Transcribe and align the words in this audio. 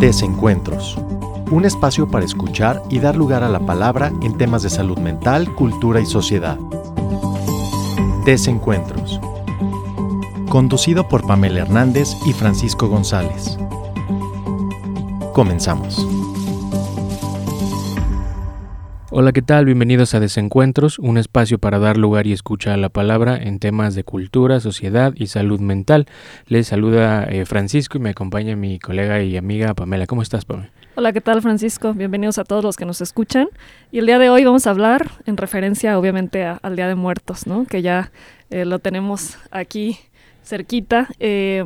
Desencuentros. 0.00 0.98
Un 1.50 1.64
espacio 1.64 2.06
para 2.06 2.26
escuchar 2.26 2.82
y 2.90 2.98
dar 2.98 3.16
lugar 3.16 3.42
a 3.42 3.48
la 3.48 3.60
palabra 3.60 4.12
en 4.20 4.36
temas 4.36 4.62
de 4.62 4.68
salud 4.68 4.98
mental, 4.98 5.54
cultura 5.54 6.00
y 6.00 6.06
sociedad. 6.06 6.58
Desencuentros. 8.26 9.18
Conducido 10.50 11.08
por 11.08 11.26
Pamela 11.26 11.60
Hernández 11.60 12.14
y 12.26 12.34
Francisco 12.34 12.88
González. 12.88 13.56
Comenzamos. 15.32 16.06
Hola, 19.18 19.32
¿qué 19.32 19.40
tal? 19.40 19.64
Bienvenidos 19.64 20.12
a 20.12 20.20
Desencuentros, 20.20 20.98
un 20.98 21.16
espacio 21.16 21.58
para 21.58 21.78
dar 21.78 21.96
lugar 21.96 22.26
y 22.26 22.34
escucha 22.34 22.74
a 22.74 22.76
la 22.76 22.90
palabra 22.90 23.34
en 23.38 23.60
temas 23.60 23.94
de 23.94 24.04
cultura, 24.04 24.60
sociedad 24.60 25.14
y 25.16 25.28
salud 25.28 25.58
mental. 25.58 26.04
Les 26.48 26.66
saluda 26.66 27.24
eh, 27.24 27.46
Francisco 27.46 27.96
y 27.96 28.02
me 28.02 28.10
acompaña 28.10 28.56
mi 28.56 28.78
colega 28.78 29.22
y 29.22 29.38
amiga 29.38 29.72
Pamela. 29.72 30.06
¿Cómo 30.06 30.20
estás, 30.20 30.44
Pamela? 30.44 30.68
Hola, 30.96 31.14
¿qué 31.14 31.22
tal, 31.22 31.40
Francisco? 31.40 31.94
Bienvenidos 31.94 32.36
a 32.36 32.44
todos 32.44 32.62
los 32.62 32.76
que 32.76 32.84
nos 32.84 33.00
escuchan. 33.00 33.48
Y 33.90 34.00
el 34.00 34.06
día 34.06 34.18
de 34.18 34.28
hoy 34.28 34.44
vamos 34.44 34.66
a 34.66 34.70
hablar 34.70 35.10
en 35.24 35.38
referencia, 35.38 35.98
obviamente, 35.98 36.44
al 36.44 36.76
Día 36.76 36.86
de 36.86 36.94
Muertos, 36.94 37.46
¿no? 37.46 37.64
Que 37.64 37.80
ya 37.80 38.12
eh, 38.50 38.66
lo 38.66 38.80
tenemos 38.80 39.38
aquí 39.50 39.98
cerquita. 40.44 41.08
Eh, 41.20 41.64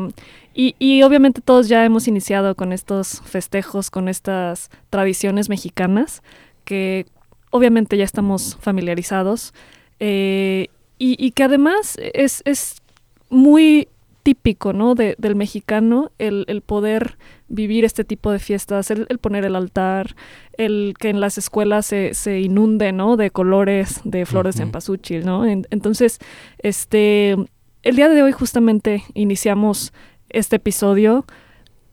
y, 0.54 0.76
y, 0.78 1.02
obviamente 1.02 1.40
todos 1.40 1.66
ya 1.66 1.84
hemos 1.84 2.06
iniciado 2.06 2.54
con 2.54 2.72
estos 2.72 3.22
festejos, 3.24 3.90
con 3.90 4.08
estas 4.08 4.70
tradiciones 4.88 5.48
mexicanas 5.48 6.22
que 6.64 7.06
obviamente 7.50 7.96
ya 7.96 8.04
estamos 8.04 8.56
familiarizados 8.60 9.52
eh, 9.98 10.68
y, 11.02 11.30
que 11.30 11.44
además 11.44 11.96
es, 12.12 12.42
es 12.44 12.82
muy 13.30 13.88
típico 14.22 14.74
¿no? 14.74 14.94
De, 14.94 15.14
del 15.18 15.34
mexicano 15.34 16.12
el, 16.18 16.44
el, 16.46 16.60
poder 16.60 17.16
vivir 17.48 17.86
este 17.86 18.04
tipo 18.04 18.30
de 18.30 18.38
fiestas, 18.38 18.90
el, 18.90 19.06
el, 19.08 19.18
poner 19.18 19.46
el 19.46 19.56
altar, 19.56 20.14
el 20.58 20.94
que 20.98 21.08
en 21.08 21.20
las 21.20 21.38
escuelas 21.38 21.86
se, 21.86 22.12
se 22.12 22.40
inunde 22.40 22.92
¿no? 22.92 23.16
de 23.16 23.30
colores, 23.30 24.00
de 24.04 24.26
flores 24.26 24.56
uh 24.56 24.58
-huh. 24.58 24.62
en 24.64 24.72
pasuchil, 24.72 25.24
¿no? 25.24 25.46
En, 25.46 25.66
entonces, 25.70 26.18
este, 26.58 27.36
el 27.82 27.96
día 27.96 28.10
de 28.10 28.22
hoy 28.22 28.32
justamente 28.32 29.02
iniciamos 29.14 29.94
este 30.28 30.56
episodio 30.56 31.24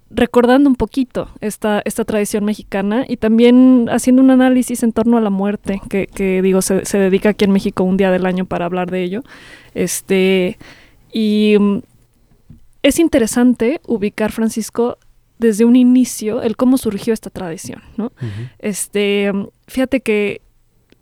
recordando 0.09 0.69
un 0.69 0.75
poquito 0.75 1.29
esta, 1.41 1.81
esta 1.85 2.05
tradición 2.05 2.45
mexicana 2.45 3.05
y 3.07 3.17
también 3.17 3.87
haciendo 3.91 4.21
un 4.21 4.31
análisis 4.31 4.83
en 4.83 4.91
torno 4.91 5.17
a 5.17 5.21
la 5.21 5.29
muerte, 5.29 5.81
que, 5.89 6.07
que 6.07 6.41
digo, 6.41 6.61
se, 6.61 6.85
se, 6.85 6.97
dedica 6.97 7.29
aquí 7.29 7.45
en 7.45 7.51
México 7.51 7.83
un 7.83 7.97
día 7.97 8.11
del 8.11 8.25
año 8.25 8.45
para 8.45 8.65
hablar 8.65 8.89
de 8.89 9.03
ello. 9.03 9.21
Este, 9.73 10.57
y 11.11 11.55
um, 11.57 11.81
es 12.83 12.99
interesante 12.99 13.81
ubicar, 13.85 14.31
Francisco, 14.31 14.97
desde 15.39 15.65
un 15.65 15.75
inicio, 15.75 16.41
el 16.41 16.55
cómo 16.55 16.77
surgió 16.77 17.13
esta 17.13 17.29
tradición, 17.29 17.81
¿no? 17.97 18.05
Uh 18.05 18.25
-huh. 18.25 18.49
Este, 18.59 19.31
fíjate 19.67 20.01
que 20.01 20.41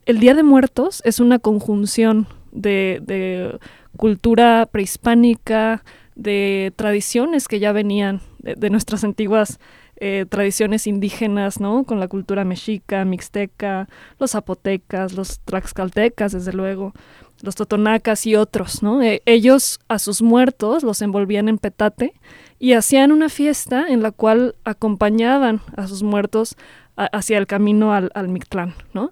el 0.05 0.19
Día 0.19 0.33
de 0.33 0.43
Muertos 0.43 1.01
es 1.05 1.19
una 1.19 1.39
conjunción 1.39 2.27
de, 2.51 3.01
de 3.05 3.57
cultura 3.97 4.67
prehispánica, 4.71 5.83
de 6.15 6.73
tradiciones 6.75 7.47
que 7.47 7.59
ya 7.59 7.71
venían 7.71 8.21
de, 8.39 8.69
nuestras 8.69 9.03
antiguas 9.03 9.59
eh, 9.97 10.25
tradiciones 10.27 10.87
indígenas, 10.87 11.59
¿no? 11.59 11.83
Con 11.83 11.99
la 11.99 12.07
cultura 12.07 12.43
mexica, 12.43 13.05
mixteca, 13.05 13.87
los 14.19 14.31
zapotecas, 14.31 15.13
los 15.13 15.39
tlaxcaltecas, 15.41 16.31
desde 16.31 16.53
luego, 16.53 16.93
los 17.41 17.55
totonacas 17.55 18.25
y 18.25 18.35
otros, 18.35 18.83
¿no? 18.83 19.01
Eh, 19.01 19.21
ellos 19.25 19.79
a 19.87 19.99
sus 19.99 20.21
muertos 20.21 20.83
los 20.83 21.01
envolvían 21.01 21.49
en 21.49 21.57
petate 21.57 22.13
y 22.59 22.73
hacían 22.73 23.11
una 23.11 23.29
fiesta 23.29 23.87
en 23.87 24.01
la 24.01 24.11
cual 24.11 24.55
acompañaban 24.63 25.61
a 25.75 25.87
sus 25.87 26.03
muertos 26.03 26.55
hacia 26.95 27.37
el 27.37 27.45
camino 27.45 27.93
al, 27.93 28.09
al 28.15 28.29
Mictlán, 28.29 28.73
¿no? 28.93 29.11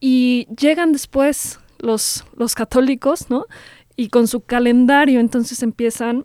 Y 0.00 0.46
llegan 0.56 0.92
después 0.92 1.58
los, 1.78 2.24
los 2.36 2.54
católicos, 2.54 3.30
¿no? 3.30 3.46
Y 3.98 4.10
con 4.10 4.28
su 4.28 4.42
calendario 4.42 5.18
entonces 5.18 5.60
empiezan 5.60 6.24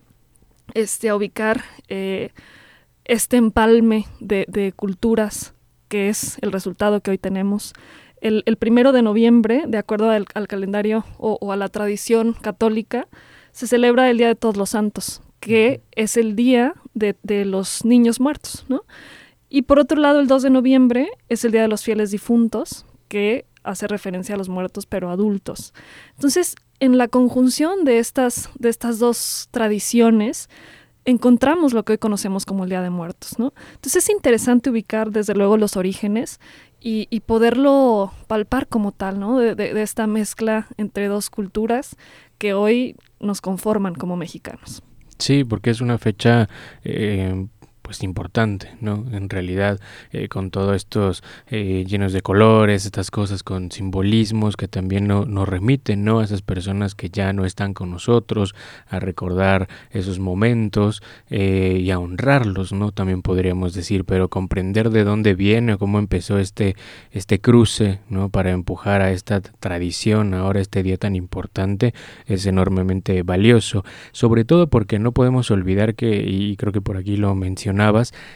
este, 0.76 1.10
a 1.10 1.16
ubicar 1.16 1.64
eh, 1.88 2.30
este 3.04 3.38
empalme 3.38 4.06
de, 4.20 4.46
de, 4.48 4.74
culturas 4.74 5.56
que 5.88 6.08
es 6.08 6.38
el 6.42 6.52
resultado 6.52 7.02
que 7.02 7.10
hoy 7.10 7.18
tenemos. 7.18 7.74
El, 8.22 8.44
el 8.46 8.58
primero 8.58 8.92
de 8.92 9.02
noviembre, 9.02 9.64
de 9.68 9.80
acuerdo 9.80 10.12
al, 10.12 10.28
al 10.36 10.48
calendario 10.48 11.04
o, 11.18 11.40
o, 11.42 11.52
a 11.52 11.58
la 11.58 11.68
tradición 11.68 12.34
católica, 12.34 13.08
se 13.52 13.66
celebra 13.66 14.08
el 14.12 14.20
Día 14.20 14.28
de 14.28 14.36
Todos 14.36 14.56
los 14.56 14.70
Santos, 14.70 15.24
que 15.40 15.82
es 15.94 16.16
el 16.16 16.36
día 16.36 16.76
de, 16.94 17.16
de 17.24 17.44
los 17.44 17.86
niños 17.86 18.20
muertos, 18.20 18.66
¿no? 18.70 18.84
Y 19.50 19.64
por 19.64 19.80
otro 19.80 20.00
lado, 20.00 20.20
el 20.20 20.28
2 20.28 20.44
de 20.44 20.50
noviembre 20.52 21.10
es 21.28 21.44
el 21.44 21.52
Día 21.52 21.64
de 21.64 21.68
los 21.68 21.84
Fieles 21.84 22.12
Difuntos, 22.12 22.86
que 23.08 23.46
hace 23.64 23.88
referencia 23.88 24.36
a 24.36 24.38
los 24.38 24.50
muertos, 24.50 24.86
pero 24.86 25.10
adultos. 25.10 25.74
Entonces, 26.16 26.56
en 26.84 26.98
la 26.98 27.08
conjunción 27.08 27.86
de 27.86 28.00
estas, 28.00 28.50
de 28.60 28.68
estas 28.68 29.00
dos 29.00 29.48
tradiciones, 29.52 30.50
encontramos 31.06 31.72
lo 31.72 31.86
que 31.86 31.94
hoy 31.94 31.98
conocemos 31.98 32.46
como 32.46 32.66
el 32.66 32.72
Día 32.72 32.82
de 32.82 32.90
Muertos, 32.90 33.40
¿no? 33.40 33.54
Entonces 33.76 34.04
es 34.04 34.10
interesante 34.10 34.70
ubicar 34.70 35.10
desde 35.10 35.34
luego 35.34 35.56
los 35.56 35.78
orígenes 35.78 36.42
y, 36.82 37.08
poderlo 37.22 38.12
palpar 38.28 38.68
como 38.68 38.92
tal, 38.92 39.18
¿no? 39.18 39.40
De, 39.40 39.82
esta 39.82 40.08
mezcla 40.08 40.68
entre 40.76 41.08
dos 41.08 41.30
culturas 41.30 41.96
que 42.38 42.54
hoy 42.54 42.98
nos 43.22 43.40
conforman 43.40 43.96
como 43.96 44.18
mexicanos. 44.18 44.84
Sí, 45.20 45.46
porque 45.46 45.70
es 45.70 45.80
una 45.80 45.98
fecha 45.98 46.50
eh, 46.84 47.48
pues 47.84 48.02
importante, 48.02 48.70
¿no? 48.80 49.06
En 49.12 49.30
realidad, 49.30 49.80
eh, 50.12 50.30
con 50.30 50.52
todos 50.52 50.76
estos 50.76 51.22
eh, 51.48 51.84
llenos 51.86 52.14
de 52.14 52.22
colores, 52.22 52.86
estas 52.86 53.12
cosas 53.12 53.44
con 53.44 53.72
simbolismos 53.72 54.56
que 54.56 54.70
también 54.70 55.06
no, 55.06 55.26
nos 55.26 55.48
remiten, 55.48 56.06
¿no? 56.06 56.20
A 56.20 56.24
esas 56.24 56.42
personas 56.42 56.96
que 56.96 57.10
ya 57.10 57.34
no 57.34 57.46
están 57.46 57.74
con 57.74 57.92
nosotros, 57.92 58.56
a 58.88 59.00
recordar 59.00 59.68
esos 59.92 60.20
momentos 60.20 61.04
eh, 61.30 61.78
y 61.82 61.92
a 61.92 62.00
honrarlos, 62.00 62.72
¿no? 62.72 62.94
También 62.94 63.22
podríamos 63.22 63.74
decir, 63.74 64.06
pero 64.06 64.30
comprender 64.30 64.90
de 64.90 65.04
dónde 65.04 65.36
viene 65.36 65.74
o 65.74 65.78
cómo 65.78 66.00
empezó 66.00 66.40
este, 66.40 66.78
este 67.12 67.42
cruce, 67.42 68.00
¿no? 68.08 68.30
Para 68.30 68.52
empujar 68.52 69.02
a 69.02 69.12
esta 69.12 69.42
tradición, 69.42 70.34
ahora 70.34 70.62
este 70.62 70.84
día 70.84 70.96
tan 70.96 71.18
importante, 71.18 71.94
es 72.28 72.46
enormemente 72.46 73.24
valioso, 73.24 73.84
sobre 74.14 74.46
todo 74.46 74.70
porque 74.70 75.00
no 75.00 75.12
podemos 75.12 75.52
olvidar 75.52 75.96
que, 75.96 76.24
y 76.26 76.56
creo 76.56 76.72
que 76.72 76.80
por 76.80 76.96
aquí 76.96 77.18
lo 77.18 77.36
mencioné, 77.36 77.73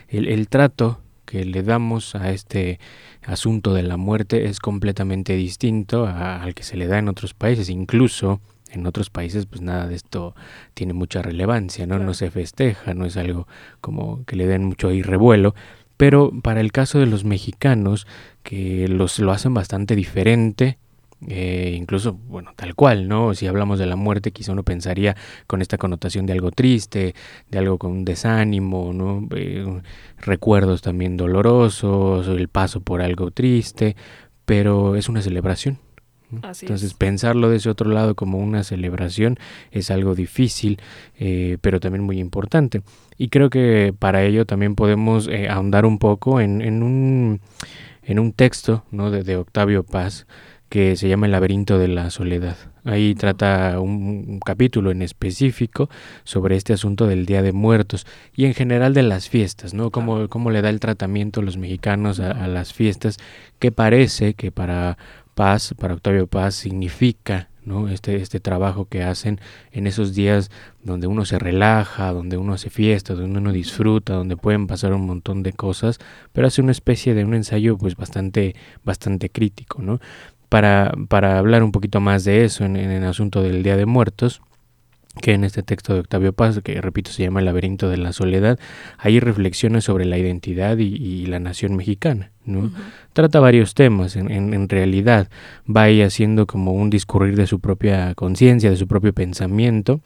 el, 0.07 0.27
el 0.27 0.49
trato 0.49 1.01
que 1.25 1.43
le 1.43 1.61
damos 1.61 2.15
a 2.15 2.31
este 2.31 2.79
asunto 3.23 3.73
de 3.73 3.83
la 3.83 3.97
muerte 3.97 4.45
es 4.45 4.59
completamente 4.59 5.35
distinto 5.35 6.07
a, 6.07 6.41
al 6.41 6.55
que 6.55 6.63
se 6.63 6.77
le 6.77 6.87
da 6.87 6.97
en 6.97 7.09
otros 7.09 7.33
países, 7.33 7.69
incluso 7.69 8.39
en 8.71 8.85
otros 8.87 9.09
países 9.09 9.45
pues 9.45 9.61
nada 9.61 9.87
de 9.87 9.95
esto 9.95 10.35
tiene 10.73 10.93
mucha 10.93 11.21
relevancia, 11.21 11.85
¿no? 11.85 11.95
Claro. 11.95 12.05
No 12.05 12.13
se 12.13 12.31
festeja, 12.31 12.93
no 12.93 13.05
es 13.05 13.17
algo 13.17 13.47
como 13.81 14.23
que 14.25 14.35
le 14.35 14.47
den 14.47 14.63
mucho 14.63 14.89
ahí 14.89 15.01
revuelo, 15.01 15.53
pero 15.97 16.31
para 16.41 16.61
el 16.61 16.71
caso 16.71 16.99
de 16.99 17.07
los 17.07 17.25
mexicanos 17.25 18.07
que 18.43 18.87
los 18.87 19.19
lo 19.19 19.31
hacen 19.31 19.53
bastante 19.53 19.95
diferente, 19.95 20.77
eh, 21.25 21.73
incluso, 21.75 22.13
bueno, 22.13 22.51
tal 22.55 22.75
cual, 22.75 23.07
¿no? 23.07 23.33
Si 23.33 23.47
hablamos 23.47 23.79
de 23.79 23.88
la 23.88 23.95
muerte, 23.95 24.31
quizá 24.31 24.51
uno 24.51 24.63
pensaría 24.63 25.16
con 25.47 25.61
esta 25.61 25.78
connotación 25.78 26.25
de 26.25 26.33
algo 26.33 26.51
triste, 26.51 27.16
de 27.50 27.57
algo 27.57 27.79
con 27.79 28.05
desánimo, 28.05 28.94
¿no? 28.94 29.28
Eh, 29.35 29.81
recuerdos 30.19 30.81
también 30.81 31.17
dolorosos, 31.17 32.28
el 32.28 32.50
paso 32.50 32.81
por 32.81 33.01
algo 33.01 33.31
triste, 33.31 33.95
pero 34.45 34.95
es 34.95 35.09
una 35.09 35.22
celebración. 35.22 35.79
Entonces, 36.29 36.83
es. 36.83 36.94
pensarlo 36.94 37.49
de 37.49 37.55
ese 37.55 37.69
otro 37.69 37.89
lado 37.89 38.13
como 38.16 38.38
una 38.38 38.63
celebración 38.63 39.38
es 39.72 39.89
algo 39.91 40.13
difícil, 40.13 40.79
eh, 41.17 41.57
pero 41.61 41.79
también 41.79 42.03
muy 42.03 42.19
importante. 42.19 42.81
Y 43.17 43.29
creo 43.29 43.49
que 43.49 43.94
para 43.97 44.23
ello 44.23 44.45
también 44.45 44.75
podemos 44.75 45.28
eh, 45.29 45.47
ahondar 45.49 45.85
un 45.85 45.99
poco 45.99 46.41
en, 46.41 46.61
en, 46.61 46.84
un, 46.84 47.40
en 48.03 48.19
un 48.19 48.34
texto 48.34 48.84
¿no? 48.91 49.09
de, 49.09 49.23
de 49.23 49.37
Octavio 49.37 49.84
Paz 49.84 50.28
que 50.69 50.96
se 50.96 51.08
llama 51.08 51.25
El 51.25 51.31
laberinto 51.31 51.78
de 51.78 51.87
la 51.87 52.09
soledad. 52.09 52.55
Ahí 52.84 53.16
trata 53.16 53.79
un, 53.79 54.25
un, 54.28 54.40
capítulo 54.40 54.91
en 54.91 55.02
específico 55.02 55.90
sobre 56.23 56.55
este 56.55 56.73
asunto 56.73 57.08
del 57.08 57.25
Día 57.25 57.41
de 57.41 57.52
Muertos 57.52 58.05
y 58.35 58.46
en 58.46 58.53
general 58.53 58.93
de 58.93 59.03
las 59.03 59.29
fiestas, 59.29 59.73
¿no? 59.73 59.91
Cómo, 59.91 60.29
cómo 60.29 60.52
le 60.52 60.61
da 60.61 60.69
el 60.69 60.79
tratamiento 60.79 61.41
los 61.41 61.58
mexicanos 61.58 62.19
a, 62.19 62.31
a 62.31 62.47
las 62.47 62.73
fiestas, 62.73 63.17
que 63.59 63.72
parece 63.72 64.34
que 64.34 64.52
para 64.52 64.97
Paz, 65.35 65.73
para 65.78 65.93
Octavio 65.93 66.28
Paz, 66.28 66.55
significa 66.55 67.49
¿no? 67.67 67.90
Este, 67.90 68.16
este 68.16 68.40
trabajo 68.40 68.85
que 68.85 69.03
hacen 69.03 69.40
en 69.72 69.85
esos 69.85 70.16
días 70.16 70.49
donde 70.84 71.08
uno 71.08 71.25
se 71.25 71.37
relaja, 71.37 72.11
donde 72.14 72.37
uno 72.37 72.53
hace 72.53 72.69
fiesta, 72.69 73.14
donde 73.14 73.40
uno 73.40 73.52
disfruta, 73.52 74.14
donde 74.14 74.37
pueden 74.37 74.67
pasar 74.67 74.93
un 74.93 75.05
montón 75.05 75.43
de 75.43 75.53
cosas, 75.53 75.99
pero 76.34 76.47
hace 76.47 76.61
una 76.61 76.72
especie 76.72 77.14
de 77.14 77.25
un 77.25 77.34
ensayo 77.34 77.78
pues 77.78 77.96
bastante, 77.96 78.55
bastante 78.84 79.29
crítico, 79.29 79.81
¿no? 79.81 79.99
Para, 80.49 80.93
para 81.09 81.37
hablar 81.37 81.61
un 81.61 81.73
poquito 81.73 81.99
más 81.99 82.23
de 82.23 82.46
eso 82.46 82.64
en, 82.64 82.78
en 82.78 82.90
el 82.90 83.03
asunto 83.03 83.43
del 83.43 83.64
Día 83.64 83.75
de 83.75 83.85
Muertos, 83.85 84.41
que 85.17 85.34
en 85.34 85.43
este 85.43 85.64
texto 85.64 85.93
de 85.93 86.02
Octavio 86.02 86.34
Paz, 86.34 86.59
que 86.64 86.79
repito 86.81 87.11
se 87.11 87.23
llama 87.23 87.40
El 87.40 87.46
laberinto 87.46 87.90
de 87.90 87.97
la 87.97 88.14
soledad, 88.14 88.59
hay 88.97 89.19
reflexiones 89.19 89.84
sobre 89.84 90.05
la 90.05 90.17
identidad 90.17 90.78
y, 90.78 91.25
la 91.25 91.40
nación 91.40 91.75
mexicana. 91.75 92.31
¿No? 92.47 92.72
Trata 93.14 93.40
varios 93.40 93.73
temas, 93.73 94.16
en, 94.16 94.32
en, 94.32 94.70
realidad 94.70 95.29
va 95.67 95.84
ahí 95.84 96.02
haciendo 96.02 96.47
como 96.47 96.73
un 96.73 96.90
discurrir 96.90 97.35
de 97.35 97.47
su 97.47 97.59
propia 97.59 98.16
conciencia, 98.16 98.70
de 98.70 98.78
su 98.78 98.88
propio 98.88 99.14
pensamiento, 99.14 100.02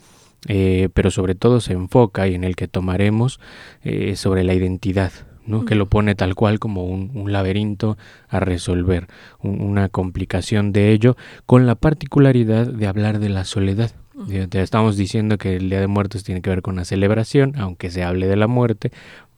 eh, 0.47 0.89
pero 0.93 1.11
sobre 1.11 1.35
todo 1.35 1.61
se 1.61 1.73
enfoca 1.73 2.27
y 2.27 2.33
en 2.33 2.43
el 2.43 2.55
que 2.55 2.67
tomaremos 2.67 3.39
eh, 3.83 4.15
sobre 4.15 4.43
la 4.43 4.53
identidad, 4.53 5.11
¿no? 5.45 5.65
que 5.65 5.75
lo 5.75 5.87
pone 5.87 6.15
tal 6.15 6.33
cual 6.33 6.59
como 6.59 6.85
un, 6.85 7.31
laberinto 7.31 7.97
a 8.27 8.39
resolver, 8.39 9.07
una 9.39 9.89
complicación 9.89 10.71
de 10.71 10.91
ello, 10.91 11.15
con 11.45 11.67
la 11.67 11.75
particularidad 11.75 12.65
de 12.67 12.87
hablar 12.87 13.19
de 13.19 13.29
la 13.29 13.45
soledad. 13.45 13.91
Ya 14.27 14.61
estamos 14.61 14.97
diciendo 14.97 15.39
que 15.39 15.55
el 15.55 15.69
Día 15.69 15.79
de 15.79 15.87
Muertos 15.87 16.23
tiene 16.23 16.41
que 16.41 16.51
ver 16.51 16.61
con 16.61 16.75
la 16.75 16.85
celebración, 16.85 17.53
aunque 17.57 17.89
se 17.89 18.03
hable 18.03 18.27
de 18.27 18.35
la 18.35 18.45
muerte, 18.45 18.91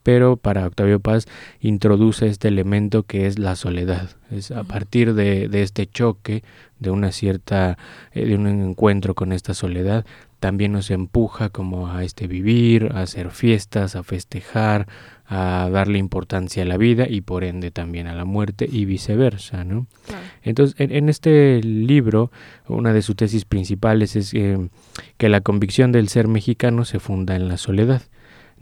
pero 0.04 0.38
para 0.38 0.68
Octavio 0.68 1.00
Paz 1.00 1.28
introduce 1.60 2.28
este 2.28 2.50
elemento 2.50 3.04
que 3.04 3.26
es 3.26 3.40
la 3.40 3.56
soledad. 3.56 4.10
Es 4.30 4.52
a 4.52 4.64
partir 4.64 5.14
de, 5.14 5.50
este 5.54 5.88
choque, 5.88 6.44
de 6.80 6.92
una 6.92 7.12
cierta, 7.12 7.78
eh, 8.12 8.26
de 8.26 8.36
un 8.36 8.48
encuentro 8.48 9.16
con 9.16 9.32
esta 9.32 9.54
soledad, 9.54 10.06
también 10.44 10.74
nos 10.74 10.92
empuja 10.92 11.48
como 11.48 11.90
a 11.90 12.04
este 12.04 12.28
vivir, 12.28 12.92
a 12.94 13.04
hacer 13.04 13.32
fiestas, 13.32 13.96
a 13.96 14.04
festejar, 14.04 14.88
a 15.26 15.70
darle 15.72 16.00
importancia 16.00 16.64
a 16.64 16.66
la 16.66 16.76
vida 16.76 17.08
y 17.10 17.22
por 17.22 17.46
ende 17.46 17.72
también 17.72 18.08
a 18.08 18.14
la 18.14 18.26
muerte 18.26 18.68
y 18.70 18.84
viceversa, 18.84 19.64
¿no? 19.64 19.88
Entonces, 20.42 20.76
en, 20.80 21.08
este 21.08 21.64
libro, 21.64 22.30
una 22.68 22.92
de 22.92 23.02
sus 23.02 23.16
tesis 23.16 23.46
principales 23.46 24.18
es 24.18 24.34
eh, 24.34 24.58
que 25.18 25.30
la 25.30 25.40
convicción 25.40 25.94
del 25.94 26.10
ser 26.10 26.28
mexicano 26.28 26.84
se 26.84 27.00
funda 27.00 27.38
en 27.38 27.48
la 27.48 27.56
soledad. 27.56 28.02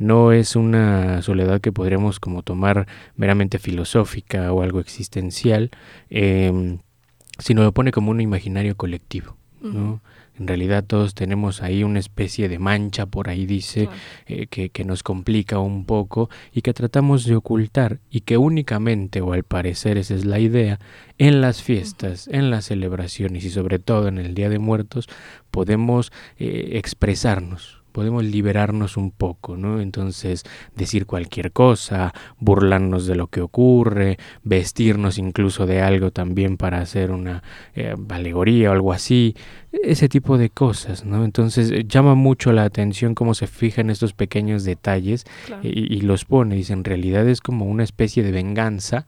No 0.01 0.31
es 0.31 0.56
una 0.56 1.21
soledad 1.21 1.62
que 1.62 1.71
podríamos 1.71 2.19
como 2.19 2.42
tomar 2.42 2.88
meramente 3.15 3.59
filosófica 3.59 4.51
o 4.51 4.63
algo 4.63 4.80
existencial, 4.80 5.69
em, 6.09 6.80
sino 7.38 7.62
lo 7.62 7.71
pone 7.71 7.92
como 7.92 8.09
un 8.09 8.19
imaginario 8.19 8.75
colectivo, 8.75 9.38
¿no? 9.62 10.01
En 10.39 10.48
realidad 10.48 10.83
todos 10.83 11.13
tenemos 11.13 11.62
ahí 11.62 11.83
una 11.83 12.00
especie 12.00 12.50
de 12.50 12.57
mancha, 12.57 13.06
por 13.06 13.30
ahí 13.30 13.45
dice, 13.45 13.89
eh, 14.25 14.48
que, 14.48 14.69
que, 14.69 14.86
nos 14.86 15.03
complica 15.03 15.59
un 15.59 15.86
poco 15.86 16.31
y 16.51 16.63
que 16.63 16.74
tratamos 16.74 17.25
de 17.25 17.36
ocultar 17.36 18.00
y 18.09 18.21
que 18.21 18.38
únicamente, 18.38 19.21
o 19.21 19.33
al 19.33 19.44
parecer 19.44 20.00
esa 20.00 20.15
es 20.15 20.25
la 20.25 20.39
idea, 20.39 20.80
en 21.19 21.42
las 21.42 21.62
fiestas, 21.62 22.27
en 22.27 22.50
las 22.50 22.65
celebraciones 22.65 23.45
y 23.45 23.51
sobre 23.51 23.77
todo 23.77 24.07
en 24.07 24.18
el 24.18 24.33
Día 24.33 24.50
de 24.50 24.57
Muertos 24.57 25.07
podemos 25.51 26.12
eh, 26.39 26.71
expresarnos, 26.74 27.81
podemos 27.92 28.24
liberarnos 28.24 28.98
un 28.98 29.12
poco, 29.12 29.58
¿no? 29.58 29.82
Entonces, 29.82 30.44
decir 30.76 31.06
cualquier 31.06 31.52
cosa, 31.52 32.14
burlarnos 32.40 33.06
de 33.06 33.16
lo 33.16 33.28
que 33.28 33.42
ocurre, 33.42 34.18
vestirnos 34.44 35.18
incluso 35.18 35.66
de 35.66 35.82
algo 35.82 36.12
también 36.12 36.58
para 36.58 36.80
hacer 36.80 37.12
una 37.12 37.44
eh, 37.76 37.96
alegoría 38.10 38.70
o 38.70 38.74
algo 38.74 38.94
así, 38.94 39.36
ese 39.72 40.10
tipo 40.10 40.38
de 40.38 40.50
cosas, 40.50 41.06
¿no? 41.06 41.24
Entonces, 41.24 41.72
eh, 41.72 41.86
llama 41.88 42.16
mucho 42.16 42.52
la 42.52 42.64
atención 42.64 43.16
cómo 43.16 43.34
se 43.34 43.48
fija 43.48 43.82
en 43.82 43.90
estos 43.90 44.14
pequeños 44.14 44.64
detalles 44.64 45.26
y, 45.64 46.02
los 46.02 46.26
pone, 46.26 46.56
dice, 46.56 46.74
en 46.74 46.84
realidad 46.84 47.28
es 47.28 47.42
como 47.42 47.66
una 47.66 47.84
especie 47.84 48.24
de 48.24 48.32
venganza, 48.32 49.06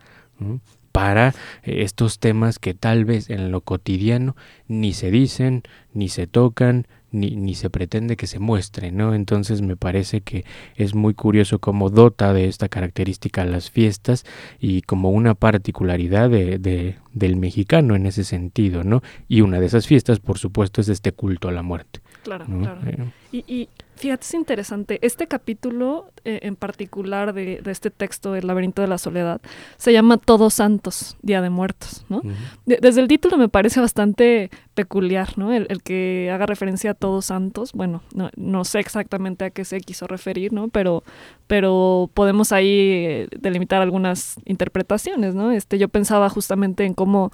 para 0.93 1.29
eh, 1.63 1.83
estos 1.83 2.19
temas 2.19 2.59
que 2.59 2.73
tal 2.73 3.03
vez 3.03 3.29
en 3.29 3.51
lo 3.51 3.61
cotidiano 3.61 4.37
ni 4.69 4.93
se 4.93 5.11
dicen, 5.11 5.63
ni 5.93 6.07
se 6.07 6.27
tocan, 6.27 6.87
ni, 7.13 7.35
ni 7.35 7.55
se 7.55 7.69
pretende 7.69 8.17
que 8.17 8.27
se 8.27 8.39
muestre, 8.39 8.91
¿no? 8.91 9.13
Entonces 9.13 9.61
me 9.61 9.77
parece 9.77 10.21
que 10.21 10.43
es 10.75 10.95
muy 10.95 11.13
curioso 11.13 11.59
cómo 11.59 11.89
dota 11.89 12.33
de 12.33 12.47
esta 12.47 12.67
característica 12.67 13.45
las 13.45 13.71
fiestas 13.71 14.25
y 14.59 14.81
como 14.81 15.11
una 15.11 15.35
particularidad 15.35 16.29
de, 16.29 16.59
de, 16.59 16.97
del 17.13 17.37
mexicano 17.37 17.95
en 17.95 18.05
ese 18.05 18.23
sentido, 18.23 18.83
¿no? 18.83 19.01
Y 19.27 19.41
una 19.41 19.59
de 19.59 19.67
esas 19.67 19.87
fiestas, 19.87 20.19
por 20.19 20.37
supuesto, 20.37 20.81
es 20.81 20.89
este 20.89 21.13
culto 21.13 21.47
a 21.47 21.51
la 21.51 21.61
muerte. 21.61 22.02
Claro, 22.23 22.45
claro. 22.45 22.79
Eh, 22.85 23.11
y, 23.31 23.37
y, 23.53 23.69
fíjate, 23.95 24.23
es 24.23 24.33
interesante. 24.33 24.99
Este 25.01 25.27
capítulo 25.27 26.09
eh, 26.23 26.39
en 26.43 26.55
particular 26.55 27.33
de, 27.33 27.61
de, 27.61 27.71
este 27.71 27.91
texto, 27.91 28.35
El 28.35 28.47
laberinto 28.47 28.81
de 28.81 28.87
la 28.87 28.97
soledad, 28.97 29.41
se 29.77 29.91
llama 29.91 30.17
Todos 30.17 30.53
Santos, 30.53 31.17
Día 31.21 31.41
de 31.41 31.49
Muertos, 31.49 32.05
¿no? 32.07 32.21
desde 32.65 33.01
el 33.01 33.09
título 33.09 33.37
me 33.37 33.49
parece 33.49 33.81
bastante 33.81 34.49
peculiar, 34.73 35.37
¿no? 35.37 35.51
El, 35.51 35.67
el, 35.69 35.83
que 35.83 36.29
haga 36.31 36.45
referencia 36.45 36.91
a 36.91 36.93
Todos 36.93 37.25
Santos. 37.25 37.73
Bueno, 37.73 38.01
no, 38.13 38.29
no, 38.37 38.63
sé 38.63 38.79
exactamente 38.79 39.45
a 39.45 39.49
qué 39.49 39.65
se 39.65 39.81
quiso 39.81 40.07
referir, 40.07 40.53
¿no? 40.53 40.69
Pero, 40.69 41.03
pero 41.47 42.09
podemos 42.13 42.53
ahí 42.53 42.69
eh, 42.69 43.27
delimitar 43.37 43.81
algunas 43.81 44.37
interpretaciones, 44.45 45.35
¿no? 45.35 45.51
Este, 45.51 45.77
yo 45.77 45.89
pensaba 45.89 46.29
justamente 46.29 46.85
en 46.85 46.93
cómo 46.93 47.31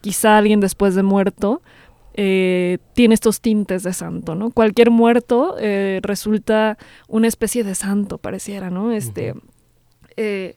quizá 0.00 0.38
alguien 0.38 0.60
después 0.60 0.94
de 0.94 1.02
muerto 1.02 1.60
eh, 2.20 2.78
tiene 2.94 3.14
estos 3.14 3.40
tintes 3.40 3.84
de 3.84 3.92
santo, 3.92 4.34
¿no? 4.34 4.50
Cualquier 4.50 4.90
muerto 4.90 5.54
eh, 5.60 6.00
resulta 6.02 6.76
una 7.06 7.28
especie 7.28 7.62
de 7.62 7.76
santo, 7.76 8.18
pareciera, 8.18 8.70
¿no? 8.70 8.90
Este, 8.90 9.34
eh, 10.16 10.56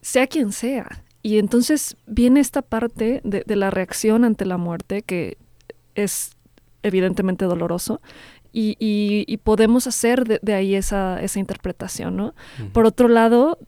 sea 0.00 0.26
quien 0.26 0.50
sea. 0.50 1.04
Y 1.22 1.38
entonces 1.38 1.96
viene 2.08 2.40
esta 2.40 2.60
parte 2.62 3.20
de, 3.22 3.44
la 3.54 3.70
reacción 3.70 4.24
ante 4.24 4.44
la 4.44 4.56
muerte, 4.56 5.02
que 5.02 5.38
es 5.94 6.32
evidentemente 6.82 7.44
doloroso, 7.44 8.00
y, 8.52 9.36
podemos 9.44 9.86
hacer 9.86 10.40
de, 10.42 10.54
ahí 10.54 10.74
esa, 10.74 11.22
esa 11.22 11.38
interpretación, 11.38 12.16
¿no? 12.16 12.34
Por 12.72 12.84
otro 12.84 13.06
lado, 13.06 13.58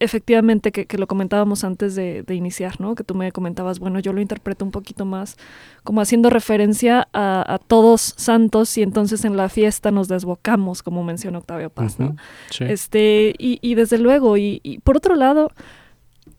efectivamente, 0.00 0.72
que, 0.72 0.98
lo 0.98 1.06
comentábamos 1.06 1.64
antes 1.64 1.94
de, 1.94 2.24
iniciar, 2.30 2.80
¿no? 2.80 2.94
Que 2.94 3.04
tú 3.04 3.14
me 3.14 3.32
comentabas, 3.32 3.78
bueno, 3.78 3.98
yo 3.98 4.12
lo 4.12 4.20
interpreto 4.20 4.64
un 4.64 4.70
poquito 4.70 5.04
más 5.04 5.36
como 5.82 6.00
haciendo 6.00 6.30
referencia 6.30 7.08
a, 7.12 7.58
todos 7.66 8.14
santos 8.16 8.76
y 8.78 8.82
entonces 8.82 9.24
en 9.24 9.36
la 9.36 9.48
fiesta 9.48 9.90
nos 9.90 10.08
desbocamos, 10.08 10.82
como 10.82 11.02
menciona 11.02 11.38
Octavio 11.38 11.70
Paz, 11.70 11.98
¿no? 11.98 12.16
Este, 12.60 13.34
y, 13.38 13.74
desde 13.74 13.98
luego, 13.98 14.36
y, 14.36 14.80
por 14.84 14.96
otro 14.96 15.16
lado, 15.16 15.50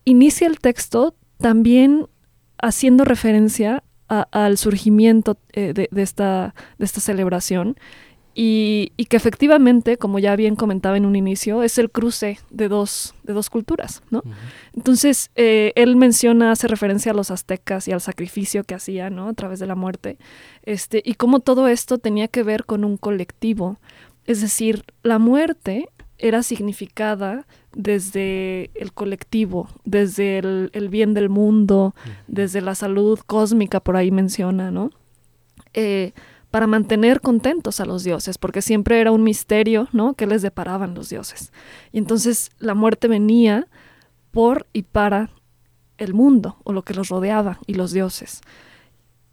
inicia 0.06 0.48
el 0.48 0.60
texto 0.60 1.16
también 1.38 2.08
haciendo 2.62 3.06
referencia 3.06 3.84
al 4.08 4.58
surgimiento 4.58 5.38
eh, 5.54 5.74
de, 5.74 6.02
esta, 6.02 6.56
de 6.80 6.86
esta 6.86 7.00
celebración 7.00 7.78
y, 8.36 8.92
que 9.10 9.18
efectivamente, 9.18 9.98
como 9.98 10.20
ya 10.20 10.36
bien 10.36 10.56
comentaba 10.56 10.98
en 10.98 11.06
un 11.06 11.16
inicio, 11.16 11.64
es 11.64 11.78
el 11.78 11.90
cruce 11.90 12.40
de 12.50 12.70
dos, 12.70 13.16
de 13.24 13.34
dos 13.34 13.50
culturas, 13.50 14.02
¿no? 14.12 14.24
Entonces, 14.74 15.32
eh, 15.36 15.74
él 15.76 15.96
menciona, 15.96 16.52
hace 16.52 16.68
referencia 16.68 17.12
a 17.12 17.16
los 17.16 17.32
aztecas 17.32 17.88
y 17.88 17.92
al 17.92 18.02
sacrificio 18.02 18.64
que 18.64 18.76
hacían, 18.76 19.16
¿no? 19.16 19.28
A 19.28 19.34
través 19.34 19.60
de 19.60 19.68
la 19.68 19.76
muerte, 19.76 20.18
este, 20.64 21.02
y 21.04 21.16
cómo 21.16 21.40
todo 21.40 21.68
esto 21.68 21.98
tenía 21.98 22.28
que 22.28 22.44
ver 22.44 22.66
con 22.66 22.86
un 22.86 22.98
colectivo. 22.98 23.80
Es 24.26 24.42
decir, 24.42 24.86
la 25.04 25.20
muerte 25.20 25.90
era 26.20 26.44
significada 26.44 27.48
desde 27.74 28.72
el 28.76 28.94
colectivo, 28.94 29.70
desde 29.86 30.38
el, 30.40 30.90
bien 30.90 31.14
del 31.14 31.30
mundo, 31.30 31.96
desde 32.28 32.62
la 32.62 32.76
salud 32.76 33.20
cósmica, 33.26 33.80
por 33.80 33.96
ahí 33.96 34.12
menciona, 34.12 34.70
¿no? 34.70 34.92
Eh, 35.74 36.14
para 36.52 36.68
mantener 36.68 37.22
contentos 37.22 37.80
a 37.80 37.86
los 37.86 38.04
dioses, 38.04 38.38
porque 38.38 38.62
siempre 38.62 39.00
era 39.00 39.12
un 39.12 39.24
misterio, 39.24 39.88
¿no? 39.92 40.16
¿Qué 40.16 40.26
les 40.26 40.42
deparaban 40.42 40.96
los 40.96 41.10
dioses? 41.10 41.52
Y 41.92 42.00
entonces 42.00 42.50
la 42.58 42.74
muerte 42.74 43.08
venía 43.08 43.68
por 44.32 44.68
y 44.74 44.84
para 44.84 45.30
el 45.98 46.14
mundo, 46.14 46.58
o 46.64 46.74
lo 46.74 46.84
que 46.84 46.94
los 46.94 47.10
rodeaba, 47.10 47.60
y 47.68 47.74
los 47.76 47.92
dioses. 47.92 48.42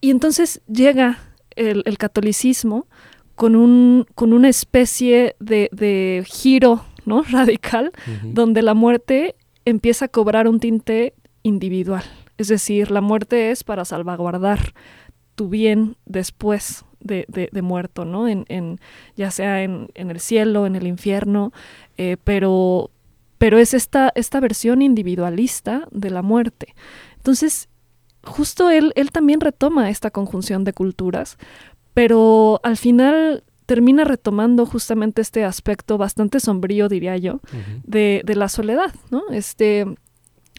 Y 0.01 0.11
entonces 0.11 0.61
llega 0.67 1.19
el, 1.55 1.83
catolicismo 1.97 2.87
con, 3.35 3.57
un, 3.57 4.07
con 4.15 4.33
una 4.33 4.49
especie 4.49 5.37
de, 5.39 6.25
giro 6.27 6.85
¿no? 7.07 7.23
radical, 7.31 7.93
donde 8.25 8.63
la 8.63 8.75
muerte 8.75 9.37
empieza 9.65 10.07
a 10.07 10.09
cobrar 10.09 10.49
un 10.49 10.61
tinte 10.61 11.15
individual. 11.43 12.05
Es 12.37 12.49
decir, 12.49 12.91
la 12.91 13.01
muerte 13.01 13.51
es 13.51 13.65
para 13.65 13.85
salvaguardar 13.87 14.75
tu 15.35 15.49
bien 15.49 15.97
después 16.05 16.85
de, 17.07 17.63
muerto, 17.63 18.05
¿no? 18.05 18.29
En, 18.29 18.81
ya 19.17 19.31
sea 19.31 19.63
en, 19.63 19.91
el 19.95 20.21
cielo, 20.21 20.67
en 20.67 20.77
el 20.77 20.87
infierno, 20.87 21.53
eh, 21.97 22.17
pero, 22.23 22.91
pero 23.39 23.59
es 23.59 23.75
esta, 23.75 24.13
esta 24.15 24.41
versión 24.41 24.83
individualista 24.83 25.89
de 25.91 26.11
la 26.11 26.23
muerte. 26.23 26.75
Entonces, 27.17 27.69
justo 28.23 28.71
él, 28.71 28.93
él 28.97 29.11
también 29.11 29.41
retoma 29.41 29.91
esta 29.91 30.11
conjunción 30.11 30.65
de 30.65 30.73
culturas, 30.73 31.39
pero 31.95 32.61
al 32.63 32.77
final 32.77 33.43
termina 33.67 34.05
retomando 34.05 34.65
justamente 34.65 35.21
este 35.21 35.45
aspecto 35.45 35.99
bastante 35.99 36.41
sombrío, 36.41 36.89
diría 36.89 37.17
yo, 37.17 37.41
de, 37.85 38.23
la 38.27 38.49
soledad, 38.49 38.95
¿no? 39.11 39.25
Este, 39.31 39.87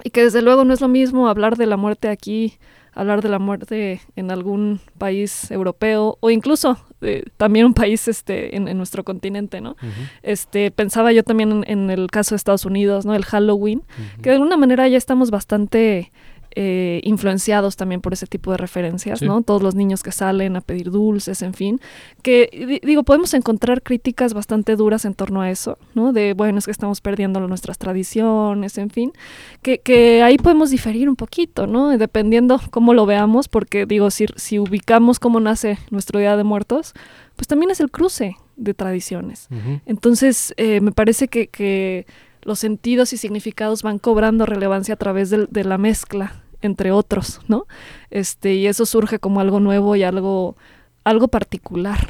y 0.04 0.10
que 0.10 0.24
desde 0.24 0.42
luego 0.42 0.66
no 0.66 0.74
es 0.74 0.82
lo 0.82 0.90
mismo 0.90 1.30
hablar 1.30 1.56
de 1.56 1.66
la 1.66 1.78
muerte 1.78 2.10
aquí 2.10 2.58
hablar 2.98 3.22
de 3.22 3.30
la 3.30 3.40
muerte 3.40 4.02
en 4.16 4.32
algún 4.32 4.80
país 4.98 5.52
europeo 5.52 6.18
o 6.20 6.30
incluso 6.32 6.78
eh, 7.02 7.24
también 7.38 7.68
un 7.68 7.74
país 7.76 8.08
este 8.08 8.56
en, 8.56 8.76
nuestro 8.76 9.04
continente, 9.04 9.62
¿no? 9.62 9.78
Este 10.24 10.72
pensaba 10.72 11.12
yo 11.12 11.24
también 11.24 11.64
en, 11.68 11.92
el 11.92 12.10
caso 12.10 12.34
de 12.34 12.38
Estados 12.38 12.66
Unidos, 12.66 13.06
¿no? 13.06 13.14
El 13.14 13.24
Halloween, 13.24 13.84
que 14.24 14.30
de 14.32 14.36
alguna 14.36 14.58
manera 14.58 14.88
ya 14.88 14.98
estamos 14.98 15.30
bastante 15.30 16.12
eh, 16.60 17.02
influenciados 17.04 17.76
también 17.76 18.02
por 18.02 18.14
ese 18.14 18.26
tipo 18.26 18.50
de 18.50 18.58
referencias, 18.58 19.22
¿no? 19.22 19.44
Todos 19.44 19.62
los 19.62 19.76
niños 19.76 20.02
que 20.02 20.12
salen 20.12 20.56
a 20.56 20.62
pedir 20.62 20.90
dulces, 20.90 21.44
en 21.44 21.54
fin, 21.54 21.80
que 22.24 22.80
digo, 22.84 23.04
podemos 23.04 23.36
encontrar 23.36 23.84
críticas 23.84 24.34
bastante 24.34 24.76
duras 24.76 25.06
en 25.06 25.14
torno 25.14 25.42
a 25.42 25.52
eso, 25.52 25.78
¿no? 25.94 26.14
De, 26.14 26.34
bueno, 26.34 26.58
es 26.58 26.66
que 26.66 26.72
estamos 26.72 27.00
perdiendo 27.00 27.40
nuestras 27.48 27.78
tradiciones, 27.78 28.80
en 28.80 28.90
fin, 28.90 29.14
que, 29.62 29.82
que 29.82 30.24
ahí 30.24 30.38
podemos 30.38 30.72
diferir 30.72 31.10
un 31.10 31.16
poquito, 31.16 31.68
¿no? 31.68 31.96
Dependiendo 31.96 32.60
cómo 32.72 32.96
lo 32.96 33.06
veamos, 33.06 33.50
porque 33.50 33.86
digo, 33.86 34.10
si, 34.10 34.26
si 34.36 34.58
ubicamos 34.58 35.20
cómo 35.20 35.40
nace 35.40 35.78
nuestro 35.92 36.20
Día 36.20 36.36
de 36.38 36.44
Muertos, 36.44 36.96
pues 37.36 37.48
también 37.48 37.70
es 37.70 37.82
el 37.82 37.92
cruce 37.92 38.36
de 38.56 38.74
tradiciones. 38.74 39.48
Entonces, 39.86 40.56
eh, 40.58 40.82
me 40.82 40.92
parece 40.92 41.28
que, 41.28 41.50
que 41.50 42.08
los 42.42 42.58
sentidos 42.58 43.14
y 43.14 43.18
significados 43.18 43.84
van 43.84 44.00
cobrando 44.00 44.48
relevancia 44.48 44.96
a 44.96 44.98
través 44.98 45.30
de, 45.30 45.46
de 45.46 45.64
la 45.64 45.78
mezcla 45.78 46.46
entre 46.62 46.92
otros, 46.92 47.42
¿no? 47.48 47.66
Este, 48.10 48.56
y 48.56 48.68
eso 48.68 48.86
surge 48.86 49.20
como 49.20 49.40
algo 49.40 49.60
nuevo 49.60 49.96
y 49.96 50.04
algo, 50.04 50.56
algo 51.04 51.28
particular. 51.28 52.08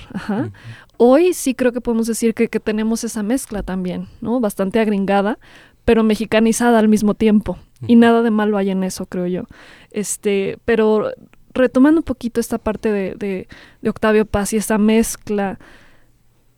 Hoy 0.97 1.33
sí 1.33 1.53
creo 1.53 1.71
que 1.71 1.81
podemos 1.81 2.07
decir 2.07 2.33
que, 2.33 2.47
tenemos 2.59 3.03
esa 3.03 3.23
mezcla 3.23 3.63
también, 3.63 4.07
¿no? 4.21 4.39
Bastante 4.39 4.79
agringada, 4.79 5.37
pero 5.85 6.03
mexicanizada 6.03 6.79
al 6.79 6.87
mismo 6.87 7.13
tiempo. 7.13 7.57
Y 7.85 7.95
nada 7.95 8.23
de 8.23 8.31
malo 8.31 8.57
hay 8.57 8.71
en 8.71 8.83
eso, 8.83 9.05
creo 9.05 9.27
yo. 9.27 9.43
Este, 9.91 10.57
pero 10.65 11.11
retomando 11.53 11.99
un 11.99 12.03
poquito 12.03 12.39
esta 12.39 12.57
parte 12.57 12.91
de, 12.91 13.47
Octavio 13.87 14.25
Paz 14.25 14.53
y 14.53 14.57
esa 14.57 14.77
mezcla, 14.77 15.59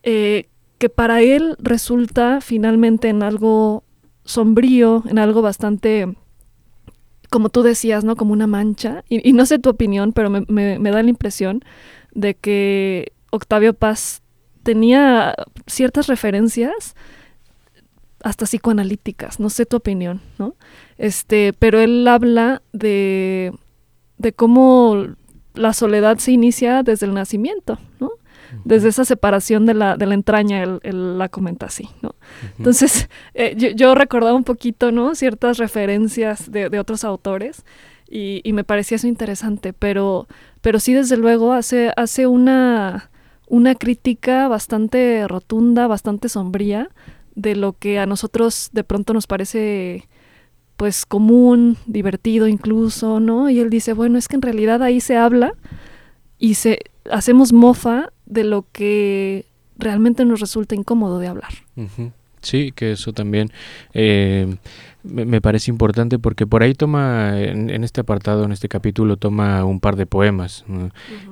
eh, 0.02 0.48
que 0.78 0.88
para 0.88 1.20
él 1.20 1.56
resulta 1.58 2.40
finalmente 2.40 3.08
en 3.10 3.22
algo 3.22 3.84
sombrío, 4.24 5.02
en 5.06 5.18
algo 5.18 5.42
bastante 5.42 6.16
como 7.30 7.48
tú 7.48 7.62
decías, 7.62 8.04
¿no? 8.04 8.16
Como 8.16 8.32
una 8.32 8.46
mancha. 8.46 9.04
Y, 9.08 9.32
no 9.32 9.46
sé 9.46 9.58
tu 9.58 9.70
opinión, 9.70 10.12
pero 10.12 10.28
me, 10.28 10.44
me, 10.48 10.90
da 10.90 11.02
la 11.02 11.08
impresión 11.08 11.64
de 12.12 12.34
que 12.34 13.12
Octavio 13.30 13.72
Paz 13.72 14.22
tenía 14.62 15.34
ciertas 15.66 16.08
referencias 16.08 16.94
hasta 18.22 18.44
psicoanalíticas, 18.44 19.40
no 19.40 19.48
sé 19.48 19.64
tu 19.64 19.76
opinión, 19.76 20.20
¿no? 20.38 20.54
Este, 20.98 21.54
pero 21.58 21.80
él 21.80 22.06
habla 22.06 22.60
de, 22.72 23.52
de 24.18 24.32
cómo 24.34 25.06
la 25.54 25.72
soledad 25.72 26.18
se 26.18 26.32
inicia 26.32 26.82
desde 26.82 27.06
el 27.06 27.14
nacimiento, 27.14 27.78
¿no? 27.98 28.10
Desde 28.64 28.88
esa 28.88 29.04
separación 29.04 29.66
de 29.66 29.74
la, 29.74 29.96
de 29.96 30.06
la 30.06 30.14
entraña, 30.14 30.62
él, 30.62 31.18
la 31.18 31.28
comenta 31.28 31.66
así, 31.66 31.88
¿no? 32.02 32.14
Entonces, 32.58 33.08
eh, 33.34 33.74
yo, 33.74 33.94
recordaba 33.94 34.34
un 34.34 34.44
poquito, 34.44 34.92
¿no? 34.92 35.14
Ciertas 35.14 35.58
referencias 35.58 36.50
de, 36.50 36.78
otros 36.78 37.04
autores 37.04 37.64
y, 38.08 38.42
me 38.52 38.64
parecía 38.64 38.96
eso 38.96 39.06
interesante, 39.06 39.72
pero, 39.72 40.26
pero 40.60 40.80
sí, 40.80 40.94
desde 40.94 41.16
luego, 41.16 41.52
hace, 41.52 41.92
hace 41.96 42.26
una, 42.26 43.10
una 43.46 43.74
crítica 43.74 44.48
bastante 44.48 45.26
rotunda, 45.28 45.86
bastante 45.86 46.28
sombría 46.28 46.90
de 47.34 47.56
lo 47.56 47.72
que 47.72 47.98
a 47.98 48.06
nosotros 48.06 48.70
de 48.72 48.84
pronto 48.84 49.14
nos 49.14 49.26
parece 49.26 50.08
pues 50.76 51.04
común, 51.04 51.76
divertido 51.84 52.48
incluso, 52.48 53.20
¿no? 53.20 53.50
Y 53.50 53.60
él 53.60 53.68
dice, 53.68 53.92
bueno, 53.92 54.16
es 54.16 54.28
que 54.28 54.36
en 54.36 54.42
realidad 54.42 54.82
ahí 54.82 55.00
se 55.00 55.14
habla 55.14 55.52
y 56.38 56.54
se 56.54 56.78
hacemos 57.10 57.52
mofa 57.52 58.12
de 58.30 58.44
lo 58.44 58.64
que 58.72 59.44
realmente 59.76 60.24
nos 60.24 60.40
resulta 60.40 60.74
incómodo 60.74 61.18
de 61.18 61.26
hablar. 61.26 61.52
Sí, 62.42 62.72
que 62.72 62.92
eso 62.92 63.12
también 63.12 63.50
eh, 63.92 64.56
me, 65.02 65.40
parece 65.42 65.70
importante 65.70 66.18
porque 66.18 66.46
por 66.46 66.62
ahí 66.62 66.72
toma, 66.74 67.38
en, 67.38 67.84
este 67.84 68.00
apartado, 68.00 68.44
en 68.44 68.52
este 68.52 68.68
capítulo, 68.68 69.16
toma 69.16 69.64
un 69.64 69.80
par 69.80 69.96
de 69.96 70.06
poemas 70.06 70.64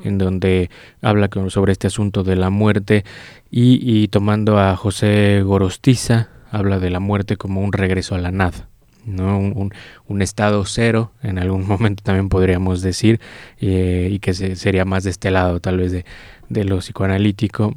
en 0.04 0.18
donde 0.18 0.70
habla 1.00 1.30
sobre 1.48 1.72
este 1.72 1.86
asunto 1.86 2.24
de 2.24 2.36
la 2.36 2.50
muerte 2.50 3.04
y, 3.50 4.08
tomando 4.08 4.58
a 4.58 4.76
José 4.76 5.42
Gorostiza, 5.42 6.28
habla 6.50 6.78
de 6.78 6.90
la 6.90 7.00
muerte 7.00 7.36
como 7.36 7.62
un 7.62 7.72
regreso 7.72 8.14
a 8.14 8.18
la 8.18 8.30
nada. 8.30 8.68
¿no? 9.06 9.38
Un, 9.38 10.20
estado 10.20 10.66
cero, 10.66 11.12
en 11.22 11.38
algún 11.38 11.66
momento 11.66 12.02
también 12.02 12.28
podríamos 12.28 12.82
decir, 12.82 13.20
eh, 13.58 14.10
y 14.12 14.18
que 14.18 14.34
sería 14.34 14.84
más 14.84 15.04
de 15.04 15.10
este 15.10 15.30
lado 15.30 15.60
tal 15.60 15.78
vez 15.78 15.92
de, 15.92 16.04
de 16.48 16.64
lo 16.64 16.78
psicoanalítico, 16.78 17.76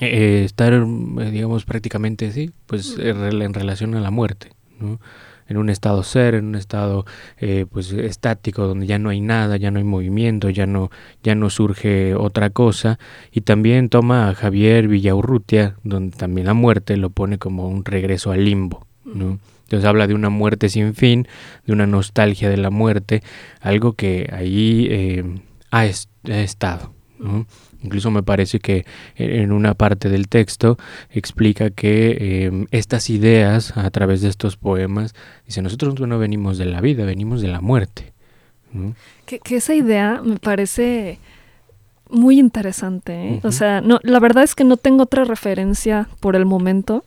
eh, 0.00 0.42
estar, 0.44 0.72
eh, 0.72 1.30
digamos, 1.30 1.64
prácticamente, 1.64 2.32
sí, 2.32 2.50
pues 2.66 2.98
en 2.98 3.54
relación 3.54 3.94
a 3.94 4.00
la 4.00 4.10
muerte, 4.10 4.50
¿no? 4.80 4.98
en 5.46 5.56
un 5.58 5.68
estado 5.68 6.02
ser, 6.02 6.34
en 6.34 6.46
un 6.46 6.54
estado 6.54 7.04
eh, 7.38 7.66
pues 7.70 7.92
estático 7.92 8.66
donde 8.66 8.86
ya 8.86 8.98
no 8.98 9.10
hay 9.10 9.20
nada, 9.20 9.56
ya 9.58 9.70
no 9.70 9.78
hay 9.78 9.84
movimiento, 9.84 10.48
ya 10.48 10.66
no 10.66 10.90
ya 11.22 11.34
no 11.34 11.50
surge 11.50 12.14
otra 12.14 12.48
cosa 12.48 12.98
y 13.30 13.42
también 13.42 13.90
toma 13.90 14.30
a 14.30 14.34
Javier 14.34 14.88
Villaurrutia 14.88 15.76
donde 15.82 16.16
también 16.16 16.46
la 16.46 16.54
muerte 16.54 16.96
lo 16.96 17.10
pone 17.10 17.36
como 17.36 17.68
un 17.68 17.84
regreso 17.84 18.32
al 18.32 18.44
limbo, 18.44 18.86
¿no? 19.04 19.38
Entonces 19.64 19.84
habla 19.86 20.06
de 20.06 20.14
una 20.14 20.30
muerte 20.30 20.68
sin 20.70 20.94
fin, 20.94 21.28
de 21.66 21.72
una 21.72 21.86
nostalgia 21.86 22.48
de 22.48 22.56
la 22.56 22.70
muerte, 22.70 23.22
algo 23.60 23.94
que 23.94 24.30
ahí 24.32 25.42
ha, 25.70 25.86
estado. 25.86 26.92
¿no? 27.18 27.46
Incluso 27.84 28.10
me 28.10 28.22
parece 28.22 28.58
que 28.60 28.86
en 29.16 29.52
una 29.52 29.74
parte 29.74 30.08
del 30.08 30.28
texto 30.28 30.78
explica 31.10 31.70
que 31.70 32.46
em, 32.46 32.66
estas 32.70 33.10
ideas 33.10 33.76
a 33.76 33.90
través 33.90 34.22
de 34.22 34.28
estos 34.28 34.56
poemas, 34.56 35.14
dice, 35.46 35.60
nosotros 35.60 35.94
no 36.00 36.18
venimos 36.18 36.56
de 36.58 36.64
la 36.64 36.80
vida, 36.80 37.04
venimos 37.04 37.42
de 37.42 37.48
la 37.48 37.60
muerte. 37.60 38.14
Que, 39.26 39.40
esa 39.54 39.74
idea 39.74 40.20
me 40.24 40.36
parece 40.36 41.20
muy 42.10 42.38
interesante. 42.38 43.12
¿eh? 43.12 43.40
O 43.44 43.52
sea, 43.52 43.80
no, 43.80 44.00
la 44.02 44.18
verdad 44.18 44.44
es 44.44 44.54
que 44.54 44.64
no 44.64 44.76
tengo 44.76 45.04
otra 45.04 45.24
referencia 45.24 46.08
por 46.20 46.36
el 46.36 46.46
momento, 46.46 47.04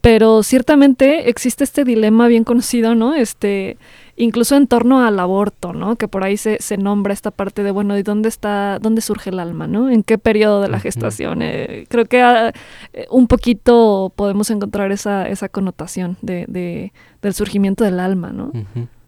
pero 0.00 0.42
ciertamente 0.42 1.30
existe 1.30 1.64
este 1.64 1.84
dilema 1.84 2.26
bien 2.26 2.44
conocido, 2.44 2.94
¿no? 2.94 3.14
Este, 3.14 3.78
incluso 4.16 4.56
en 4.56 4.66
torno 4.66 5.04
al 5.04 5.18
aborto, 5.18 5.72
¿no? 5.72 5.96
Que 5.96 6.08
por 6.08 6.24
ahí 6.24 6.36
se, 6.36 6.58
se 6.60 6.76
nombra 6.76 7.12
esta 7.12 7.30
parte 7.30 7.62
de, 7.62 7.70
bueno, 7.70 7.96
¿y 7.98 8.02
dónde 8.02 8.28
está, 8.28 8.78
dónde 8.78 9.00
surge 9.00 9.30
el 9.30 9.38
alma, 9.38 9.66
¿no? 9.66 9.90
¿En 9.90 10.02
qué 10.02 10.18
periodo 10.18 10.60
de 10.60 10.68
la 10.68 10.80
gestación? 10.80 11.42
Eh, 11.42 11.86
creo 11.88 12.04
que 12.04 12.22
ah, 12.22 12.52
eh, 12.92 13.06
un 13.10 13.26
poquito 13.26 14.12
podemos 14.14 14.50
encontrar 14.50 14.92
esa, 14.92 15.28
esa 15.28 15.48
connotación 15.48 16.16
de, 16.22 16.44
de 16.48 16.92
del 17.22 17.34
surgimiento 17.34 17.84
del 17.84 18.00
alma, 18.00 18.32
¿no? 18.32 18.52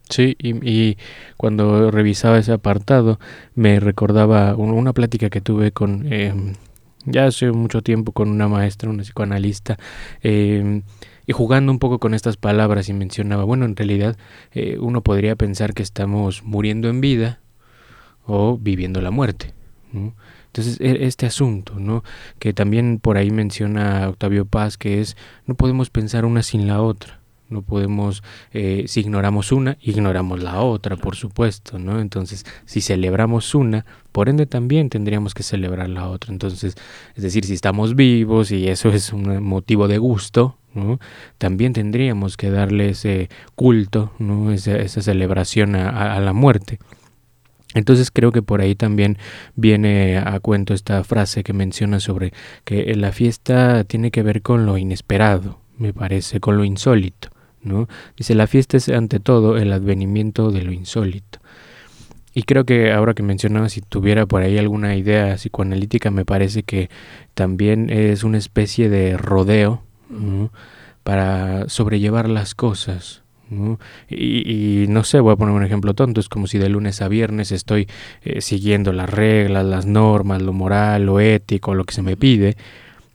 Sí, 0.09 0.37
y, 0.39 0.97
cuando 1.37 1.91
revisaba 1.91 2.39
ese 2.39 2.53
apartado 2.53 3.19
me 3.55 3.81
recordaba 3.81 4.55
una 4.55 4.93
plática 4.93 5.31
que 5.31 5.41
tuve 5.41 5.73
con... 5.73 6.11
Em, 6.13 6.55
ya 7.07 7.27
hace 7.27 7.53
mucho 7.53 7.83
tiempo 7.83 8.13
con 8.13 8.31
una 8.31 8.49
maestra, 8.49 8.89
una 8.89 9.03
psicoanalista, 9.03 9.77
eh, 10.23 10.81
y 11.27 11.33
jugando 11.33 11.73
un 11.73 11.79
poco 11.79 11.99
con 11.99 12.15
estas 12.15 12.37
palabras 12.37 12.89
y 12.89 12.93
mencionaba, 12.93 13.45
bueno, 13.45 13.65
en 13.65 13.77
realidad 13.77 14.17
eh, 14.53 14.79
uno 14.81 15.03
podría 15.03 15.37
pensar 15.37 15.75
que 15.75 15.83
estamos 15.83 16.43
muriendo 16.43 16.89
en 16.89 17.01
vida 17.01 17.41
o 18.27 18.59
viviendo 18.59 19.01
la 19.01 19.11
muerte. 19.11 19.55
Entonces, 20.47 20.81
e, 20.81 21.07
este 21.07 21.27
asunto, 21.27 21.79
¿no? 21.79 22.05
Que 22.39 22.53
también 22.53 22.99
por 22.99 23.17
ahí 23.17 23.31
menciona 23.31 24.09
Octavio 24.09 24.45
Paz, 24.45 24.77
que 24.77 25.01
es, 25.01 25.17
no 25.47 25.55
podemos 25.55 25.91
pensar 25.91 26.25
una 26.25 26.43
sin 26.43 26.67
la 26.67 26.83
otra. 26.83 27.21
No 27.51 27.63
podemos, 27.63 28.23
eh, 28.53 28.85
si 28.89 29.01
ignoramos 29.01 29.53
una, 29.53 29.77
ignoramos 29.81 30.43
la 30.43 30.63
otra, 30.63 30.97
por 30.97 31.15
supuesto, 31.15 31.79
¿no? 31.79 32.01
Entonces, 32.01 32.47
si 32.65 32.81
celebramos 32.81 33.55
una, 33.55 33.85
por 34.13 34.29
ende 34.29 34.47
también 34.47 34.89
tendríamos 34.89 35.35
que 35.35 35.43
celebrar 35.43 35.91
la 35.91 36.09
otra. 36.09 36.33
Entonces, 36.33 36.77
es 37.15 37.23
decir, 37.23 37.45
si 37.45 37.53
estamos 37.53 37.95
vivos 37.95 38.51
y 38.51 38.69
eso 38.69 38.89
es 38.89 39.13
un 39.13 39.43
motivo 39.43 39.89
de 39.89 39.99
gusto, 39.99 40.57
también 41.39 41.73
tendríamos 41.73 42.37
que 42.37 42.51
darle 42.51 42.91
ese 42.91 43.29
culto, 43.55 44.13
esa, 44.53 45.03
celebración 45.03 45.77
a, 45.77 46.15
a, 46.15 46.21
la 46.21 46.33
muerte. 46.33 46.79
Entonces 47.75 48.11
creo 48.11 48.31
que 48.31 48.43
por 48.43 48.61
ahí 48.61 48.75
también 48.75 49.19
viene 49.57 50.19
a 50.19 50.39
cuento 50.41 50.75
esta 50.75 51.03
frase 51.03 51.43
que 51.43 51.53
menciona 51.53 51.99
sobre 52.01 52.33
que 52.65 52.95
la 52.95 53.13
fiesta 53.13 53.85
tiene 53.85 54.11
que 54.11 54.23
ver 54.23 54.43
con 54.43 54.65
lo 54.65 54.79
inesperado, 54.79 55.59
me 55.77 55.93
parece, 55.93 56.41
con 56.41 56.57
lo 56.57 56.65
insólito. 56.65 57.31
¿no? 57.65 57.89
Dice, 58.17 58.35
la 58.35 58.47
fiesta 58.47 58.77
es 58.77 58.89
ante 58.89 59.21
todo 59.21 59.57
el 59.57 59.73
advenimiento 59.73 60.51
de 60.51 60.63
lo 60.63 60.73
insólito. 60.73 61.41
Y 62.35 62.43
creo 62.43 62.65
que 62.65 62.93
ahora 62.93 63.15
que 63.15 63.23
mencionaba, 63.23 63.69
si 63.69 63.81
tuviera 63.81 64.27
por 64.27 64.43
ahí 64.43 64.59
alguna 64.59 64.97
idea 64.97 65.35
psicoanalítica, 65.37 66.11
me 66.11 66.25
parece 66.25 66.65
que 66.65 66.91
también 67.35 67.91
es 67.91 68.25
una 68.25 68.39
especie 68.39 68.89
de 68.89 69.17
rodeo 69.17 69.83
para 71.03 71.69
sobrellevar 71.69 72.29
las 72.29 72.55
cosas. 72.55 73.23
Y, 74.09 74.87
no 74.89 75.05
sé, 75.05 75.21
voy 75.21 75.33
a 75.33 75.37
poner 75.37 75.55
un 75.55 75.65
ejemplo 75.65 75.95
tonto, 75.95 76.21
es 76.21 76.29
como 76.29 76.47
si 76.47 76.59
de 76.59 76.69
lunes 76.69 77.03
a 77.03 77.09
viernes 77.09 77.53
estoy 77.53 77.89
eh, 78.23 78.41
siguiendo 78.41 78.93
las 78.93 79.09
reglas, 79.09 79.65
las 79.65 79.87
normas, 79.87 80.43
lo 80.43 80.53
moral, 80.53 81.07
lo 81.07 81.21
ético, 81.21 81.75
lo 81.75 81.85
que 81.85 81.95
se 81.95 82.03
me 82.03 82.17
pide, 82.17 82.57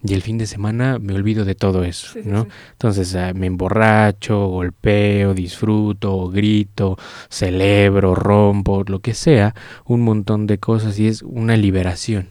y 0.03 0.13
el 0.13 0.21
fin 0.21 0.37
de 0.37 0.45
semana 0.45 0.97
me 0.99 1.13
olvido 1.13 1.43
de 1.43 1.55
todo 1.55 1.83
eso, 1.83 2.17
¿no? 2.23 2.47
Entonces 2.71 3.15
ah, 3.15 3.33
me 3.33 3.47
emborracho, 3.47 4.47
golpeo, 4.47 5.33
disfruto, 5.33 6.29
grito, 6.29 6.97
celebro, 7.29 8.15
rompo, 8.15 8.83
lo 8.87 8.99
que 8.99 9.13
sea, 9.13 9.53
un 9.85 10.01
montón 10.01 10.47
de 10.47 10.57
cosas 10.57 10.97
y 10.99 11.07
es 11.07 11.21
una 11.21 11.57
liberación. 11.57 12.29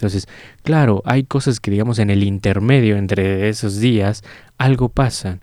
Entonces, 0.00 0.28
claro, 0.62 1.02
hay 1.04 1.24
cosas 1.24 1.60
que 1.60 1.70
digamos 1.70 1.98
en 1.98 2.08
el 2.08 2.22
intermedio 2.22 2.96
entre 2.96 3.50
esos 3.50 3.80
días, 3.80 4.24
algo 4.56 4.88
pasa 4.88 5.40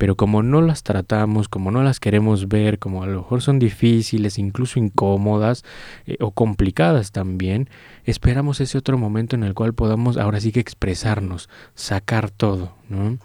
pero 0.00 0.16
como 0.16 0.42
no 0.42 0.62
las 0.62 0.82
tratamos, 0.82 1.50
como 1.50 1.70
no 1.70 1.82
las 1.82 2.00
queremos 2.00 2.48
ver, 2.48 2.78
como 2.78 3.02
a 3.02 3.06
lo 3.06 3.18
mejor 3.18 3.42
son 3.42 3.58
difíciles, 3.58 4.38
incluso 4.38 4.78
incómodas 4.78 5.62
eh, 6.06 6.16
o 6.20 6.30
complicadas 6.30 7.12
también, 7.12 7.68
esperamos 8.06 8.62
ese 8.62 8.78
otro 8.78 8.96
momento 8.96 9.36
en 9.36 9.44
el 9.44 9.52
cual 9.52 9.74
podamos 9.74 10.16
ahora 10.16 10.40
sí 10.40 10.52
que 10.52 10.60
expresarnos, 10.60 11.50
sacar 11.74 12.30
todo, 12.30 12.72
¿no? 12.88 13.18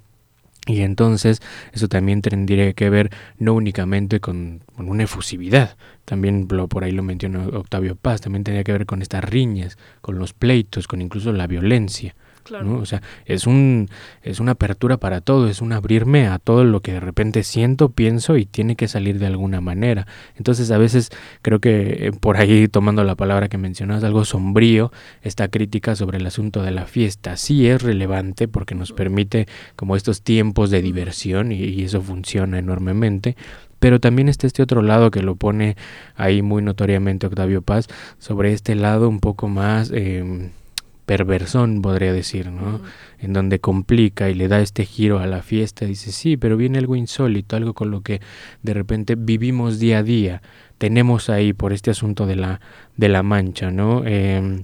Y 0.65 0.81
entonces 0.81 1.41
eso 1.73 1.87
también 1.87 2.21
tendría 2.21 2.73
que 2.73 2.89
ver 2.89 3.11
no 3.37 3.53
únicamente 3.53 4.19
con, 4.19 4.61
una 4.77 5.03
efusividad, 5.03 5.77
también 6.05 6.47
por 6.47 6.83
ahí 6.83 6.91
lo 6.91 7.03
mencionó 7.03 7.47
Octavio 7.49 7.95
Paz, 7.95 8.21
también 8.21 8.43
tendría 8.43 8.63
que 8.63 8.71
ver 8.71 8.85
con 8.85 9.01
estas 9.01 9.23
riñas, 9.23 9.77
con 10.01 10.17
los 10.17 10.33
pleitos, 10.33 10.87
con 10.87 11.01
incluso 11.01 11.31
la 11.33 11.47
violencia. 11.47 12.15
O 12.51 12.85
sea, 12.85 13.01
es, 13.25 13.47
un, 13.47 13.89
es 14.21 14.39
una 14.39 14.51
apertura 14.51 14.97
para 14.97 15.21
todo, 15.21 15.47
es 15.47 15.61
un 15.61 15.73
abrirme 15.73 16.27
a 16.27 16.37
todo 16.37 16.63
lo 16.63 16.81
que 16.81 16.93
de 16.93 16.99
repente 16.99 17.43
siento, 17.43 17.89
pienso 17.89 18.37
y 18.37 18.45
tiene 18.45 18.75
que 18.75 18.87
salir 18.87 19.17
de 19.17 19.25
alguna 19.25 19.61
manera. 19.61 20.05
Entonces 20.35 20.69
a 20.69 20.77
veces 20.77 21.09
creo 21.41 21.59
que 21.59 22.07
eh, 22.07 22.11
por 22.11 22.37
ahí 22.37 22.67
tomando 22.67 23.03
la 23.03 23.15
palabra 23.15 23.49
que 23.49 23.57
mencionas, 23.57 24.03
algo 24.03 24.25
sombrío, 24.25 24.91
esta 25.21 25.47
crítica 25.47 25.95
sobre 25.95 26.17
el 26.17 26.27
asunto 26.27 26.61
de 26.61 26.71
la 26.71 26.85
fiesta 26.85 27.35
sí 27.37 27.67
es 27.67 27.81
relevante 27.81 28.47
porque 28.47 28.75
nos 28.75 28.91
permite 28.91 29.47
como 29.75 29.95
estos 29.95 30.21
tiempos 30.21 30.69
de 30.69 30.81
diversión 30.81 31.51
y, 31.51 31.85
eso 31.85 32.01
funciona 32.01 32.57
enormemente, 32.57 33.35
pero 33.79 33.99
también 33.99 34.29
está 34.29 34.47
este 34.47 34.63
otro 34.63 34.81
lado 34.81 35.11
que 35.11 35.21
lo 35.21 35.35
pone 35.35 35.75
ahí 36.15 36.41
muy 36.41 36.63
notoriamente 36.63 37.27
Octavio 37.27 37.61
Paz, 37.61 37.87
sobre 38.17 38.53
este 38.53 38.75
lado 38.75 39.09
un 39.09 39.19
poco 39.19 39.47
más... 39.47 39.91
Eh, 39.93 40.49
perversón, 41.05 41.81
podría 41.81 42.13
decir, 42.13 42.51
¿no? 42.51 42.81
En 43.19 43.33
donde 43.33 43.59
complica 43.59 44.29
y 44.29 44.33
le 44.33 44.47
da 44.47 44.59
este 44.59 44.85
giro 44.85 45.19
a 45.19 45.27
la 45.27 45.41
fiesta, 45.41 45.85
dice, 45.85 46.11
sí, 46.11 46.37
pero 46.37 46.57
viene 46.57 46.77
algo 46.77 46.95
insólito, 46.95 47.55
algo 47.55 47.73
con 47.73 47.91
lo 47.91 48.01
que 48.01 48.21
de 48.63 48.73
repente 48.73 49.15
vivimos 49.15 49.79
día 49.79 49.99
a 49.99 50.03
día, 50.03 50.41
tenemos 50.77 51.29
ahí 51.29 51.53
por 51.53 51.73
este 51.73 51.91
asunto 51.91 52.25
de 52.25 52.35
la, 52.35 52.61
de 52.97 53.09
la 53.09 53.23
mancha, 53.23 53.71
¿no? 53.71 54.03
Em, 54.05 54.63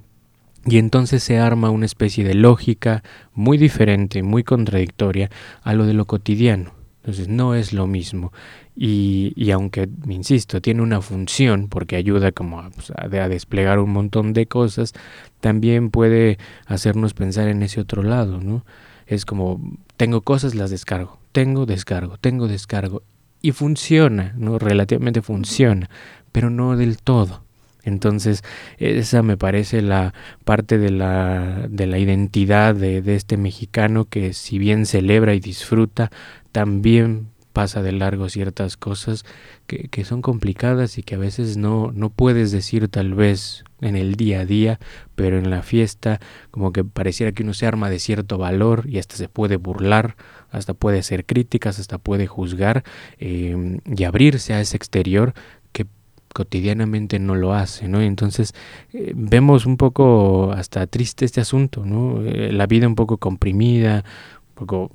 y 0.65 0.77
entonces 0.77 1.24
se 1.24 1.39
arma 1.39 1.69
una 1.69 1.86
especie 1.86 2.24
de 2.24 2.36
lógica 2.36 3.03
muy 3.33 3.57
diferente, 3.57 4.21
muy 4.21 4.43
contradictoria 4.43 5.29
a 5.63 5.74
lo 5.74 5.86
de 5.86 5.93
lo 5.93 6.05
cotidiano. 6.05 6.80
Entonces 7.01 7.27
no 7.27 7.55
es 7.55 7.74
lo 7.74 7.88
mismo. 7.88 8.31
Y, 8.75 9.34
y 9.36 9.51
aunque, 9.51 9.89
insisto, 10.08 10.62
tiene 10.62 10.84
una 10.84 11.01
función 11.01 11.67
porque 11.67 11.96
ayuda 11.96 12.31
como 12.31 12.70
pues, 12.72 12.91
a, 12.91 13.05
a, 13.05 13.29
desplegar 13.29 13.79
un 13.79 13.91
montón 13.91 14.34
de 14.34 14.46
cosas, 14.46 14.93
también 15.39 15.89
puede 15.89 16.38
hacernos 16.67 17.13
pensar 17.13 17.48
en 17.48 17.63
ese 17.63 17.81
otro 17.81 18.03
lado, 18.03 18.39
¿no? 18.39 18.63
Es 19.08 19.25
como, 19.25 19.60
tengo 19.98 20.22
cosas, 20.22 20.53
las 20.53 20.70
descargo, 20.70 21.17
tengo, 21.31 21.65
descargo, 21.65 22.17
tengo, 22.17 22.48
descargo. 22.48 23.01
Y 23.41 23.51
funciona, 23.51 24.34
¿no? 24.38 24.60
Relativamente 24.60 25.24
funciona, 25.24 25.89
pero 26.31 26.51
no 26.51 26.77
del 26.77 26.98
todo. 26.98 27.43
Entonces, 27.84 28.43
esa 28.77 29.24
me 29.24 29.38
parece 29.38 29.81
la 29.81 30.13
parte 30.46 30.77
de 30.77 30.91
la, 30.91 31.65
de 31.67 31.88
la 31.88 31.98
identidad 31.98 32.75
de, 32.75 33.01
de 33.01 33.15
este 33.15 33.38
mexicano 33.38 34.05
que 34.05 34.34
si 34.34 34.60
bien 34.60 34.86
celebra 34.86 35.34
y 35.34 35.39
disfruta, 35.39 36.12
también 36.51 37.27
pasa 37.53 37.81
de 37.81 37.91
largo 37.91 38.29
ciertas 38.29 38.77
cosas 38.77 39.25
que, 39.67 39.89
que, 39.89 40.05
son 40.05 40.22
complicadas 40.22 40.98
y 40.98 41.03
que 41.03 41.16
a 41.16 41.18
veces 41.18 41.57
no, 41.57 41.92
no 41.94 42.09
puedes 42.09 42.51
decir 42.51 42.87
tal 42.87 43.14
vez 43.14 43.66
en 43.81 43.96
el 43.96 44.16
día 44.16 44.42
a 44.42 44.46
día, 44.46 44.79
pero 45.16 45.37
en 45.37 45.50
la 45.50 45.64
fiesta 45.64 46.20
como 46.51 46.72
que 46.72 46.83
pareciera 46.83 47.31
que 47.31 47.44
uno 47.44 47.53
se 47.53 47.68
arma 47.68 47.90
de 47.90 48.00
cierto 48.00 48.37
valor 48.37 48.85
y 48.87 49.00
hasta 49.00 49.16
se 49.16 49.27
puede 49.27 49.57
burlar, 49.57 50.16
hasta 50.50 50.74
puede 50.74 51.00
hacer 51.00 51.25
críticas, 51.25 51.79
hasta 51.79 51.98
puede 51.98 52.27
juzgar 52.27 52.83
eh, 53.20 53.79
y 53.85 54.03
abrirse 54.03 54.53
a 54.53 54.61
ese 54.61 54.77
exterior 54.77 55.33
que 55.72 55.87
cotidianamente 56.33 57.20
no 57.20 57.35
lo 57.35 57.53
hace, 57.53 57.87
¿no? 57.87 58.01
Entonces 58.01 58.53
eh, 58.94 59.11
vemos 59.16 59.66
un 59.66 59.77
poco 59.77 60.53
hasta 60.53 60.87
triste 60.87 61.25
este 61.25 61.42
asunto, 61.42 61.85
¿no? 61.85 62.22
Eh, 62.24 62.51
la 62.53 62.68
vida 62.68 62.87
un 62.87 62.96
poco 62.96 63.18
comprimida, 63.18 64.05
un 64.50 64.55
poco 64.55 64.92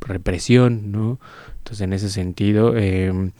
represión, 0.00 0.92
¿no? 0.92 1.18
Entonces, 1.58 1.80
en 1.82 1.92
ese 1.92 2.10
sentido, 2.10 2.76
em, 2.76 3.32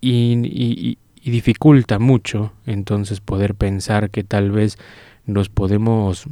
y, 0.00 0.98
dificulta 1.22 1.98
mucho 1.98 2.52
entonces 2.66 3.20
poder 3.20 3.54
pensar 3.54 4.10
que 4.10 4.24
tal 4.24 4.50
vez 4.50 4.78
nos 5.26 5.48
podemos 5.48 6.26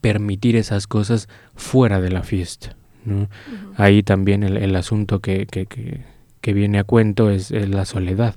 permitir 0.00 0.54
esas 0.54 0.86
cosas 0.86 1.28
fuera 1.54 2.00
de 2.00 2.10
la 2.10 2.22
fiesta. 2.22 2.76
¿no? 3.04 3.28
Ahí 3.76 4.02
también 4.02 4.42
el, 4.42 4.76
asunto 4.76 5.20
que, 5.20 5.46
que, 5.46 5.66
que, 6.40 6.52
viene 6.52 6.78
a 6.78 6.84
cuento 6.84 7.30
es, 7.30 7.50
la 7.50 7.84
soledad. 7.84 8.34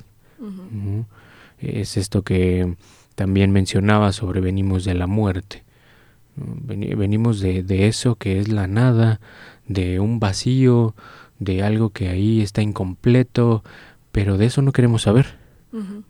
Es 1.60 1.98
esto 1.98 2.24
que 2.24 2.76
también 3.16 3.52
mencionaba 3.52 4.14
sobre 4.14 4.42
venimos 4.42 4.86
de 4.86 4.94
la 4.94 5.08
muerte. 5.08 5.64
Venimos 6.36 7.42
de, 7.42 7.64
de, 7.64 7.88
eso 7.88 8.16
que 8.16 8.40
es 8.40 8.48
la 8.48 8.68
nada, 8.68 9.20
de 9.70 10.02
un 10.02 10.20
vacío, 10.20 10.94
de 11.40 11.64
algo 11.64 11.92
que 11.92 12.10
ahí 12.10 12.42
está 12.42 12.62
incompleto, 12.62 13.64
pero 14.12 14.38
de 14.38 14.48
eso 14.48 14.62
no 14.62 14.74
queremos 14.74 15.04
saber. 15.04 15.40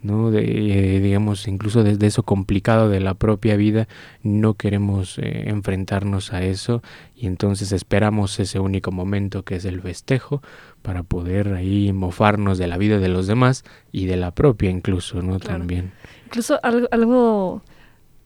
¿no? 0.02 0.32
De, 0.32 0.96
eh, 0.96 1.00
digamos, 1.02 1.48
incluso 1.48 1.84
desde 1.84 2.08
eso 2.08 2.24
complicado 2.24 2.88
de 2.88 3.02
la 3.02 3.14
propia 3.14 3.58
vida, 3.58 3.90
no 4.24 4.54
queremos 4.54 5.18
eh, 5.20 5.50
enfrentarnos 5.50 6.32
a 6.32 6.44
eso 6.44 6.82
y 7.14 7.28
entonces 7.28 7.74
esperamos 7.74 8.40
ese 8.40 8.60
único 8.60 8.92
momento 8.92 9.44
que 9.44 9.56
es 9.56 9.66
el 9.66 9.82
festejo 9.82 10.42
para 10.82 11.04
poder 11.04 11.54
ahí 11.56 11.92
mofarnos 11.92 12.58
de 12.58 12.68
la 12.68 12.78
vida 12.78 13.00
de 13.00 13.10
los 13.10 13.28
demás 13.28 13.66
y 13.92 14.06
de 14.06 14.16
la 14.16 14.32
propia 14.32 14.70
incluso, 14.70 15.22
¿no? 15.22 15.40
También. 15.40 15.92
Incluso 16.28 16.58
algo, 16.64 16.88
algo 16.92 17.62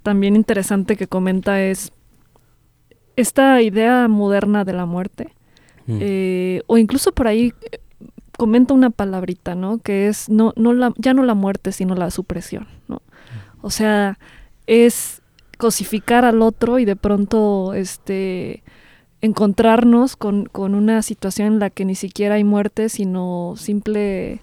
también 0.03 0.35
interesante 0.35 0.95
que 0.95 1.07
comenta 1.07 1.63
es 1.63 1.91
esta 3.15 3.61
idea 3.61 4.07
moderna 4.07 4.63
de 4.65 4.73
la 4.73 4.85
muerte, 4.85 5.33
mm. 5.87 5.97
eh, 6.01 6.61
o 6.67 6.77
incluso 6.77 7.11
por 7.11 7.27
ahí 7.27 7.53
eh, 7.71 7.79
comenta 8.37 8.73
una 8.73 8.89
palabrita, 8.89 9.55
¿no? 9.55 9.77
Que 9.77 10.07
es 10.07 10.29
no, 10.29 10.53
no 10.55 10.73
la, 10.73 10.93
ya 10.97 11.13
no 11.13 11.23
la 11.23 11.35
muerte, 11.35 11.71
sino 11.71 11.95
la 11.95 12.11
supresión, 12.11 12.67
¿no? 12.87 13.01
O 13.61 13.69
sea, 13.69 14.19
es 14.67 15.21
cosificar 15.57 16.25
al 16.25 16.41
otro 16.41 16.79
y 16.79 16.85
de 16.85 16.95
pronto 16.95 17.73
este 17.73 18.63
encontrarnos 19.21 20.17
con, 20.17 20.45
con 20.45 20.75
una 20.75 21.01
situación 21.01 21.53
en 21.53 21.59
la 21.59 21.69
que 21.69 21.85
ni 21.85 21.95
siquiera 21.95 22.35
hay 22.35 22.43
muerte, 22.43 22.89
sino 22.89 23.53
simple 23.55 24.41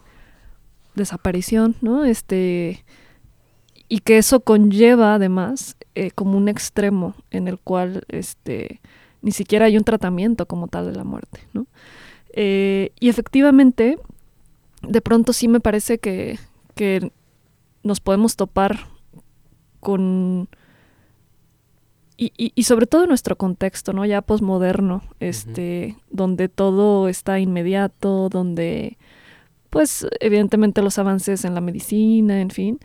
desaparición, 0.94 1.76
¿no? 1.82 2.04
Este, 2.04 2.82
y 3.90 3.98
que 3.98 4.18
eso 4.18 4.38
conlleva 4.40 5.16
además 5.16 5.76
eh, 5.96 6.12
como 6.12 6.38
un 6.38 6.48
extremo 6.48 7.16
en 7.32 7.48
el 7.48 7.58
cual 7.58 8.04
este, 8.08 8.80
ni 9.20 9.32
siquiera 9.32 9.66
hay 9.66 9.76
un 9.76 9.82
tratamiento 9.82 10.46
como 10.46 10.68
tal 10.68 10.86
de 10.86 10.96
la 10.96 11.02
muerte. 11.02 11.40
¿no? 11.52 11.66
Eh, 12.32 12.92
y 13.00 13.08
efectivamente, 13.08 13.98
de 14.82 15.00
pronto 15.00 15.32
sí 15.32 15.48
me 15.48 15.58
parece 15.58 15.98
que, 15.98 16.38
que 16.76 17.10
nos 17.82 18.00
podemos 18.00 18.36
topar 18.36 18.86
con... 19.80 20.48
Y, 22.16 22.32
y, 22.36 22.62
sobre 22.64 22.86
todo 22.86 23.04
en 23.04 23.08
nuestro 23.08 23.36
contexto, 23.36 23.94
¿no? 23.94 24.04
Ya 24.04 24.20
posmoderno, 24.20 25.02
este, 25.20 25.96
donde 26.10 26.50
todo 26.50 27.08
está 27.08 27.40
inmediato, 27.40 28.28
donde, 28.28 28.98
pues, 29.70 30.06
evidentemente 30.20 30.82
los 30.82 30.98
avances 30.98 31.46
en 31.46 31.54
la 31.54 31.62
medicina, 31.62 32.42
en 32.42 32.50
fin, 32.50 32.78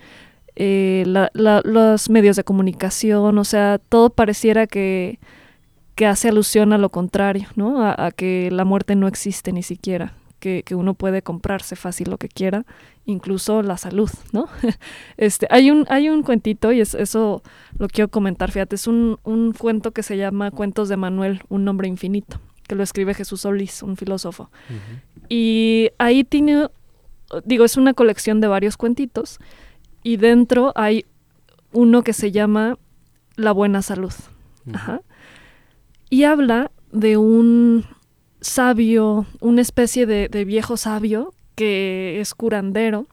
eh, 0.56 1.04
los 1.34 2.10
medios 2.10 2.36
de 2.38 2.44
comunicación, 2.44 3.38
o 3.38 3.44
sea, 3.44 3.80
todo 3.90 4.10
pareciera 4.10 4.68
que, 4.68 5.20
que 5.96 6.06
hace 6.06 6.30
alusión 6.30 6.72
a 6.72 6.78
lo 6.78 6.90
contrario, 6.90 7.48
¿no? 7.56 7.86
A, 7.86 8.12
que 8.12 8.50
la 8.52 8.64
muerte 8.64 8.96
no 8.96 9.08
existe 9.08 9.52
ni 9.52 9.64
siquiera, 9.64 10.14
que, 10.40 10.64
que, 10.64 10.76
uno 10.76 10.94
puede 10.94 11.22
comprarse 11.22 11.76
fácil 11.76 12.10
lo 12.10 12.18
que 12.18 12.30
quiera, 12.30 12.66
incluso 13.06 13.64
la 13.64 13.78
salud, 13.78 14.10
¿no? 14.32 14.48
este, 15.18 15.48
hay 15.50 15.72
un, 15.72 15.86
hay 15.90 16.08
un 16.08 16.24
cuentito, 16.24 16.72
y 16.72 16.80
eso 16.80 17.44
lo 17.78 17.88
quiero 17.90 18.10
comentar, 18.10 18.52
fíjate, 18.52 18.76
es 18.76 18.88
un, 18.88 19.20
un 19.24 19.52
cuento 19.52 19.92
que 19.92 20.04
se 20.04 20.16
llama 20.16 20.52
Cuentos 20.52 20.88
de 20.88 20.96
Manuel, 20.96 21.42
un 21.50 21.66
nombre 21.66 21.90
infinito. 21.90 22.40
que 22.66 22.76
lo 22.76 22.84
escribe 22.84 23.14
Jesús 23.14 23.42
Solís, 23.42 23.84
un 23.84 23.96
filósofo. 23.96 24.50
Y 25.30 25.92
ahí 26.00 26.24
tiene, 26.24 26.68
digo, 27.44 27.66
es 27.66 27.78
una 27.78 27.94
colección 27.94 28.42
de 28.42 28.48
varios 28.48 28.78
cuentitos 28.78 29.40
y 30.06 30.18
dentro 30.18 30.72
hay 30.76 31.08
uno 31.74 32.04
que 32.04 32.14
se 32.14 32.32
llama 32.32 32.78
La 33.36 33.52
buena 33.52 33.82
salud. 33.82 34.14
Y 36.12 36.26
habla 36.26 36.72
de 36.92 37.18
un 37.18 37.86
sabio, 38.40 39.26
una 39.42 39.64
especie 39.64 40.06
de, 40.06 40.30
de 40.30 40.46
viejo 40.46 40.78
sabio 40.78 41.34
que 41.56 42.22
es 42.22 42.36
curandero 42.36 43.08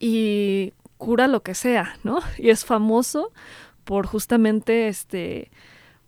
y 0.00 0.72
cura 0.96 1.28
lo 1.28 1.42
que 1.42 1.54
sea, 1.54 1.98
¿no? 2.04 2.20
Y 2.38 2.48
es 2.48 2.64
famoso 2.64 3.30
por 3.84 4.06
justamente 4.06 4.88
este 4.88 5.50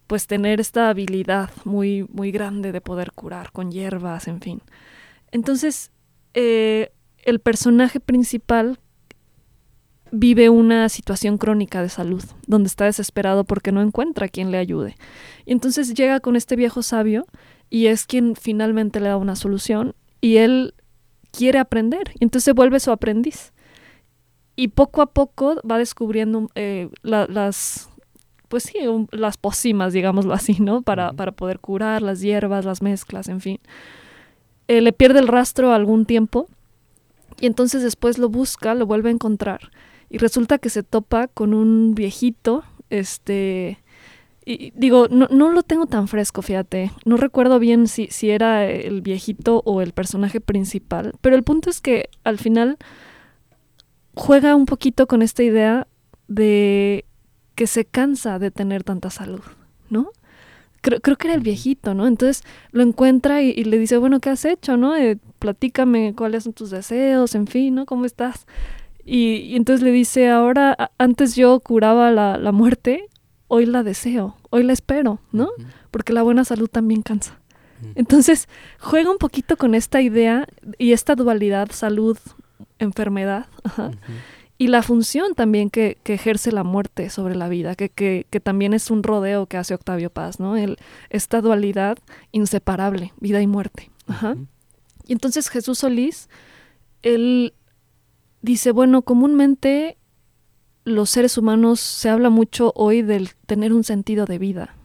pues 0.06 0.26
tener 0.26 0.60
esta 0.60 0.88
habilidad 0.88 1.50
muy, 1.64 2.06
muy 2.10 2.30
grande 2.30 2.72
de 2.72 2.80
poder 2.80 3.12
curar 3.12 3.52
con 3.52 3.70
hierbas, 3.70 4.28
en 4.28 4.40
fin. 4.40 4.62
Entonces, 5.30 5.90
eh, 6.32 6.90
el 7.22 7.40
personaje 7.40 8.00
principal 8.00 8.78
vive 10.14 10.48
una 10.48 10.88
situación 10.88 11.38
crónica 11.38 11.82
de 11.82 11.88
salud, 11.88 12.22
donde 12.46 12.68
está 12.68 12.84
desesperado 12.84 13.44
porque 13.44 13.72
no 13.72 13.82
encuentra 13.82 14.28
quien 14.28 14.50
le 14.50 14.58
ayude. 14.58 14.96
Y 15.44 15.52
entonces 15.52 15.92
llega 15.94 16.20
con 16.20 16.36
este 16.36 16.54
viejo 16.56 16.82
sabio 16.82 17.26
y 17.68 17.86
es 17.86 18.06
quien 18.06 18.36
finalmente 18.36 19.00
le 19.00 19.08
da 19.08 19.16
una 19.16 19.34
solución 19.34 19.94
y 20.20 20.36
él 20.36 20.74
quiere 21.32 21.58
aprender, 21.58 22.12
y 22.18 22.24
entonces 22.24 22.44
se 22.44 22.52
vuelve 22.52 22.78
su 22.78 22.92
aprendiz. 22.92 23.52
Y 24.56 24.68
poco 24.68 25.02
a 25.02 25.06
poco 25.06 25.60
va 25.68 25.78
descubriendo 25.78 26.48
eh, 26.54 26.88
las, 27.02 27.90
pues 28.48 28.62
sí, 28.62 28.78
las 29.10 29.36
pócimas, 29.36 29.92
digámoslo 29.92 30.32
así, 30.32 30.60
¿no? 30.60 30.82
Para, 30.82 31.12
para, 31.12 31.32
poder 31.32 31.58
curar 31.58 32.02
las 32.02 32.20
hierbas, 32.20 32.64
las 32.64 32.82
mezclas, 32.82 33.28
en 33.28 33.40
fin. 33.40 33.58
Eh, 34.68 34.80
le 34.80 34.92
pierde 34.92 35.18
el 35.18 35.26
rastro 35.26 35.72
algún 35.72 36.06
tiempo 36.06 36.46
y 37.40 37.46
entonces 37.46 37.82
después 37.82 38.16
lo 38.16 38.28
busca, 38.28 38.74
lo 38.74 38.86
vuelve 38.86 39.08
a 39.08 39.12
encontrar 39.12 39.72
y 40.10 40.18
resulta 40.18 40.58
que 40.58 40.70
se 40.70 40.82
topa 40.82 41.28
con 41.28 41.54
un 41.54 41.94
viejito, 41.94 42.64
este, 42.90 43.78
y 44.46 44.72
digo, 44.76 45.08
no, 45.10 45.26
no, 45.30 45.50
lo 45.50 45.62
tengo 45.62 45.86
tan 45.86 46.06
fresco, 46.06 46.42
fíjate. 46.42 46.90
No 47.06 47.16
recuerdo 47.16 47.58
bien 47.58 47.88
si, 47.88 48.08
si 48.08 48.30
era 48.30 48.66
el 48.66 49.00
viejito 49.00 49.62
o 49.64 49.80
el 49.80 49.92
personaje 49.92 50.40
principal. 50.40 51.12
Pero 51.22 51.34
el 51.34 51.42
punto 51.42 51.70
es 51.70 51.80
que 51.80 52.10
al 52.24 52.38
final 52.38 52.76
juega 54.14 54.54
un 54.54 54.66
poquito 54.66 55.06
con 55.06 55.22
esta 55.22 55.42
idea 55.42 55.86
de 56.28 57.06
que 57.54 57.66
se 57.66 57.84
cansa 57.84 58.38
de 58.38 58.50
tener 58.50 58.84
tanta 58.84 59.10
salud, 59.10 59.42
¿no? 59.88 60.10
Creo, 60.82 61.00
creo 61.00 61.16
que 61.16 61.28
era 61.28 61.34
el 61.34 61.42
viejito, 61.42 61.94
¿no? 61.94 62.06
Entonces 62.06 62.42
lo 62.70 62.82
encuentra 62.82 63.42
y, 63.42 63.64
le 63.64 63.78
dice, 63.78 63.96
bueno, 63.96 64.20
¿qué 64.20 64.30
has 64.30 64.44
hecho, 64.44 64.76
no? 64.76 64.94
Eh, 64.94 65.18
platícame 65.38 66.14
cuáles 66.14 66.44
son 66.44 66.52
tus 66.52 66.70
deseos, 66.70 67.34
en 67.34 67.46
fin, 67.46 67.74
¿no? 67.74 67.86
¿Cómo 67.86 68.04
estás? 68.04 68.46
Y, 69.04 69.54
entonces 69.56 69.82
le 69.82 69.90
dice, 69.90 70.30
ahora, 70.30 70.90
antes 70.98 71.36
yo 71.36 71.60
curaba 71.60 72.10
la, 72.10 72.38
la, 72.38 72.52
muerte, 72.52 73.04
hoy 73.48 73.66
la 73.66 73.82
deseo, 73.82 74.36
hoy 74.50 74.62
la 74.62 74.72
espero, 74.72 75.20
¿no? 75.32 75.50
Porque 75.90 76.12
la 76.12 76.22
buena 76.22 76.44
salud 76.44 76.68
también 76.68 77.02
cansa. 77.02 77.38
Entonces 77.96 78.48
juega 78.80 79.10
un 79.10 79.18
poquito 79.18 79.58
con 79.58 79.74
esta 79.74 80.00
idea 80.00 80.48
y 80.78 80.92
esta 80.92 81.14
dualidad 81.14 81.70
salud-enfermedad. 81.70 83.46
Ajá 83.62 83.90
y 84.56 84.68
la 84.68 84.82
función 84.82 85.34
también 85.34 85.68
que, 85.68 85.98
ejerce 86.04 86.52
la 86.52 86.62
muerte 86.62 87.10
sobre 87.10 87.34
la 87.34 87.48
vida, 87.48 87.74
que, 87.74 87.88
que, 87.88 88.40
también 88.40 88.72
es 88.72 88.90
un 88.90 89.02
rodeo 89.02 89.46
que 89.46 89.56
hace 89.56 89.74
Octavio 89.74 90.10
Paz, 90.10 90.38
¿no? 90.38 90.56
El, 90.56 90.78
esta 91.10 91.40
dualidad 91.40 91.98
inseparable, 92.30 93.12
vida 93.20 93.40
y 93.40 93.46
muerte. 93.46 93.90
Y 95.06 95.12
entonces 95.12 95.48
Jesús 95.48 95.78
Solís, 95.78 96.28
él 97.02 97.52
dice, 98.44 98.72
bueno, 98.72 99.02
comúnmente 99.02 99.96
los 100.84 101.08
seres 101.10 101.38
humanos 101.38 101.80
se 101.80 102.10
habla 102.10 102.28
mucho 102.28 102.72
hoy 102.76 103.00
del 103.00 103.30
tener 103.46 103.72
un 103.72 103.84
sentido 103.84 104.26
de 104.26 104.38
vida. 104.38 104.76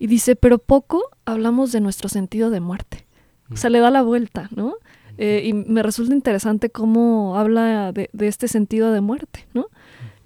Y 0.00 0.08
dice, 0.08 0.34
pero 0.34 0.58
poco 0.58 1.10
hablamos 1.24 1.70
de 1.70 1.80
nuestro 1.80 2.08
sentido 2.08 2.50
de 2.50 2.58
muerte. 2.58 3.06
O 3.52 3.56
sea, 3.56 3.70
le 3.70 3.78
da 3.78 3.90
la 3.90 4.02
vuelta, 4.02 4.48
¿no? 4.56 4.74
Eh, 5.16 5.42
y 5.44 5.52
me 5.52 5.84
resulta 5.84 6.12
interesante 6.12 6.70
cómo 6.70 7.38
habla 7.38 7.92
de, 7.92 8.10
este 8.18 8.48
sentido 8.48 8.90
de 8.90 9.00
muerte, 9.00 9.46
¿no? 9.52 9.68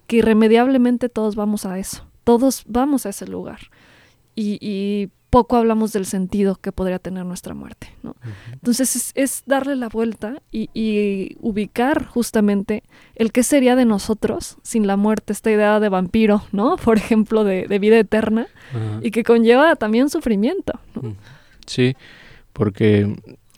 Que 0.07 0.19
irremediablemente 0.19 1.11
todos 1.11 1.37
vamos 1.37 1.67
a 1.67 1.79
eso, 1.79 2.09
todos 2.25 2.65
vamos 2.67 3.05
a 3.05 3.11
ese 3.11 3.27
lugar. 3.27 3.59
Y, 4.35 5.11
poco 5.31 5.57
hablamos 5.57 5.93
del 5.93 6.07
sentido 6.07 6.57
que 6.57 6.73
podría 6.73 6.99
tener 6.99 7.25
nuestra 7.25 7.55
muerte, 7.55 7.89
¿no? 8.03 8.17
Entonces 8.53 9.13
es, 9.15 9.43
darle 9.47 9.77
la 9.77 9.89
vuelta 9.89 10.41
y, 10.51 11.37
ubicar 11.41 12.07
justamente 12.07 12.83
el 13.15 13.33
qué 13.33 13.43
sería 13.43 13.77
de 13.77 13.85
nosotros 13.85 14.57
sin 14.63 14.87
la 14.87 14.97
muerte, 14.97 15.33
esta 15.33 15.51
idea 15.51 15.81
de 15.81 15.89
vampiro, 15.89 16.43
¿no? 16.53 16.77
Por 16.85 16.97
ejemplo, 16.97 17.45
de, 17.45 17.67
vida 17.79 17.99
eterna 17.99 18.49
y 19.03 19.11
que 19.11 19.23
conlleva 19.23 19.77
también 19.77 20.11
sufrimiento. 20.11 20.81
Sí, 21.67 21.95
porque 22.53 23.17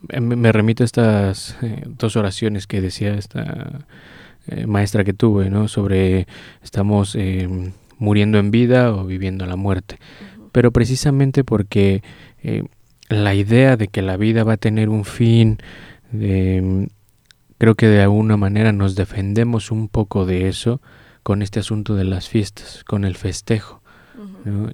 me 0.09 0.53
remito 0.53 0.83
a 0.83 0.87
estas 0.87 1.57
eh, 1.63 1.85
dos 1.87 2.17
oraciones 2.17 2.67
que 2.67 2.81
decía 2.81 3.15
esta 3.15 3.87
eh, 4.47 4.67
maestra 4.67 5.05
que 5.05 5.13
tuve, 5.13 5.51
¿no? 5.51 5.69
Sobre 5.69 6.27
estamos 6.63 7.15
eh, 7.15 7.49
muriendo 7.99 8.39
en 8.39 8.51
vida 8.51 8.93
o 8.93 9.05
viviendo 9.05 9.47
la 9.47 9.57
muerte. 9.57 9.99
Pero 10.53 10.73
precisamente 10.73 11.45
porque 11.45 12.03
la 13.09 13.35
idea 13.35 13.77
de 13.77 13.89
que 13.89 14.03
la 14.03 14.17
vida 14.17 14.45
va 14.45 14.55
a 14.55 14.57
tener 14.57 14.89
un 14.89 15.05
fin, 15.05 15.59
creo 16.11 17.75
que 17.77 17.87
de 17.87 18.03
alguna 18.03 18.37
manera 18.37 18.73
nos 18.73 18.95
defendemos 18.95 19.71
un 19.71 19.89
poco 19.89 20.27
de 20.27 20.49
eso 20.49 20.81
con 21.23 21.43
este 21.43 21.61
asunto 21.61 21.95
de 21.95 22.05
las 22.05 22.29
fiestas, 22.29 22.85
con 22.85 23.05
el 23.05 23.17
festejo, 23.17 23.83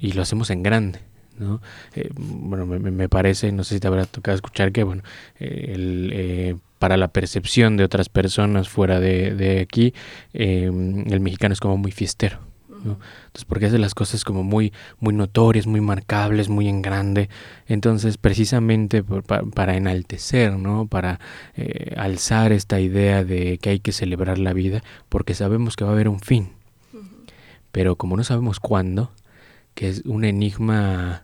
y 0.00 0.12
lo 0.12 0.22
hacemos 0.22 0.50
en 0.50 0.62
grande. 0.62 1.00
¿no? 1.38 1.60
Eh, 1.94 2.08
bueno, 2.16 2.66
me, 2.66 3.08
parece, 3.08 3.52
no 3.52 3.64
sé 3.64 3.74
si 3.74 3.80
te 3.80 3.88
habrá 3.88 4.06
tocado 4.06 4.34
escuchar 4.34 4.72
que, 4.72 4.82
bueno, 4.84 5.02
eh, 5.38 5.72
el, 5.74 6.10
eh, 6.14 6.56
para 6.78 6.96
la 6.96 7.08
percepción 7.08 7.76
de 7.76 7.84
otras 7.84 8.08
personas 8.08 8.68
fuera 8.68 9.00
de, 9.00 9.34
de 9.34 9.60
aquí, 9.60 9.94
el 10.32 11.20
mexicano 11.20 11.52
es 11.52 11.60
como 11.60 11.76
muy 11.76 11.92
fiestero. 11.92 12.38
¿No? 12.86 12.98
Entonces, 13.26 13.44
porque 13.46 13.66
hace 13.66 13.78
las 13.78 13.94
cosas 13.94 14.24
como 14.24 14.42
muy, 14.42 14.72
muy 15.00 15.12
notorias, 15.12 15.66
muy 15.66 15.80
marcables, 15.80 16.48
muy 16.48 16.68
en 16.68 16.82
grande. 16.82 17.28
Entonces, 17.66 18.16
precisamente 18.16 19.02
para, 19.02 19.76
enaltecer, 19.76 20.52
¿no? 20.52 20.86
Para 20.86 21.20
alzar 21.96 22.52
esta 22.52 22.80
idea 22.80 23.24
de 23.24 23.58
que 23.58 23.70
hay 23.70 23.80
que 23.80 23.92
celebrar 23.92 24.38
la 24.38 24.52
vida, 24.52 24.82
porque 25.08 25.34
sabemos 25.34 25.76
que 25.76 25.84
va 25.84 25.90
a 25.90 25.94
haber 25.94 26.08
un 26.08 26.20
fin. 26.20 26.50
Pero 27.72 27.96
como 27.96 28.16
no 28.16 28.24
sabemos 28.24 28.60
cuándo, 28.60 29.12
que 29.74 29.90
es 29.90 30.02
un 30.06 30.24
enigma 30.24 31.20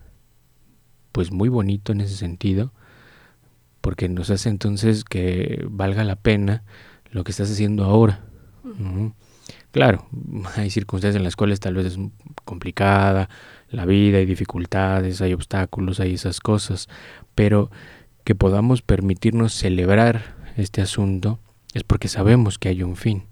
pues 1.12 1.30
muy 1.30 1.48
bonito 1.48 1.92
en 1.92 2.00
ese 2.00 2.16
sentido, 2.16 2.72
porque 3.80 4.08
nos 4.08 4.30
hace 4.30 4.48
entonces 4.48 5.04
que 5.04 5.64
valga 5.68 6.04
la 6.04 6.16
pena 6.16 6.62
lo 7.10 7.24
que 7.24 7.30
estás 7.30 7.50
haciendo 7.50 7.84
ahora. 7.84 8.24
Claro, 9.72 10.06
hay 10.56 10.70
circunstancias 10.70 11.16
en 11.18 11.24
las 11.24 11.34
cuales 11.34 11.58
tal 11.60 11.74
vez 11.74 11.86
es 11.86 11.98
complicada 12.44 13.28
la 13.70 13.86
vida, 13.86 14.18
hay 14.18 14.26
dificultades, 14.26 15.20
hay 15.22 15.32
obstáculos, 15.32 15.98
hay 15.98 16.14
esas 16.14 16.40
cosas, 16.40 16.88
pero 17.34 17.70
que 18.22 18.34
podamos 18.34 18.82
permitirnos 18.82 19.54
celebrar 19.54 20.36
este 20.56 20.82
asunto 20.82 21.40
es 21.72 21.82
porque 21.82 22.08
sabemos 22.08 22.58
que 22.58 22.68
hay 22.68 22.82
un 22.82 22.96
fin 22.96 23.24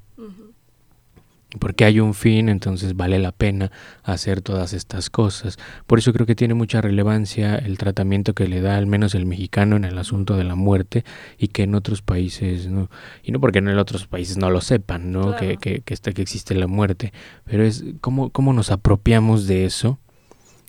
porque 1.58 1.84
hay 1.84 1.98
un 2.00 2.14
fin, 2.14 2.48
entonces 2.48 2.96
vale 2.96 3.18
la 3.18 3.32
pena 3.32 3.72
hacer 4.04 4.40
todas 4.40 4.72
estas 4.72 5.10
cosas. 5.10 5.58
Por 5.86 5.98
eso 5.98 6.12
creo 6.12 6.26
que 6.26 6.36
tiene 6.36 6.54
mucha 6.54 6.80
relevancia 6.80 7.56
el 7.56 7.76
tratamiento 7.78 8.34
que 8.34 8.46
le 8.46 8.60
da 8.60 8.76
al 8.76 8.86
menos 8.86 9.14
el 9.14 9.26
mexicano 9.26 9.76
en 9.76 9.84
el 9.84 9.98
asunto 9.98 10.36
de 10.36 10.44
la 10.44 10.54
muerte 10.54 11.04
y 11.38 11.48
que 11.48 11.64
en 11.64 11.74
otros 11.74 12.02
países, 12.02 12.68
¿no? 12.68 12.88
y 13.22 13.32
no 13.32 13.40
porque 13.40 13.58
en 13.58 13.68
otros 13.68 14.06
países 14.06 14.36
no 14.36 14.50
lo 14.50 14.60
sepan, 14.60 15.10
¿no? 15.12 15.36
Que, 15.36 15.56
que, 15.56 15.80
que, 15.80 15.94
está, 15.94 16.12
que 16.12 16.22
existe 16.22 16.54
la 16.54 16.66
muerte, 16.66 17.12
pero 17.44 17.64
es 17.64 17.84
cómo, 18.00 18.30
cómo 18.30 18.52
nos 18.52 18.70
apropiamos 18.70 19.46
de 19.46 19.64
eso 19.64 19.98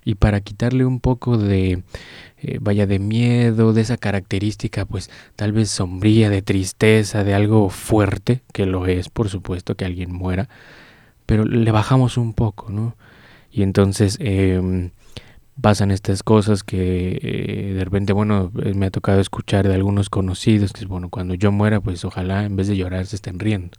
y 0.04 0.16
para 0.16 0.42
quitarle 0.42 0.86
un 0.86 1.00
poco 1.00 1.38
de, 1.38 1.84
eh, 2.44 2.58
vaya, 2.60 2.88
de 2.88 2.98
miedo, 2.98 3.72
de 3.72 3.82
esa 3.82 3.98
característica, 3.98 4.86
pues 4.86 5.12
tal 5.36 5.52
vez 5.52 5.70
sombría, 5.70 6.32
de 6.32 6.42
tristeza, 6.42 7.24
de 7.24 7.36
algo 7.36 7.70
fuerte, 7.70 8.42
que 8.52 8.66
lo 8.66 8.88
es, 8.88 9.10
por 9.10 9.30
supuesto, 9.30 9.76
que 9.76 9.86
alguien 9.86 10.12
muera, 10.12 10.50
pero 11.28 11.46
le 11.46 11.72
bajamos 11.72 12.18
un 12.18 12.34
poco, 12.34 12.72
¿no? 12.72 12.96
Y 13.52 13.62
entonces 13.62 14.18
em, 14.20 14.90
pasan 15.62 15.92
estas 15.92 16.24
cosas 16.24 16.64
que 16.64 17.20
eh, 17.22 17.74
de 17.76 17.84
repente, 17.86 18.12
bueno, 18.12 18.52
eh, 18.64 18.74
me 18.74 18.88
ha 18.88 18.92
tocado 18.92 19.22
escuchar 19.22 19.68
de 19.68 19.76
algunos 19.76 20.10
conocidos, 20.10 20.74
que 20.74 20.82
es, 20.82 20.88
bueno, 20.88 21.10
cuando 21.10 21.36
yo 21.36 21.52
muera, 21.52 21.80
pues 21.80 22.04
ojalá 22.06 22.46
en 22.46 22.56
vez 22.56 22.68
de 22.68 22.76
llorar 22.78 23.06
se 23.06 23.18
estén 23.18 23.40
riendo. 23.40 23.78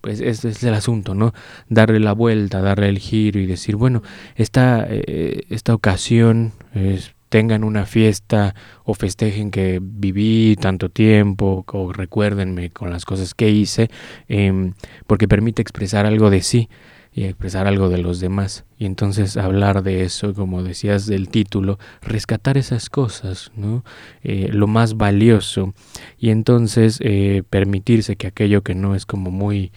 Pues 0.00 0.20
ese 0.20 0.48
es 0.48 0.62
el 0.64 0.74
asunto, 0.74 1.14
¿no? 1.14 1.32
Darle 1.68 2.00
la 2.00 2.12
vuelta, 2.12 2.60
darle 2.60 2.88
el 2.88 2.98
giro 2.98 3.40
y 3.40 3.46
decir, 3.46 3.76
bueno, 3.76 4.02
esta, 4.34 4.86
esta 4.86 5.74
ocasión 5.74 6.52
es 6.74 7.11
tengan 7.32 7.64
una 7.64 7.86
fiesta 7.86 8.54
o 8.84 8.92
festejen 8.92 9.50
que 9.50 9.80
viví 9.82 10.54
tanto 10.60 10.90
tiempo 10.90 11.64
o 11.66 11.90
recuérdenme 11.90 12.68
con 12.68 12.90
las 12.90 13.06
cosas 13.06 13.32
que 13.32 13.48
hice, 13.48 13.88
em, 14.28 14.74
porque 15.06 15.26
permite 15.26 15.62
expresar 15.62 16.04
algo 16.04 16.28
de 16.28 16.42
sí 16.42 16.68
y 17.10 17.24
expresar 17.24 17.66
algo 17.66 17.88
de 17.88 17.96
los 17.96 18.20
demás. 18.20 18.66
Y 18.76 18.84
entonces 18.84 19.38
hablar 19.38 19.82
de 19.82 20.02
eso, 20.02 20.34
como 20.34 20.62
decías 20.62 21.06
del 21.06 21.30
título, 21.30 21.78
rescatar 22.02 22.58
esas 22.58 22.90
cosas, 22.90 23.50
¿no? 23.56 23.82
Eh, 24.22 24.50
lo 24.52 24.66
más 24.66 24.98
valioso. 24.98 25.72
Y 26.18 26.28
entonces 26.28 26.98
eh, 27.00 27.44
permitirse 27.48 28.16
que 28.16 28.26
aquello 28.26 28.60
que 28.62 28.74
no 28.74 28.94
es 28.94 29.06
como 29.06 29.30
muy 29.30 29.72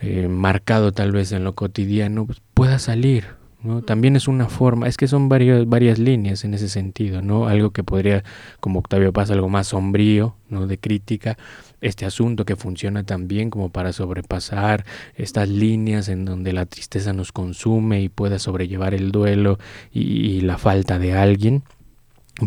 eh, 0.00 0.28
marcado 0.28 0.92
tal 0.92 1.10
vez 1.10 1.32
en 1.32 1.42
lo 1.42 1.56
cotidiano, 1.56 2.26
pues, 2.26 2.40
pueda 2.54 2.78
salir, 2.78 3.39
¿no? 3.62 3.82
También 3.82 4.16
es 4.16 4.28
una 4.28 4.48
forma, 4.48 4.88
es 4.88 4.96
que 4.96 5.06
son 5.08 5.28
varias, 5.28 5.68
varias 5.68 5.98
líneas 5.98 6.44
en 6.44 6.54
ese 6.54 6.68
sentido, 6.68 7.22
¿no? 7.22 7.46
Algo 7.46 7.70
que 7.70 7.84
podría, 7.84 8.24
como 8.60 8.78
Octavio 8.78 9.12
Paz, 9.12 9.30
algo 9.30 9.48
más 9.48 9.68
sombrío, 9.68 10.34
¿no? 10.48 10.66
De 10.66 10.78
crítica, 10.78 11.36
este 11.80 12.04
asunto 12.06 12.44
que 12.44 12.56
funciona 12.56 13.04
también 13.04 13.50
como 13.50 13.70
para 13.70 13.92
sobrepasar 13.92 14.84
estas 15.14 15.48
líneas 15.48 16.08
en 16.08 16.24
donde 16.24 16.52
la 16.52 16.66
tristeza 16.66 17.12
nos 17.12 17.32
consume 17.32 18.02
y 18.02 18.08
pueda 18.08 18.38
sobrellevar 18.38 18.94
el 18.94 19.12
duelo 19.12 19.58
y, 19.92 20.40
la 20.40 20.58
falta 20.58 20.98
de 20.98 21.12
alguien, 21.12 21.62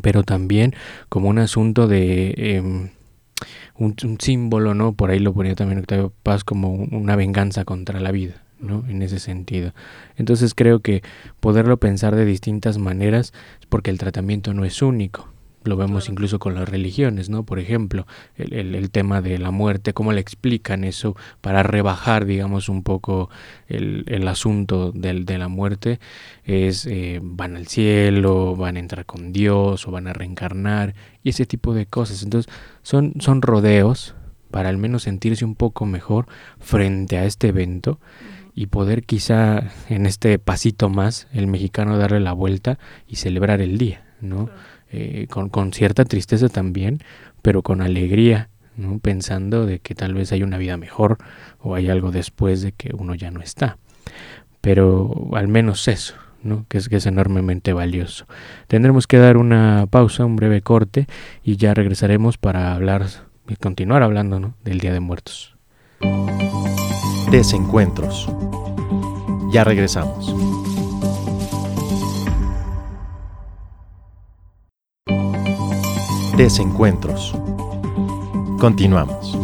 pero 0.02 0.24
también 0.24 0.74
como 1.10 1.30
un 1.30 1.40
asunto 1.40 1.88
de... 1.88 2.34
Em, 2.38 2.90
un, 3.76 3.96
un, 4.04 4.20
símbolo, 4.20 4.76
¿no? 4.76 4.94
Por 4.94 5.10
ahí 5.10 5.20
lo 5.20 5.34
ponía 5.34 5.56
también 5.56 5.80
Octavio 5.80 6.14
Paz 6.22 6.44
como 6.44 6.74
una 6.74 7.16
venganza 7.16 7.66
contra 7.66 8.00
la 8.00 8.12
vida, 8.12 8.43
¿no? 8.64 8.84
En 8.88 9.02
ese 9.02 9.20
sentido. 9.20 9.74
Entonces 10.16 10.54
creo 10.56 10.80
que 10.80 11.04
poderlo 11.40 11.78
pensar 11.78 12.16
de 12.16 12.26
distintas 12.26 12.78
maneras 12.78 13.34
es 13.60 13.68
porque 13.68 13.92
el 13.92 13.98
tratamiento 13.98 14.54
no 14.54 14.66
es 14.66 14.82
único. 14.82 15.34
Lo 15.66 15.78
vemos 15.78 16.10
incluso 16.10 16.40
con 16.40 16.56
las 16.56 16.68
religiones, 16.68 17.30
¿no? 17.30 17.44
Por 17.44 17.58
ejemplo, 17.58 18.06
el, 18.36 18.76
el, 18.76 18.92
tema 18.92 19.22
de 19.22 19.38
la 19.38 19.50
muerte, 19.50 19.94
cómo 19.94 20.12
le 20.12 20.20
explican 20.20 20.84
eso 20.84 21.16
para 21.40 21.64
rebajar, 21.64 22.26
digamos, 22.26 22.68
un 22.68 22.84
poco 22.84 23.30
el, 23.68 24.04
el 24.08 24.28
asunto 24.28 24.92
del, 24.92 25.26
de 25.26 25.38
la 25.38 25.48
muerte, 25.48 26.02
es 26.44 26.86
eh, 26.86 27.22
van 27.24 27.56
al 27.56 27.68
cielo, 27.68 28.58
van 28.58 28.76
a 28.76 28.80
entrar 28.80 29.06
con 29.06 29.32
Dios 29.32 29.88
o 29.88 29.92
van 29.92 30.08
a 30.08 30.14
reencarnar 30.14 30.96
y 31.24 31.30
ese 31.30 31.46
tipo 31.46 31.74
de 31.74 31.86
cosas. 31.86 32.24
Entonces, 32.24 32.54
son, 32.82 33.14
son 33.20 33.42
rodeos 33.42 34.16
para 34.52 34.70
al 34.70 34.78
menos 34.78 35.04
sentirse 35.04 35.46
un 35.46 35.56
poco 35.56 35.86
mejor 35.86 36.28
frente 36.60 37.18
a 37.18 37.26
este 37.26 37.48
evento 37.48 38.00
y 38.56 38.68
poder 38.68 39.04
quizá 39.04 39.72
en 39.90 40.06
este 40.06 40.40
pasito 40.40 40.90
más 40.90 41.28
el 41.34 41.48
mexicano 41.48 41.98
darle 41.98 42.20
la 42.20 42.34
vuelta 42.34 42.78
y 43.08 43.16
celebrar 43.16 43.62
el 43.62 43.78
día, 43.78 44.04
¿no? 44.22 44.50
Eh, 44.92 45.28
con, 45.30 45.50
con, 45.50 45.74
cierta 45.74 46.06
tristeza 46.06 46.50
también, 46.50 47.00
pero 47.42 47.64
con 47.64 47.82
alegría, 47.82 48.50
¿no? 48.78 49.00
pensando 49.00 49.66
de 49.66 49.80
que 49.80 49.96
tal 49.96 50.14
vez 50.14 50.32
hay 50.32 50.44
una 50.44 50.58
vida 50.58 50.78
mejor 50.78 51.18
o 51.60 51.76
hay 51.76 51.90
algo 51.90 52.12
después 52.12 52.62
de 52.62 52.74
que 52.74 52.92
uno 52.96 53.16
ya 53.16 53.32
no 53.32 53.42
está. 53.42 53.78
Pero 54.62 55.30
al 55.34 55.48
menos 55.48 55.88
eso, 55.88 56.16
¿no? 56.42 56.66
que, 56.70 56.78
es, 56.78 56.90
que 56.90 56.98
es 56.98 57.06
enormemente 57.06 57.74
valioso. 57.74 58.26
Tendremos 58.68 59.08
que 59.08 59.18
dar 59.18 59.38
una 59.38 59.88
pausa, 59.90 60.26
un 60.26 60.36
breve 60.36 60.62
corte, 60.62 61.08
y 61.44 61.58
ya 61.58 61.74
regresaremos 61.74 62.38
para 62.38 62.74
hablar 62.74 63.08
y 63.48 63.56
continuar 63.56 64.04
hablando 64.04 64.40
¿no? 64.40 64.56
del 64.64 64.80
Día 64.80 64.94
de 64.94 65.00
Muertos. 65.00 65.56
Desencuentros. 67.34 68.30
Ya 69.52 69.64
regresamos. 69.64 70.36
Desencuentros. 76.38 77.34
Continuamos. 78.60 79.36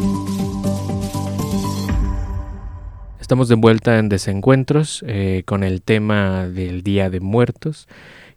Estamos 3.19 3.49
de 3.49 3.56
vuelta 3.56 3.97
en 3.97 4.08
Desencuentros 4.08 5.04
eh, 5.08 5.41
con 5.47 5.63
el 5.63 5.82
tema 5.82 6.47
del 6.47 6.84
Día 6.84 7.10
de 7.10 7.21
Muertos 7.21 7.88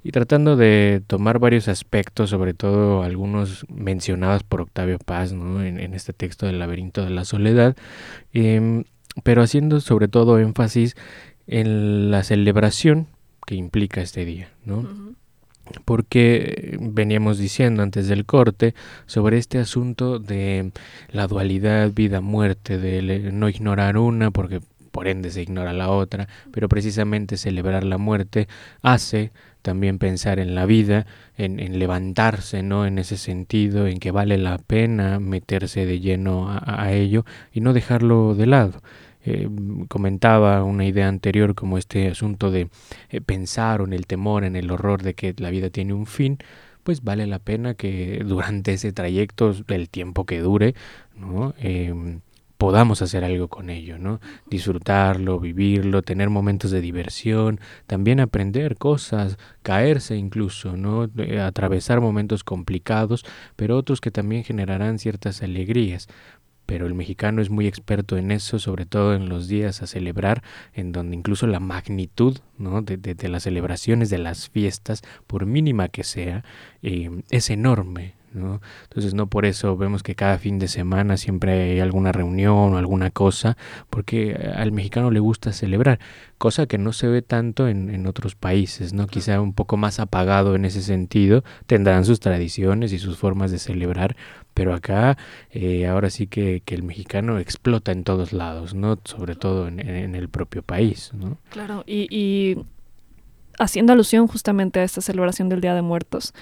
y 0.03 0.13
tratando 0.13 0.57
de 0.57 1.03
tomar 1.07 1.39
varios 1.39 1.69
aspectos, 1.69 2.31
sobre 2.31 2.55
todo 2.55 3.03
algunos 3.03 3.67
mencionados 3.69 4.45
por 4.45 4.63
Octavio 4.63 4.99
Paz 4.99 5.35
¿no? 5.35 5.63
en, 5.63 5.93
este 5.93 6.15
texto 6.15 6.47
del 6.47 6.59
laberinto 6.59 7.05
de 7.05 7.11
la 7.11 7.27
soledad, 7.27 7.77
eh, 8.33 8.85
pero 9.23 9.43
haciendo 9.43 9.81
sobre 9.81 10.09
todo 10.09 10.39
énfasis 10.39 10.97
en 11.47 12.11
la 12.11 12.23
celebración 12.23 13.09
que 13.47 13.55
implica 13.55 14.01
este 14.01 14.25
día, 14.25 14.51
¿no? 14.65 14.79
Uh 14.79 14.83
-huh. 14.83 15.15
Porque 15.85 16.77
veníamos 16.81 17.39
diciendo 17.39 17.83
antes 17.83 18.09
del 18.09 18.27
corte 18.27 18.75
sobre 19.07 19.39
este 19.39 19.59
asunto 19.59 20.19
de 20.19 20.73
la 21.11 21.27
dualidad 21.27 21.93
vida-muerte, 21.93 22.79
de 22.79 23.31
no 23.33 23.49
ignorar 23.49 23.97
una 23.97 24.31
porque 24.31 24.61
por 24.91 25.09
ende 25.09 25.31
se 25.31 25.43
ignora 25.43 25.73
la 25.73 25.91
otra, 25.91 26.29
pero 26.53 26.69
precisamente 26.69 27.37
celebrar 27.37 27.83
la 27.85 27.99
muerte 27.99 28.47
hace 28.83 29.33
también 29.63 29.99
pensar 29.99 30.39
en 30.39 30.55
la 30.55 30.67
vida, 30.67 31.07
en, 31.37 31.79
levantarse, 31.79 32.63
¿no? 32.63 32.87
En 32.87 32.99
ese 32.99 33.17
sentido, 33.17 33.87
en 33.87 33.99
que 33.99 34.11
vale 34.11 34.39
la 34.39 34.59
pena 34.59 35.21
meterse 35.21 35.87
de 35.87 36.01
lleno 36.01 36.49
a, 36.51 36.93
ello 36.93 37.25
y 37.53 37.61
no 37.61 37.73
dejarlo 37.73 38.35
de 38.35 38.47
lado. 38.47 38.83
Eh, 39.25 39.49
comentaba 39.89 40.65
una 40.65 40.85
idea 40.85 41.09
anterior 41.09 41.55
como 41.55 41.79
este 41.79 42.09
asunto 42.09 42.51
de 42.51 42.69
eh, 43.11 43.21
pensar 43.21 43.81
en 43.81 43.93
el 43.93 44.07
temor, 44.07 44.45
en 44.45 44.57
el 44.57 44.71
horror 44.71 45.03
de 45.03 45.15
que 45.15 45.35
la 45.39 45.51
vida 45.51 45.71
tiene 45.71 45.95
un 45.95 46.07
fin, 46.07 46.39
pues 46.83 47.03
vale 47.05 47.27
la 47.27 47.39
pena 47.39 47.75
que 47.75 48.23
durante 48.27 48.73
ese 48.75 48.93
trayecto, 48.93 49.55
el 49.69 49.89
tiempo 49.89 50.27
que 50.27 50.41
dure, 50.41 50.75
¿no? 51.17 51.55
Eh, 51.59 52.19
podamos 52.63 53.03
hacer 53.03 53.25
algo 53.25 53.49
con 53.49 53.71
ello, 53.71 53.99
¿no? 53.99 54.21
Disfrutarlo, 54.49 55.41
vivirlo, 55.41 56.03
tener 56.03 56.31
momentos 56.31 56.71
de 56.71 56.81
diversión, 56.81 57.59
también 57.89 58.21
aprender 58.21 58.77
cosas, 58.77 59.37
caerse 59.65 60.15
incluso, 60.15 60.77
¿no? 60.77 61.11
Atravesar 61.45 62.01
momentos 62.01 62.45
complicados, 62.45 63.27
pero 63.57 63.77
otros 63.77 64.01
que 64.01 64.13
también 64.13 64.45
generarán 64.45 65.01
ciertas 65.01 65.43
alegrías 65.43 66.07
pero 66.65 66.87
el 66.87 66.95
mexicano 66.95 67.43
es 67.43 67.51
muy 67.51 67.67
experto 67.67 68.17
en 68.17 68.31
eso, 68.31 68.61
sobre 68.61 68.87
todo 68.87 69.15
en 69.15 69.29
los 69.29 69.49
días 69.49 69.83
a 69.83 69.89
celebrar, 69.89 70.43
en 70.73 70.93
donde 70.93 71.17
incluso 71.17 71.49
la 71.49 71.59
magnitud 71.59 72.39
¿no? 72.57 72.81
de, 72.81 72.97
de, 72.97 73.29
las 73.29 73.43
celebraciones, 73.43 74.09
de 74.09 74.19
las 74.19 74.49
fiestas, 74.49 75.03
por 75.27 75.45
mínima 75.45 75.89
que 75.89 76.05
sea, 76.05 76.45
eh, 76.81 77.11
es 77.29 77.51
enorme. 77.51 78.15
¿No? 78.35 78.61
Entonces 78.85 79.15
no 79.15 79.27
por 79.29 79.47
eso 79.47 79.77
vemos 79.77 80.03
que 80.03 80.15
cada 80.15 80.39
fin 80.39 80.59
de 80.59 80.69
semana 80.69 81.17
siempre 81.17 81.73
hay 81.73 81.81
alguna 81.81 82.13
reunión 82.13 82.75
o 82.75 82.79
alguna 82.79 83.11
cosa, 83.11 83.57
porque 83.91 84.53
al 84.55 84.73
mexicano 84.73 85.11
le 85.11 85.21
gusta 85.21 85.53
celebrar, 85.53 85.99
cosa 86.39 86.67
que 86.67 86.79
no 86.79 86.93
se 86.93 87.09
ve 87.09 87.23
tanto 87.23 87.69
en, 87.69 87.91
en 87.91 88.07
otros 88.07 88.35
países, 88.35 88.93
¿no? 88.93 89.07
Quizá 89.07 89.41
un 89.41 89.53
poco 89.53 89.77
más 89.77 90.01
apagado 90.01 90.55
en 90.55 90.65
ese 90.65 90.83
sentido, 90.83 91.45
tendrán 91.67 92.05
sus 92.05 92.21
tradiciones 92.21 92.93
y 92.93 92.99
sus 92.99 93.19
formas 93.19 93.51
de 93.51 93.59
celebrar, 93.59 94.17
pero 94.55 94.75
acá 94.75 95.17
eh, 95.51 95.87
ahora 95.87 96.11
sí 96.11 96.27
que, 96.27 96.63
que, 96.65 96.75
el 96.75 96.83
mexicano 96.83 97.39
explota 97.39 97.93
en 97.93 98.05
todos 98.05 98.33
lados, 98.33 98.75
¿no? 98.75 98.99
Sobre 99.05 99.35
todo 99.35 99.69
en, 99.69 99.81
en 99.81 100.15
el 100.15 100.29
propio 100.29 100.63
país, 100.63 101.13
¿no? 101.15 101.39
Claro, 101.51 101.85
y, 101.87 102.07
y, 102.11 102.59
haciendo 103.59 103.93
alusión 103.93 104.27
justamente 104.27 104.81
a 104.81 104.85
esta 104.85 105.01
celebración 105.01 105.49
del 105.49 105.61
Día 105.61 105.75
de 105.75 105.83
Muertos, 105.83 106.35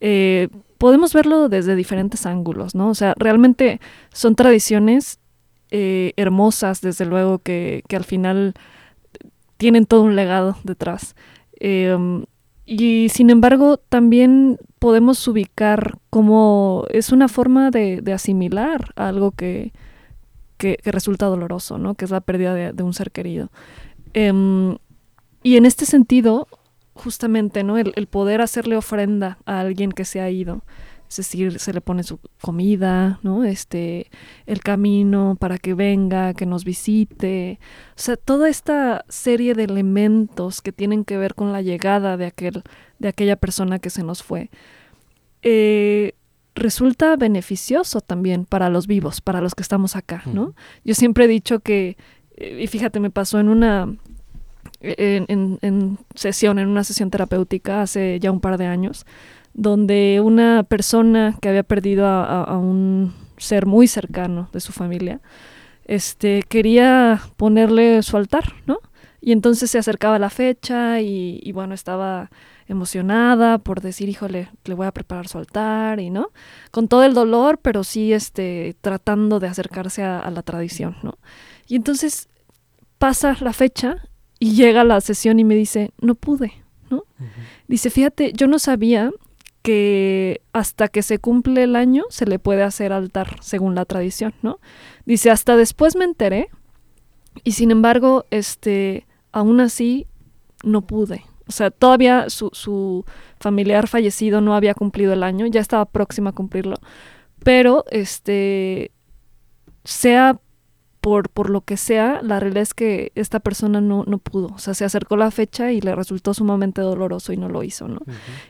eh, 0.00 0.48
podemos 0.78 1.12
verlo 1.12 1.48
desde 1.48 1.76
diferentes 1.76 2.26
ángulos, 2.26 2.74
¿no? 2.74 2.88
O 2.90 2.94
sea, 2.94 3.14
realmente 3.16 3.80
son 4.12 4.34
tradiciones 4.34 5.18
eh, 5.70 6.12
hermosas, 6.16 6.80
desde 6.80 7.06
luego, 7.06 7.38
que, 7.38 7.82
que, 7.88 7.96
al 7.96 8.04
final 8.04 8.54
tienen 9.56 9.86
todo 9.86 10.02
un 10.02 10.16
legado 10.16 10.56
detrás. 10.64 11.16
Eh, 11.60 11.96
y 12.66 13.08
sin 13.10 13.30
embargo, 13.30 13.78
también 13.78 14.58
podemos 14.80 15.26
ubicar 15.28 15.98
como 16.10 16.84
es 16.90 17.12
una 17.12 17.28
forma 17.28 17.70
de, 17.70 18.00
de 18.02 18.12
asimilar 18.12 18.92
algo 18.96 19.30
que, 19.30 19.72
que, 20.58 20.78
resulta 20.84 21.26
doloroso, 21.26 21.78
¿no? 21.78 21.94
Que 21.94 22.04
es 22.04 22.10
la 22.10 22.20
pérdida 22.20 22.54
de, 22.54 22.82
un 22.82 22.92
ser 22.92 23.12
querido. 23.12 23.50
Um, 24.14 24.78
y 25.42 25.56
en 25.56 25.64
este 25.64 25.86
sentido, 25.86 26.48
justamente, 26.96 27.62
¿no? 27.62 27.78
El, 27.78 27.92
el, 27.96 28.06
poder 28.06 28.40
hacerle 28.40 28.76
ofrenda 28.76 29.38
a 29.46 29.60
alguien 29.60 29.92
que 29.92 30.04
se 30.04 30.20
ha 30.20 30.30
ido. 30.30 30.62
Es 31.08 31.18
decir, 31.18 31.60
se 31.60 31.72
le 31.72 31.80
pone 31.80 32.02
su 32.02 32.18
comida, 32.40 33.20
¿no? 33.22 33.44
Este, 33.44 34.10
el 34.46 34.60
camino 34.60 35.36
para 35.38 35.58
que 35.58 35.74
venga, 35.74 36.34
que 36.34 36.46
nos 36.46 36.64
visite. 36.64 37.60
O 37.90 38.00
sea, 38.00 38.16
toda 38.16 38.48
esta 38.48 39.04
serie 39.08 39.54
de 39.54 39.64
elementos 39.64 40.62
que 40.62 40.72
tienen 40.72 41.04
que 41.04 41.16
ver 41.16 41.34
con 41.34 41.52
la 41.52 41.62
llegada 41.62 42.16
de 42.16 42.26
aquel, 42.26 42.64
de 42.98 43.08
aquella 43.08 43.36
persona 43.36 43.78
que 43.78 43.90
se 43.90 44.02
nos 44.02 44.22
fue. 44.24 44.50
Eh, 45.42 46.14
resulta 46.56 47.14
beneficioso 47.16 48.00
también 48.00 48.44
para 48.44 48.68
los 48.68 48.88
vivos, 48.88 49.20
para 49.20 49.40
los 49.40 49.54
que 49.54 49.62
estamos 49.62 49.94
acá, 49.94 50.22
¿no? 50.26 50.54
Yo 50.84 50.94
siempre 50.94 51.26
he 51.26 51.28
dicho 51.28 51.60
que, 51.60 51.96
eh, 52.36 52.62
y 52.62 52.66
fíjate, 52.66 52.98
me 52.98 53.10
pasó 53.10 53.38
en 53.38 53.48
una 53.48 53.94
en, 54.80 55.98
sesión, 56.14 56.58
en 56.58 56.68
una 56.68 56.84
sesión 56.84 57.10
terapéutica 57.10 57.82
hace 57.82 58.18
ya 58.20 58.30
un 58.30 58.40
par 58.40 58.58
de 58.58 58.66
años, 58.66 59.06
donde 59.54 60.20
una 60.22 60.62
persona 60.62 61.36
que 61.40 61.48
había 61.48 61.62
perdido 61.62 62.06
a, 62.06 62.58
un 62.58 63.14
ser 63.38 63.66
muy 63.66 63.86
cercano 63.86 64.48
de 64.52 64.60
su 64.60 64.72
familia, 64.72 65.20
este, 65.84 66.42
quería 66.48 67.20
ponerle 67.36 68.02
su 68.02 68.16
altar, 68.16 68.52
¿no? 68.66 68.80
Y 69.20 69.32
entonces 69.32 69.70
se 69.70 69.78
acercaba 69.78 70.18
la 70.18 70.30
fecha 70.30 71.00
y, 71.00 71.40
y, 71.42 71.52
bueno, 71.52 71.74
estaba 71.74 72.30
emocionada 72.68 73.58
por 73.58 73.80
decir, 73.80 74.08
híjole, 74.08 74.50
le 74.64 74.74
voy 74.74 74.86
a 74.86 74.92
preparar 74.92 75.28
su 75.28 75.38
altar 75.38 76.00
y 76.00 76.10
no, 76.10 76.30
con 76.70 76.88
todo 76.88 77.04
el 77.04 77.14
dolor, 77.14 77.58
pero 77.58 77.84
sí 77.84 78.12
este, 78.12 78.76
tratando 78.80 79.40
de 79.40 79.48
acercarse 79.48 80.02
a, 80.02 80.28
la 80.30 80.42
tradición, 80.42 80.96
¿no? 81.02 81.18
Y 81.68 81.76
entonces 81.76 82.28
pasa 82.98 83.36
la 83.40 83.52
fecha 83.52 84.08
y 84.38 84.54
llega 84.54 84.84
la 84.84 85.00
sesión 85.00 85.38
y 85.38 85.44
me 85.44 85.54
dice, 85.54 85.92
no 86.00 86.14
pude, 86.14 86.52
¿no? 86.90 87.04
Dice, 87.68 87.90
fíjate, 87.90 88.32
yo 88.34 88.46
no 88.46 88.58
sabía 88.58 89.10
que 89.62 90.42
hasta 90.52 90.88
que 90.88 91.02
se 91.02 91.18
cumple 91.18 91.64
el 91.64 91.74
año 91.74 92.04
se 92.10 92.26
le 92.26 92.38
puede 92.38 92.62
hacer 92.62 92.92
altar 92.92 93.36
según 93.40 93.74
la 93.74 93.84
tradición, 93.84 94.34
¿no? 94.42 94.60
Dice, 95.04 95.30
hasta 95.30 95.56
después 95.56 95.96
me 95.96 96.04
enteré 96.04 96.48
y 97.44 97.52
sin 97.52 97.70
embargo, 97.70 98.24
este, 98.30 99.06
aún 99.32 99.60
así 99.60 100.06
no 100.62 100.86
pude, 100.86 101.24
o 101.48 101.52
sea, 101.52 101.70
todavía 101.70 102.28
su, 102.28 102.50
su 102.52 103.04
familiar 103.38 103.86
fallecido 103.86 104.40
no 104.40 104.54
había 104.54 104.74
cumplido 104.74 105.12
el 105.12 105.22
año, 105.22 105.46
ya 105.46 105.60
estaba 105.60 105.84
próxima 105.84 106.30
a 106.30 106.34
cumplirlo. 106.34 106.76
Pero, 107.44 107.84
este, 107.90 108.90
sea 109.84 110.40
por, 111.06 111.28
por 111.28 111.50
lo 111.50 111.60
que 111.60 111.76
sea, 111.76 112.18
la 112.20 112.40
realidad 112.40 112.64
es 112.64 112.74
que 112.74 113.12
esta 113.14 113.38
persona 113.38 113.80
no, 113.80 114.02
no 114.08 114.18
pudo. 114.18 114.48
O 114.48 114.58
sea, 114.58 114.74
se 114.74 114.84
acercó 114.84 115.16
la 115.16 115.30
fecha 115.30 115.70
y 115.70 115.80
le 115.80 115.94
resultó 115.94 116.34
sumamente 116.34 116.80
doloroso 116.80 117.32
y 117.32 117.36
no 117.36 117.48
lo 117.48 117.62
hizo, 117.62 117.86
¿no? 117.86 118.00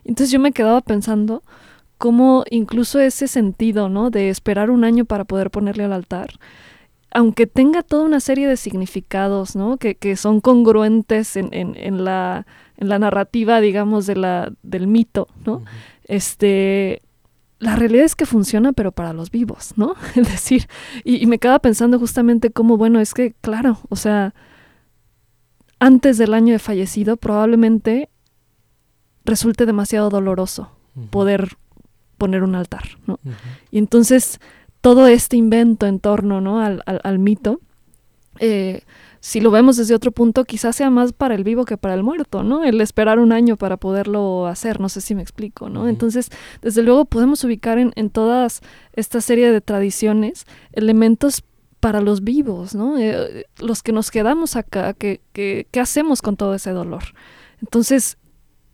Entonces 0.04 0.30
yo 0.30 0.40
me 0.40 0.52
quedaba 0.52 0.80
pensando 0.80 1.42
cómo 1.98 2.44
incluso 2.48 2.98
ese 2.98 3.28
sentido, 3.28 3.90
¿no? 3.90 4.08
De 4.08 4.30
esperar 4.30 4.70
un 4.70 4.84
año 4.84 5.04
para 5.04 5.26
poder 5.26 5.50
ponerle 5.50 5.84
al 5.84 5.92
altar, 5.92 6.30
aunque 7.10 7.46
tenga 7.46 7.82
toda 7.82 8.04
una 8.04 8.20
serie 8.20 8.48
de 8.48 8.56
significados, 8.56 9.54
¿no? 9.54 9.76
Que, 9.76 9.94
que 9.94 10.16
son 10.16 10.40
congruentes 10.40 11.36
en, 11.36 11.52
en, 11.52 11.76
en 11.76 12.06
la 12.06 12.46
en 12.78 12.88
la 12.88 12.98
narrativa, 12.98 13.60
digamos, 13.60 14.06
de 14.06 14.16
la, 14.16 14.50
del 14.62 14.86
mito, 14.86 15.28
¿no? 15.44 15.62
Este, 16.04 17.02
la 17.58 17.76
realidad 17.76 18.04
es 18.04 18.14
que 18.14 18.26
funciona, 18.26 18.72
pero 18.72 18.92
para 18.92 19.12
los 19.12 19.30
vivos, 19.30 19.72
¿no? 19.76 19.94
Es 20.14 20.28
decir, 20.28 20.68
y, 21.04 21.26
me 21.26 21.38
quedaba 21.38 21.58
pensando 21.58 21.98
justamente 21.98 22.50
cómo, 22.50 22.76
bueno, 22.76 23.00
es 23.00 23.14
que, 23.14 23.34
claro, 23.40 23.78
o 23.88 23.96
sea, 23.96 24.34
antes 25.78 26.18
del 26.18 26.34
año 26.34 26.52
de 26.52 26.58
fallecido 26.58 27.16
probablemente 27.16 28.08
resulte 29.24 29.66
demasiado 29.66 30.08
doloroso 30.08 30.70
poder 31.10 31.56
poner 32.16 32.42
un 32.42 32.54
altar, 32.54 32.84
¿no? 33.06 33.18
Y 33.70 33.76
entonces 33.76 34.40
todo 34.80 35.06
este 35.06 35.36
invento 35.36 35.86
en 35.86 36.00
torno, 36.00 36.40
¿no? 36.40 36.60
Al, 36.60 36.82
al, 36.86 37.00
al 37.04 37.18
mito, 37.18 37.60
eh, 38.38 38.82
si 39.26 39.40
lo 39.40 39.50
vemos 39.50 39.76
desde 39.76 39.92
otro 39.92 40.12
punto, 40.12 40.44
quizás 40.44 40.76
sea 40.76 40.88
más 40.88 41.12
para 41.12 41.34
el 41.34 41.42
vivo 41.42 41.64
que 41.64 41.76
para 41.76 41.94
el 41.94 42.04
muerto, 42.04 42.44
¿no? 42.44 42.62
El 42.62 42.80
esperar 42.80 43.18
un 43.18 43.32
año 43.32 43.56
para 43.56 43.76
poderlo 43.76 44.46
hacer, 44.46 44.78
no 44.78 44.88
sé 44.88 45.00
si 45.00 45.16
me 45.16 45.22
explico, 45.22 45.68
¿no? 45.68 45.88
Entonces, 45.88 46.30
desde 46.62 46.84
luego 46.84 47.06
podemos 47.06 47.42
ubicar 47.42 47.80
en, 47.80 47.92
en 47.96 48.08
todas 48.08 48.60
esta 48.92 49.20
serie 49.20 49.50
de 49.50 49.60
tradiciones 49.60 50.46
elementos 50.70 51.42
para 51.80 52.00
los 52.00 52.22
vivos, 52.22 52.76
¿no? 52.76 52.98
Eh, 52.98 53.46
los 53.58 53.82
que 53.82 53.90
nos 53.90 54.12
quedamos 54.12 54.54
acá, 54.54 54.94
¿qué 54.94 55.20
que, 55.32 55.66
hacemos 55.80 56.22
con 56.22 56.36
todo 56.36 56.54
ese 56.54 56.70
dolor? 56.70 57.02
Entonces, 57.60 58.18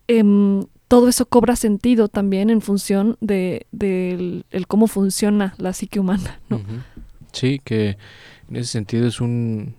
em, 0.07 0.65
todo 0.87 1.09
eso 1.09 1.25
cobra 1.25 1.55
sentido 1.55 2.09
también 2.09 2.51
en 2.51 2.61
función 2.61 3.17
de, 3.21 3.65
el, 3.79 4.67
cómo 4.67 4.85
funciona 4.85 5.55
la 5.57 5.73
psique 5.73 5.99
humana, 5.99 6.41
¿no? 6.47 6.61
Sí, 7.31 7.59
que 7.63 7.97
en 8.49 8.55
ese 8.55 8.69
sentido 8.69 9.07
es 9.07 9.19
un, 9.19 9.73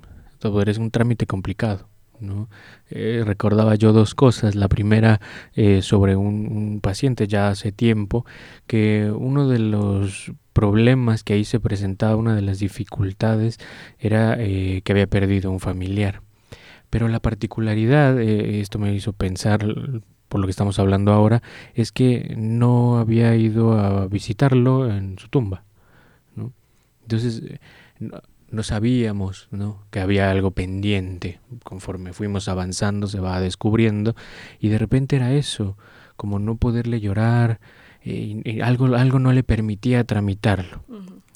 es 0.66 0.78
un 0.78 0.90
trámite 0.90 1.26
complicado. 1.26 1.88
¿no? 2.20 2.48
Eh, 2.90 3.22
recordaba 3.24 3.74
yo 3.74 3.92
dos 3.92 4.14
cosas. 4.14 4.54
La 4.54 4.68
primera 4.68 5.20
eh, 5.54 5.82
sobre 5.82 6.16
un, 6.16 6.80
paciente 6.82 7.26
ya 7.26 7.48
hace 7.48 7.72
tiempo 7.72 8.24
que 8.66 9.12
uno 9.14 9.48
de 9.48 9.58
los 9.58 10.32
problemas 10.52 11.24
que 11.24 11.34
ahí 11.34 11.44
se 11.44 11.60
presentaba, 11.60 12.16
una 12.16 12.34
de 12.34 12.42
las 12.42 12.58
dificultades 12.58 13.58
era 13.98 14.36
eh, 14.38 14.82
que 14.84 14.92
había 14.92 15.06
perdido 15.06 15.50
un 15.50 15.60
familiar. 15.60 16.22
Pero 16.90 17.08
la 17.08 17.20
particularidad, 17.20 18.20
esto 18.20 18.78
me 18.78 18.94
hizo 18.94 19.12
pensar 19.12 19.66
por 20.28 20.40
lo 20.40 20.46
que 20.46 20.52
estamos 20.52 20.78
hablando 20.78 21.12
ahora, 21.12 21.42
es 21.74 21.90
que 21.90 22.34
no 22.36 22.98
había 22.98 23.34
ido 23.34 23.78
a 23.78 24.06
visitarlo 24.06 24.88
en 24.90 25.18
su 25.18 25.28
tumba. 25.28 25.64
¿no? 26.36 26.52
Entonces, 27.02 27.42
no 28.50 28.62
sabíamos 28.62 29.48
¿no? 29.50 29.84
que 29.90 30.00
había 30.00 30.30
algo 30.30 30.52
pendiente. 30.52 31.40
Conforme 31.62 32.12
fuimos 32.12 32.48
avanzando 32.48 33.06
se 33.06 33.20
va 33.20 33.40
descubriendo 33.40 34.14
y 34.60 34.68
de 34.68 34.78
repente 34.78 35.16
era 35.16 35.32
eso, 35.32 35.76
como 36.16 36.38
no 36.38 36.56
poderle 36.56 37.00
llorar, 37.00 37.60
eh, 38.02 38.42
y, 38.44 38.60
algo, 38.60 38.86
algo 38.96 39.18
no 39.18 39.32
le 39.32 39.42
permitía 39.42 40.04
tramitarlo. 40.04 40.84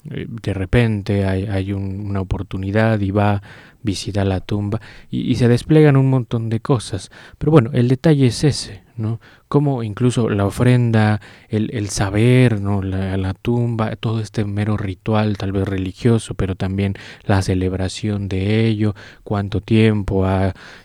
De 0.03 0.53
repente 0.53 1.25
hay, 1.25 1.45
hay 1.45 1.73
una 1.73 2.21
oportunidad 2.21 2.99
y 3.01 3.11
va, 3.11 3.41
visita 3.81 4.25
la 4.25 4.41
tumba 4.41 4.81
y, 5.09 5.35
se 5.35 5.47
desplegan 5.47 5.97
un 5.97 6.09
montón 6.09 6.49
de 6.49 6.59
cosas. 6.59 7.11
Pero 7.37 7.51
bueno, 7.51 7.69
el 7.73 7.87
detalle 7.87 8.27
es 8.27 8.43
ese, 8.43 8.83
¿no? 8.97 9.19
Como 9.47 9.83
incluso 9.83 10.29
la 10.29 10.45
ofrenda, 10.45 11.21
el, 11.49 11.69
el 11.73 11.89
saber, 11.89 12.61
¿no? 12.61 12.81
La, 12.81 13.17
la, 13.17 13.33
tumba, 13.33 13.95
todo 13.95 14.19
este 14.19 14.45
mero 14.45 14.77
ritual, 14.77 15.37
tal 15.37 15.51
vez 15.51 15.67
religioso, 15.67 16.33
pero 16.33 16.55
también 16.55 16.95
la 17.23 17.41
celebración 17.41 18.27
de 18.29 18.67
ello, 18.67 18.95
cuánto 19.23 19.61
tiempo 19.61 20.25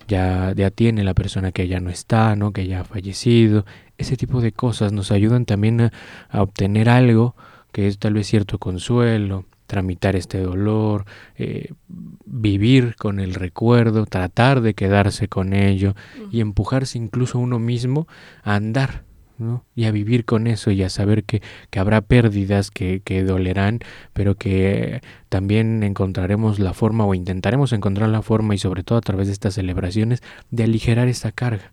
ya, 0.09 0.53
ya 0.55 0.71
tiene 0.71 1.05
la 1.05 1.15
persona 1.15 1.53
que 1.53 1.69
ya 1.69 1.81
no 1.81 1.91
está, 1.91 2.37
¿no? 2.37 2.53
Que 2.53 2.67
ya 2.67 2.81
ha 2.81 2.85
fallecido. 2.85 3.65
Ese 3.99 4.17
tipo 4.17 4.41
de 4.41 4.53
cosas 4.53 4.93
nos 4.93 5.13
ayudan 5.13 5.47
también 5.47 5.91
a 6.29 6.43
obtener 6.43 6.89
algo 6.89 7.37
que 7.75 7.89
es 7.89 7.99
tal 7.99 8.15
vez 8.15 8.29
cierto 8.29 8.59
consuelo, 8.59 9.47
tramitar 9.67 10.15
este 10.15 10.39
dolor, 10.39 11.07
eh, 11.37 11.73
vivir 12.25 12.95
con 12.95 13.19
el 13.19 13.35
recuerdo, 13.35 14.07
tratar 14.07 14.61
de 14.61 14.75
quedarse 14.75 15.27
con 15.27 15.53
ello 15.53 15.97
y 16.31 16.41
empujarse 16.41 16.99
incluso 16.99 17.41
uno 17.41 17.59
mismo 17.59 18.07
a 18.45 18.55
andar 18.55 19.03
¿no? 19.39 19.65
y 19.75 19.87
a 19.87 19.91
vivir 19.91 20.25
con 20.25 20.47
eso 20.47 20.71
y 20.71 20.85
a 20.85 20.89
saber 20.89 21.25
que, 21.25 21.43
que 21.71 21.81
habrá 21.81 22.01
pérdidas 22.03 22.71
que, 22.71 23.03
que, 23.05 23.25
dolerán, 23.25 23.81
pero 24.13 24.37
que 24.37 25.01
también 25.29 25.83
encontraremos 25.83 26.61
la 26.61 26.75
forma 26.75 27.05
o 27.05 27.13
intentaremos 27.13 27.73
encontrar 27.73 28.09
la 28.09 28.23
forma 28.23 28.55
y 28.55 28.59
sobre 28.59 28.85
todo 28.85 28.99
a 28.99 29.03
través 29.03 29.27
de 29.27 29.33
estas 29.33 29.55
celebraciones 29.55 30.23
de 30.53 30.63
aligerar 30.63 31.09
esta 31.09 31.33
carga, 31.33 31.73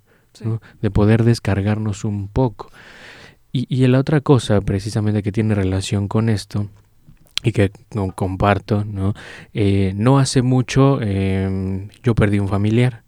de 0.81 0.89
poder 0.89 1.23
descargarnos 1.23 2.05
un 2.05 2.27
poco. 2.27 2.71
Y, 3.51 3.67
y 3.69 3.85
la 3.87 3.99
otra 3.99 4.21
cosa 4.21 4.61
precisamente 4.61 5.23
que 5.23 5.31
tiene 5.31 5.55
relación 5.55 6.07
con 6.07 6.29
esto 6.29 6.69
y 7.43 7.51
que 7.51 7.71
comparto, 8.15 8.85
¿no? 8.85 9.13
Eh, 9.53 9.93
no 9.95 10.19
hace 10.19 10.41
mucho 10.41 11.01
em, 11.01 11.89
yo 12.03 12.15
perdí 12.15 12.39
un 12.39 12.47
familiar 12.47 13.03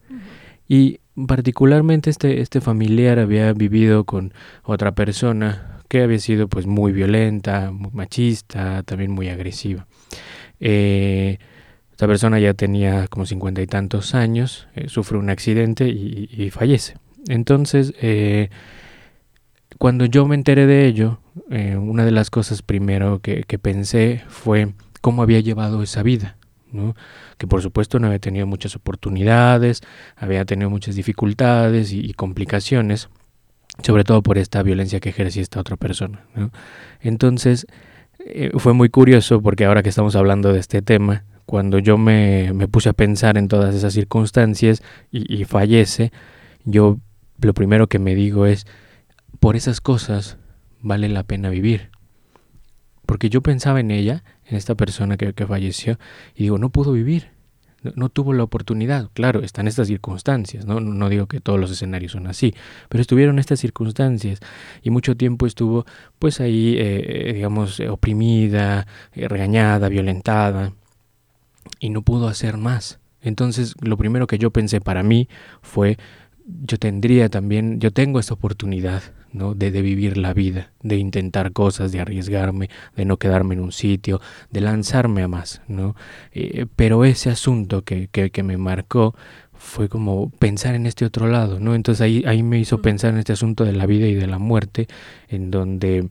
y 0.68 1.00
particularmente 1.28 2.10
este, 2.10 2.42
este 2.42 2.62
familiar 2.62 3.20
había 3.20 3.54
vivido 3.54 4.06
con 4.06 4.34
otra 4.64 4.94
persona 4.94 5.80
que 5.88 6.02
había 6.02 6.20
sido 6.20 6.48
pues 6.48 6.66
muy 6.66 6.92
violenta, 6.92 7.72
muy 7.72 7.92
machista, 7.92 8.82
también 8.84 9.12
muy 9.12 9.30
agresiva. 9.30 9.86
Eh, 10.60 11.38
esta 11.92 12.08
persona 12.08 12.40
ya 12.40 12.56
tenía 12.56 13.08
como 13.08 13.28
cincuenta 13.28 13.62
y 13.62 13.68
tantos 13.68 14.16
años, 14.16 14.68
eh, 14.74 14.90
sufre 14.90 15.20
un 15.20 15.30
accidente 15.30 15.88
y, 15.90 16.28
y 16.36 16.50
fallece. 16.50 16.96
Entonces, 17.28 17.94
eh, 18.02 18.50
cuando 19.78 20.06
yo 20.06 20.26
me 20.26 20.36
enteré 20.36 20.66
de 20.66 20.86
ello, 20.86 21.20
eh, 21.50 21.76
una 21.76 22.06
de 22.06 22.12
las 22.12 22.30
cosas 22.30 22.62
primero 22.62 23.20
que, 23.20 23.44
pensé 23.62 24.24
fue 24.28 24.74
cómo 25.02 25.22
había 25.22 25.40
llevado 25.40 25.84
esa 25.84 26.04
vida. 26.04 26.38
¿no? 26.72 26.96
que 27.38 27.46
por 27.46 27.62
supuesto 27.62 28.00
no 28.00 28.08
había 28.08 28.18
tenido 28.18 28.48
muchas 28.48 28.76
oportunidades, 28.76 29.82
había 30.16 30.44
tenido 30.44 30.72
muchas 30.72 30.96
dificultades 30.96 31.94
y, 31.94 32.14
complicaciones, 32.14 33.10
sobre 33.84 34.04
todo 34.04 34.24
por 34.24 34.40
esta 34.40 34.64
violencia 34.64 35.00
que 35.00 35.10
ejercía 35.10 35.44
esta 35.44 35.60
otra 35.60 35.78
persona. 35.78 36.26
Entonces, 37.00 37.68
eh, 38.26 38.52
fue 38.58 38.74
muy 38.74 38.90
curioso 38.90 39.42
porque 39.42 39.66
ahora 39.66 39.84
que 39.84 39.90
estamos 39.90 40.16
hablando 40.16 40.52
de 40.52 40.60
este 40.60 40.82
tema, 40.82 41.26
cuando 41.46 41.80
yo 41.80 41.98
me, 41.98 42.52
puse 42.72 42.90
a 42.90 42.94
pensar 42.94 43.38
en 43.38 43.48
todas 43.48 43.76
esas 43.76 43.94
circunstancias 43.94 44.82
y, 45.12 45.44
fallece, 45.46 46.12
yo 46.64 46.98
lo 47.42 47.54
primero 47.54 47.88
que 47.88 48.00
me 48.00 48.16
digo 48.16 48.46
es, 48.46 48.66
por 49.44 49.58
esas 49.58 49.82
cosas 49.82 50.38
vale 50.80 51.10
la 51.10 51.24
pena 51.24 51.50
vivir. 51.50 51.90
Porque 53.06 53.30
yo 53.30 53.42
pensaba 53.42 53.82
en 53.82 53.92
ella, 53.92 54.24
en 54.46 54.56
esta 54.56 54.74
persona 54.76 55.18
que, 55.18 55.34
falleció, 55.46 56.00
y 56.34 56.44
digo, 56.44 56.58
no 56.58 56.70
pudo 56.70 56.94
vivir. 56.94 57.32
no, 57.96 58.08
tuvo 58.08 58.32
la 58.32 58.44
oportunidad. 58.44 59.10
Claro, 59.14 59.42
están 59.42 59.68
estas 59.68 59.88
circunstancias, 59.90 60.66
¿no? 60.66 60.80
¿no? 60.80 61.10
digo 61.10 61.28
que 61.28 61.42
todos 61.42 61.60
los 61.60 61.72
escenarios 61.72 62.14
son 62.14 62.28
así, 62.28 62.56
pero 62.88 63.02
estuvieron 63.02 63.38
estas 63.38 63.60
circunstancias 63.60 64.40
y 64.82 64.92
mucho 64.92 65.18
tiempo 65.18 65.46
estuvo 65.46 65.86
pues 66.20 66.40
ahí, 66.40 66.78
eh, 66.80 67.34
digamos, 67.36 67.82
oprimida, 67.82 68.88
eh, 69.12 69.28
regañada, 69.28 69.90
violentada 69.90 70.72
y 71.82 71.90
no 71.90 72.02
pudo 72.02 72.30
hacer 72.30 72.56
más. 72.56 73.02
Entonces, 73.22 73.76
lo 73.82 73.98
primero 73.98 74.26
que 74.26 74.38
yo 74.38 74.52
pensé 74.52 74.80
para 74.80 75.04
mí 75.04 75.28
fue, 75.62 75.98
yo 76.46 76.78
tendría 76.78 77.30
también, 77.30 77.80
yo 77.80 77.92
tengo 77.92 78.20
esta 78.20 78.34
oportunidad 78.34 79.04
¿no? 79.34 79.56
De, 79.56 79.72
de, 79.72 79.82
vivir 79.82 80.18
la 80.18 80.34
vida, 80.34 80.72
de 80.82 80.98
intentar 80.98 81.52
cosas, 81.52 81.92
de 81.92 82.00
arriesgarme, 82.00 82.70
de 82.96 83.06
no 83.06 83.18
quedarme 83.18 83.56
en 83.56 83.62
un 83.62 83.72
sitio, 83.72 84.22
de 84.52 84.62
lanzarme 84.62 85.24
a 85.24 85.28
más, 85.28 85.62
¿no? 85.68 85.96
Eh, 86.32 86.68
pero 86.76 87.04
ese 87.04 87.30
asunto 87.30 87.82
que, 87.82 88.08
que, 88.08 88.30
que, 88.30 88.44
me 88.44 88.58
marcó 88.58 89.16
fue 89.54 89.90
como 89.90 90.30
pensar 90.30 90.76
en 90.76 90.86
este 90.86 91.06
otro 91.06 91.28
lado, 91.28 91.60
¿no? 91.60 91.76
Entonces 91.76 92.02
ahí, 92.02 92.24
ahí 92.28 92.44
me 92.44 92.60
hizo 92.60 92.82
pensar 92.82 93.14
en 93.14 93.20
este 93.20 93.34
asunto 93.34 93.66
de 93.66 93.74
la 93.74 93.86
vida 93.86 94.08
y 94.08 94.14
de 94.14 94.28
la 94.28 94.38
muerte, 94.38 94.88
en 95.30 95.50
donde 95.50 96.10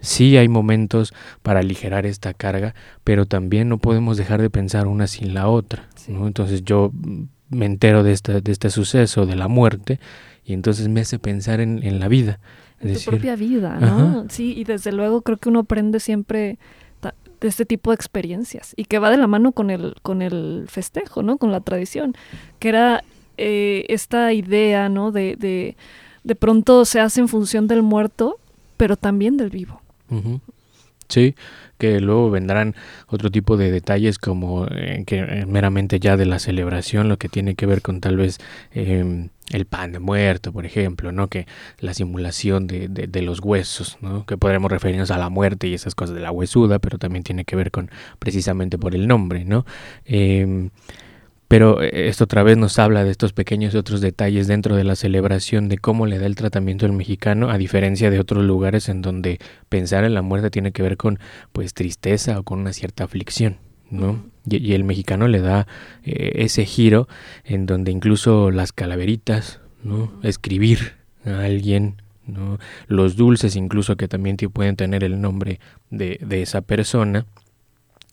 sí 0.00 0.36
hay 0.36 0.48
momentos 0.48 1.14
para 1.42 1.60
aligerar 1.60 2.06
esta 2.06 2.34
carga, 2.34 2.74
pero 3.04 3.26
también 3.26 3.68
no 3.68 3.78
podemos 3.78 4.16
dejar 4.16 4.42
de 4.42 4.50
pensar 4.50 4.86
una 4.86 5.06
sin 5.06 5.32
la 5.32 5.48
otra, 5.48 5.88
¿no? 6.08 6.26
Entonces 6.26 6.64
yo 6.64 6.90
me 7.48 7.66
entero 7.66 8.02
de, 8.02 8.12
esta, 8.12 8.40
de 8.40 8.52
este 8.52 8.70
suceso, 8.70 9.26
de 9.26 9.36
la 9.36 9.48
muerte, 9.48 10.00
y 10.44 10.52
entonces 10.52 10.88
me 10.88 11.00
hace 11.00 11.18
pensar 11.18 11.60
en, 11.60 11.82
en 11.82 12.00
la 12.00 12.08
vida, 12.08 12.40
en 12.80 12.94
tu 12.94 13.00
propia 13.00 13.36
vida, 13.36 13.78
¿no? 13.80 14.26
Sí, 14.28 14.54
y 14.56 14.64
desde 14.64 14.92
luego 14.92 15.22
creo 15.22 15.38
que 15.38 15.48
uno 15.48 15.60
aprende 15.60 16.00
siempre 16.00 16.58
de 17.40 17.48
este 17.48 17.66
tipo 17.66 17.90
de 17.90 17.96
experiencias 17.96 18.72
y 18.76 18.86
que 18.86 18.98
va 18.98 19.10
de 19.10 19.18
la 19.18 19.26
mano 19.26 19.52
con 19.52 19.70
el, 19.70 19.94
con 20.02 20.22
el 20.22 20.64
festejo, 20.68 21.22
¿no? 21.22 21.36
Con 21.36 21.52
la 21.52 21.60
tradición, 21.60 22.14
que 22.58 22.70
era 22.70 23.04
eh, 23.36 23.84
esta 23.88 24.32
idea, 24.32 24.88
¿no? 24.88 25.12
De, 25.12 25.36
de, 25.36 25.76
de, 26.22 26.34
pronto 26.34 26.84
se 26.84 27.00
hace 27.00 27.20
en 27.20 27.28
función 27.28 27.68
del 27.68 27.82
muerto, 27.82 28.38
pero 28.76 28.96
también 28.96 29.36
del 29.36 29.50
vivo. 29.50 29.80
Sí, 31.14 31.36
que 31.78 32.00
luego 32.00 32.28
vendrán 32.28 32.74
otro 33.06 33.30
tipo 33.30 33.56
de 33.56 33.70
detalles 33.70 34.18
como 34.18 34.66
eh, 34.68 35.04
que 35.06 35.20
eh, 35.20 35.46
meramente 35.46 36.00
ya 36.00 36.16
de 36.16 36.26
la 36.26 36.40
celebración, 36.40 37.08
lo 37.08 37.18
que 37.18 37.28
tiene 37.28 37.54
que 37.54 37.66
ver 37.66 37.82
con 37.82 38.00
tal 38.00 38.16
vez 38.16 38.38
eh, 38.72 39.28
el 39.52 39.64
pan 39.64 39.92
de 39.92 40.00
muerto, 40.00 40.52
por 40.52 40.66
ejemplo, 40.66 41.12
¿no? 41.12 41.28
Que 41.28 41.46
la 41.78 41.94
simulación 41.94 42.66
de, 42.66 42.88
de, 42.88 43.06
de, 43.06 43.22
los 43.22 43.38
huesos, 43.38 43.96
¿no? 44.00 44.26
Que 44.26 44.36
podremos 44.36 44.72
referirnos 44.72 45.12
a 45.12 45.18
la 45.18 45.28
muerte 45.28 45.68
y 45.68 45.74
esas 45.74 45.94
cosas 45.94 46.16
de 46.16 46.22
la 46.22 46.32
huesuda, 46.32 46.80
pero 46.80 46.98
también 46.98 47.22
tiene 47.22 47.44
que 47.44 47.54
ver 47.54 47.70
con 47.70 47.92
precisamente 48.18 48.76
por 48.76 48.96
el 48.96 49.06
nombre, 49.06 49.44
¿no? 49.44 49.64
Eh, 51.44 51.46
pero 51.48 51.82
esto 51.82 52.24
otra 52.24 52.42
vez 52.42 52.56
nos 52.56 52.78
habla 52.78 53.04
de 53.04 53.10
estos 53.10 53.32
pequeños 53.32 53.74
otros 53.74 54.00
detalles 54.00 54.46
dentro 54.46 54.76
de 54.76 54.84
la 54.84 54.96
celebración 54.96 55.68
de 55.68 55.78
cómo 55.78 56.06
le 56.06 56.18
da 56.18 56.26
el 56.26 56.34
tratamiento 56.34 56.86
al 56.86 56.92
mexicano, 56.92 57.50
a 57.50 57.58
diferencia 57.58 58.10
de 58.10 58.18
otros 58.18 58.44
lugares 58.44 58.88
en 58.88 59.02
donde 59.02 59.38
pensar 59.68 60.04
en 60.04 60.14
la 60.14 60.22
muerte 60.22 60.50
tiene 60.50 60.72
que 60.72 60.82
ver 60.82 60.96
con 60.96 61.18
pues 61.52 61.74
tristeza 61.74 62.38
o 62.38 62.42
con 62.42 62.60
una 62.60 62.72
cierta 62.72 63.04
aflicción. 63.04 63.58
¿no? 63.90 64.24
Y, 64.48 64.56
y, 64.56 64.74
el 64.74 64.84
mexicano 64.84 65.28
le 65.28 65.40
da 65.40 65.66
eh, 66.04 66.32
ese 66.36 66.64
giro 66.64 67.06
en 67.44 67.66
donde 67.66 67.92
incluso 67.92 68.50
las 68.50 68.72
calaveritas, 68.72 69.60
¿no? 69.82 70.12
escribir 70.22 70.94
a 71.24 71.44
alguien, 71.44 72.02
¿no? 72.26 72.58
los 72.86 73.16
dulces 73.16 73.56
incluso 73.56 73.96
que 73.96 74.08
también 74.08 74.36
pueden 74.36 74.76
tener 74.76 75.04
el 75.04 75.20
nombre 75.20 75.60
de, 75.90 76.18
de 76.22 76.42
esa 76.42 76.62
persona, 76.62 77.26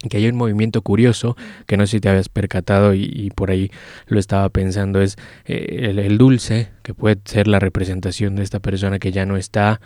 que 0.10 0.18
hay 0.18 0.28
un 0.28 0.36
movimiento 0.36 0.82
curioso 0.82 1.36
que 1.68 1.78
no 1.78 1.86
sé 1.86 1.98
si 1.98 2.02
te 2.02 2.10
habías 2.10 2.30
percatado 2.30 2.94
y, 2.94 3.04
y 3.14 3.30
por 3.30 3.52
ahí 3.52 3.72
lo 4.08 4.20
estaba 4.20 4.50
pensando 4.50 5.02
es 5.02 5.18
eh, 5.46 5.88
el, 5.90 6.00
el, 6.00 6.18
dulce 6.18 6.70
que 6.84 6.94
puede 6.94 7.20
ser 7.26 7.48
la 7.48 7.60
representación 7.60 8.36
de 8.36 8.44
esta 8.44 8.60
persona 8.60 9.00
que 9.00 9.12
ya 9.12 9.26
no 9.26 9.38
está 9.38 9.80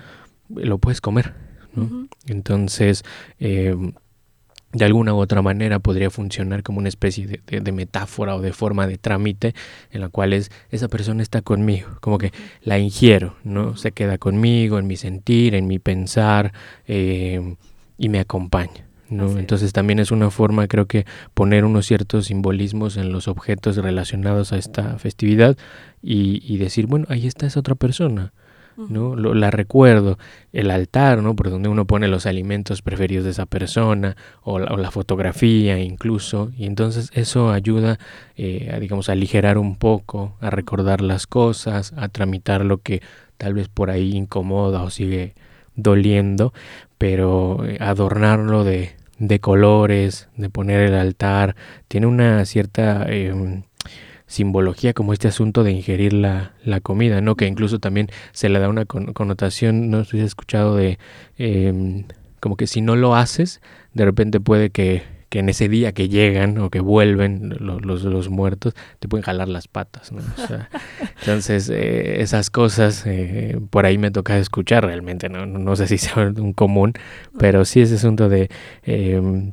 lo 0.50 0.78
puedes 0.78 1.02
comer 1.02 1.34
¿no? 1.74 1.84
uh 1.84 1.88
-huh. 1.88 2.08
entonces 2.28 3.04
eh, 3.40 3.76
de 4.76 4.84
alguna 4.84 5.14
u 5.14 5.18
otra 5.18 5.42
manera 5.42 5.80
podría 5.80 6.10
funcionar 6.10 6.62
como 6.62 6.80
una 6.80 6.90
especie 6.90 7.26
de, 7.26 7.42
de, 7.48 7.62
de, 7.62 7.72
metáfora 7.72 8.36
o 8.36 8.42
de 8.42 8.52
forma 8.52 8.88
de 8.88 8.98
trámite 8.98 9.56
en 9.90 10.02
la 10.02 10.10
cual 10.10 10.34
es 10.34 10.52
esa 10.70 10.90
persona 10.90 11.24
está 11.24 11.42
conmigo, 11.42 11.98
como 12.02 12.18
que 12.18 12.34
la 12.62 12.78
ingiero, 12.78 13.38
¿no? 13.46 13.78
Se 13.78 13.94
queda 13.94 14.18
conmigo 14.18 14.78
en 14.78 14.86
mi 14.86 14.98
sentir, 14.98 15.56
en 15.56 15.66
mi 15.68 15.80
pensar 15.80 16.52
eh, 16.88 17.56
y 17.98 18.10
me 18.10 18.20
acompaña. 18.20 18.85
¿No? 19.16 19.38
Entonces 19.38 19.74
también 19.74 20.00
es 20.00 20.12
una 20.12 20.30
forma, 20.30 20.68
creo 20.68 20.86
que, 20.86 21.06
poner 21.34 21.66
unos 21.66 21.86
ciertos 21.86 22.26
simbolismos 22.26 22.98
en 22.98 23.12
los 23.12 23.28
objetos 23.28 23.78
relacionados 23.78 24.54
a 24.54 24.58
esta 24.58 24.98
festividad 24.98 25.58
y, 26.02 26.42
y 26.46 26.58
decir, 26.58 26.88
bueno, 26.88 27.06
ahí 27.10 27.28
está 27.28 27.46
esa 27.48 27.60
otra 27.60 27.76
persona, 27.76 28.34
¿no? 28.78 29.16
Lo, 29.16 29.34
la 29.34 29.52
recuerdo, 29.52 30.18
el 30.52 30.70
altar, 30.70 31.24
¿no? 31.24 31.36
Por 31.36 31.50
donde 31.50 31.70
uno 31.70 31.86
pone 31.86 32.08
los 32.08 32.26
alimentos 32.26 32.82
preferidos 32.82 33.24
de 33.24 33.32
esa 33.32 33.46
persona 33.46 34.18
o 34.44 34.60
la, 34.60 34.74
o 34.74 34.78
la 34.78 34.92
fotografía 34.92 35.80
incluso, 35.80 36.52
y 36.58 36.66
entonces 36.66 37.10
eso 37.14 37.52
ayuda, 37.52 38.00
eh, 38.36 38.72
a, 38.74 38.80
digamos, 38.80 39.10
a 39.10 39.14
aligerar 39.14 39.58
un 39.58 39.78
poco, 39.78 40.36
a 40.42 40.50
recordar 40.50 41.02
las 41.02 41.28
cosas, 41.28 41.94
a 41.96 42.10
tramitar 42.10 42.66
lo 42.66 42.80
que 42.80 43.02
tal 43.38 43.54
vez 43.54 43.70
por 43.70 43.90
ahí 43.90 44.14
incomoda 44.16 44.84
o 44.84 44.90
sigue 44.90 45.34
doliendo, 45.76 46.54
pero 46.98 47.66
eh, 47.66 47.78
adornarlo 47.80 48.64
de, 48.64 48.96
de, 49.18 49.40
colores, 49.40 50.30
de 50.38 50.50
poner 50.50 50.82
el 50.82 50.96
altar, 50.96 51.56
tiene 51.88 52.08
una 52.08 52.46
cierta 52.46 53.06
eh, 53.08 53.64
simbología 54.28 54.94
como 54.94 55.14
este 55.14 55.28
asunto 55.28 55.64
de 55.64 55.72
ingerir 55.72 56.14
la, 56.14 56.54
la, 56.64 56.82
comida, 56.82 57.22
¿no? 57.22 57.36
Que 57.36 57.48
incluso 57.48 57.80
también 57.80 58.10
se 58.32 58.50
le 58.50 58.60
da 58.60 58.70
una 58.70 58.86
con 58.86 59.14
connotación, 59.14 59.90
no 59.90 60.04
sé 60.04 60.12
si 60.12 60.20
has 60.20 60.26
escuchado 60.26 60.76
de 60.76 61.00
eh, 61.38 62.06
como 62.40 62.58
que 62.58 62.68
si 62.68 62.82
no 62.82 62.96
lo 62.96 63.16
haces, 63.16 63.62
de 63.94 64.06
repente 64.06 64.40
puede 64.40 64.70
que 64.70 65.04
que 65.36 65.40
en 65.40 65.50
ese 65.50 65.68
día 65.68 65.92
que 65.92 66.08
llegan 66.08 66.58
o 66.60 66.70
que 66.70 66.80
vuelven 66.80 67.58
los, 67.60 67.86
los, 67.86 68.04
los 68.04 68.30
muertos, 68.30 68.74
te 69.00 69.10
pueden 69.10 69.26
jalar 69.26 69.50
las 69.50 69.68
patas. 69.68 70.14
¿no? 70.14 70.22
O 70.22 70.48
sea, 70.48 70.70
entonces, 71.20 71.70
eh, 71.70 72.22
esas 72.22 72.50
cosas 72.50 73.04
eh, 73.06 73.60
por 73.70 73.86
ahí 73.86 73.98
me 73.98 74.12
toca 74.12 74.38
escuchar 74.38 74.86
realmente, 74.86 75.28
no, 75.28 75.46
no 75.46 75.76
sé 75.76 75.88
si 75.88 75.98
sea 75.98 76.32
un 76.38 76.54
común, 76.54 76.94
pero 77.38 77.66
sí 77.66 77.82
ese 77.82 77.96
asunto 77.96 78.30
de... 78.30 78.50
Eh, 78.84 79.52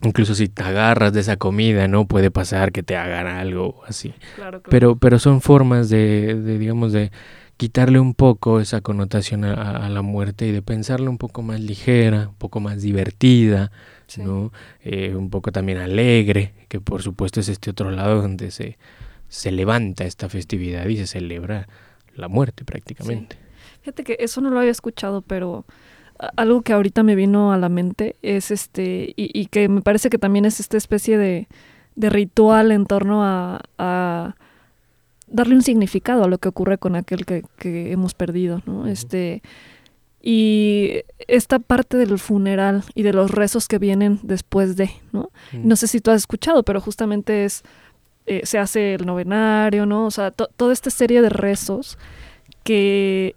incluso 0.00 0.34
si 0.34 0.48
te 0.48 0.62
agarras 0.62 1.12
de 1.12 1.20
esa 1.20 1.36
comida, 1.36 1.86
¿no? 1.86 2.06
Puede 2.06 2.30
pasar 2.30 2.72
que 2.72 2.82
te 2.82 2.96
hagan 2.96 3.26
algo 3.26 3.82
así. 3.86 4.14
Claro, 4.36 4.62
claro. 4.62 4.70
Pero, 4.70 4.96
pero 4.96 5.18
son 5.18 5.42
formas 5.42 5.90
de, 5.90 6.34
de 6.34 6.58
digamos, 6.58 6.92
de 6.94 7.12
quitarle 7.58 8.00
un 8.00 8.14
poco 8.14 8.58
esa 8.58 8.80
connotación 8.80 9.44
a, 9.44 9.84
a, 9.84 9.90
la 9.90 10.00
muerte 10.00 10.46
y 10.46 10.52
de 10.52 10.62
pensarla 10.62 11.10
un 11.10 11.18
poco 11.18 11.42
más 11.42 11.60
ligera, 11.60 12.28
un 12.28 12.36
poco 12.36 12.58
más 12.60 12.80
divertida, 12.80 13.70
sí. 14.10 14.22
¿no? 14.22 14.52
Eh, 14.82 15.14
un 15.14 15.30
poco 15.30 15.52
también 15.52 15.78
alegre, 15.78 16.52
que 16.68 16.80
por 16.80 17.02
supuesto 17.02 17.40
es 17.40 17.48
este 17.48 17.70
otro 17.70 17.90
lado 17.90 18.20
donde 18.22 18.50
se, 18.50 18.78
se 19.28 19.50
levanta 19.52 20.04
esta 20.04 20.28
festividad 20.28 20.86
y 20.86 20.96
se 20.96 21.06
celebra 21.06 21.68
la 22.14 22.28
muerte 22.28 22.64
prácticamente. 22.64 23.36
Sí. 23.36 23.42
Fíjate 23.82 24.04
que 24.04 24.16
eso 24.20 24.40
no 24.40 24.50
lo 24.50 24.58
había 24.58 24.70
escuchado, 24.72 25.22
pero 25.22 25.64
algo 26.36 26.62
que 26.62 26.72
ahorita 26.72 27.02
me 27.02 27.14
vino 27.14 27.52
a 27.52 27.58
la 27.58 27.68
mente 27.68 28.16
es 28.22 28.50
este, 28.50 29.14
y, 29.16 29.30
y 29.38 29.46
que 29.46 29.68
me 29.68 29.80
parece 29.80 30.10
que 30.10 30.18
también 30.18 30.44
es 30.44 30.60
esta 30.60 30.76
especie 30.76 31.16
de, 31.16 31.48
de 31.96 32.10
ritual 32.10 32.72
en 32.72 32.86
torno 32.86 33.24
a, 33.24 33.60
a, 33.78 34.34
darle 35.28 35.54
un 35.54 35.62
significado 35.62 36.24
a 36.24 36.28
lo 36.28 36.38
que 36.38 36.48
ocurre 36.48 36.78
con 36.78 36.96
aquel 36.96 37.24
que, 37.24 37.42
que 37.58 37.92
hemos 37.92 38.14
perdido, 38.14 38.62
¿no? 38.66 38.80
Uh 38.80 38.84
-huh. 38.84 38.90
Este, 38.90 39.42
y 40.22 41.02
esta 41.28 41.58
parte 41.58 41.96
del 41.96 42.18
funeral 42.18 42.84
y 42.94 43.02
de 43.02 43.12
los 43.12 43.30
rezos 43.30 43.68
que 43.68 43.78
vienen 43.78 44.20
después 44.22 44.76
de, 44.76 44.90
¿no? 45.12 45.30
-huh. 45.52 45.64
No 45.64 45.76
sé 45.76 45.86
si 45.86 46.00
tú 46.00 46.10
has 46.10 46.18
escuchado, 46.18 46.62
pero 46.62 46.80
justamente 46.80 47.44
es, 47.44 47.62
eh, 48.26 48.42
se 48.44 48.58
hace 48.58 48.94
el 48.94 49.06
novenario, 49.06 49.86
¿no? 49.86 50.06
O 50.06 50.10
sea, 50.10 50.30
to 50.30 50.48
toda 50.56 50.72
esta 50.72 50.90
serie 50.90 51.22
de 51.22 51.30
rezos 51.30 51.96
que 52.64 53.34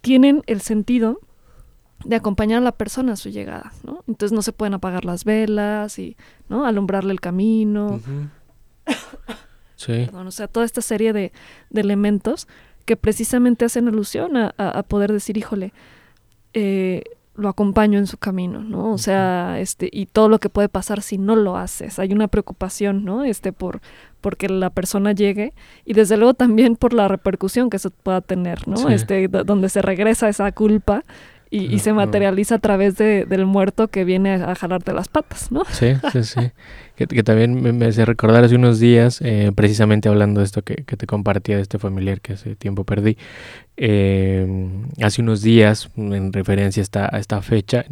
tienen 0.00 0.42
el 0.46 0.62
sentido 0.62 1.20
de 2.04 2.16
acompañar 2.16 2.58
a 2.58 2.64
la 2.64 2.72
persona 2.72 3.12
a 3.12 3.16
su 3.16 3.28
llegada, 3.28 3.72
¿no? 3.84 4.02
Entonces 4.08 4.32
no 4.32 4.40
se 4.40 4.52
pueden 4.52 4.72
apagar 4.72 5.04
las 5.04 5.24
velas 5.24 5.98
y, 5.98 6.16
¿no? 6.48 6.64
Alumbrarle 6.64 7.12
el 7.12 7.20
camino. 7.20 7.86
Uh 7.88 8.00
-huh. 8.00 8.30
sí. 9.76 9.92
Perdón, 10.06 10.28
o 10.28 10.30
sea, 10.30 10.48
toda 10.48 10.64
esta 10.64 10.80
serie 10.80 11.12
de, 11.12 11.32
de 11.68 11.80
elementos 11.82 12.48
que 12.84 12.96
precisamente 12.96 13.64
hacen 13.64 13.88
alusión 13.88 14.36
a, 14.36 14.54
a, 14.56 14.70
a 14.70 14.82
poder 14.82 15.12
decir, 15.12 15.36
híjole, 15.36 15.72
eh, 16.54 17.02
lo 17.40 17.48
acompaño 17.48 17.98
en 17.98 18.06
su 18.06 18.18
camino, 18.18 18.60
¿no? 18.60 18.92
O 18.92 18.98
sea, 18.98 19.58
este, 19.60 19.88
y 19.90 20.06
todo 20.06 20.28
lo 20.28 20.38
que 20.38 20.48
puede 20.48 20.68
pasar 20.68 21.02
si 21.02 21.18
no 21.18 21.36
lo 21.36 21.56
haces. 21.56 21.98
Hay 21.98 22.12
una 22.12 22.28
preocupación, 22.28 23.04
¿no? 23.04 23.24
Este, 23.24 23.52
por, 23.52 23.80
porque 24.20 24.48
la 24.48 24.70
persona 24.70 25.12
llegue 25.12 25.54
y 25.84 25.94
desde 25.94 26.16
luego 26.16 26.34
también 26.34 26.76
por 26.76 26.92
la 26.92 27.08
repercusión 27.08 27.70
que 27.70 27.78
eso 27.78 27.90
pueda 27.90 28.20
tener, 28.20 28.68
¿no? 28.68 28.76
Sí. 28.76 28.86
Este, 28.90 29.28
donde 29.28 29.68
se 29.68 29.82
regresa 29.82 30.28
esa 30.28 30.52
culpa 30.52 31.04
y, 31.50 31.80
se 31.80 31.92
materializa 31.92 32.56
a 32.56 32.58
través 32.60 32.96
de, 32.96 33.24
del 33.24 33.44
muerto 33.44 33.88
que 33.88 34.04
viene 34.04 34.34
a, 34.34 34.54
jalarte 34.54 34.92
las 34.92 35.08
patas, 35.08 35.50
¿no? 35.50 35.64
Sí, 35.70 35.94
sí, 36.12 36.22
sí. 36.22 36.40
que, 36.94 37.22
también 37.24 37.76
me, 37.76 37.86
hace 37.86 38.04
recordar 38.04 38.44
hace 38.44 38.54
unos 38.54 38.78
días, 38.78 39.20
eh, 39.20 39.50
precisamente 39.54 40.08
hablando 40.08 40.40
de 40.40 40.46
esto 40.46 40.62
que, 40.62 40.76
te 40.84 41.06
compartía 41.06 41.56
de 41.56 41.62
este 41.62 41.78
familiar 41.78 42.20
que 42.20 42.34
hace 42.34 42.54
tiempo 42.54 42.84
perdí, 42.84 43.16
eh, 43.76 44.46
hace 45.02 45.22
unos 45.22 45.42
días, 45.42 45.90
en 45.96 46.32
referencia 46.32 46.82
a 46.82 46.84
esta, 46.84 47.16
a 47.16 47.18
esta 47.18 47.42
fecha, 47.42 47.84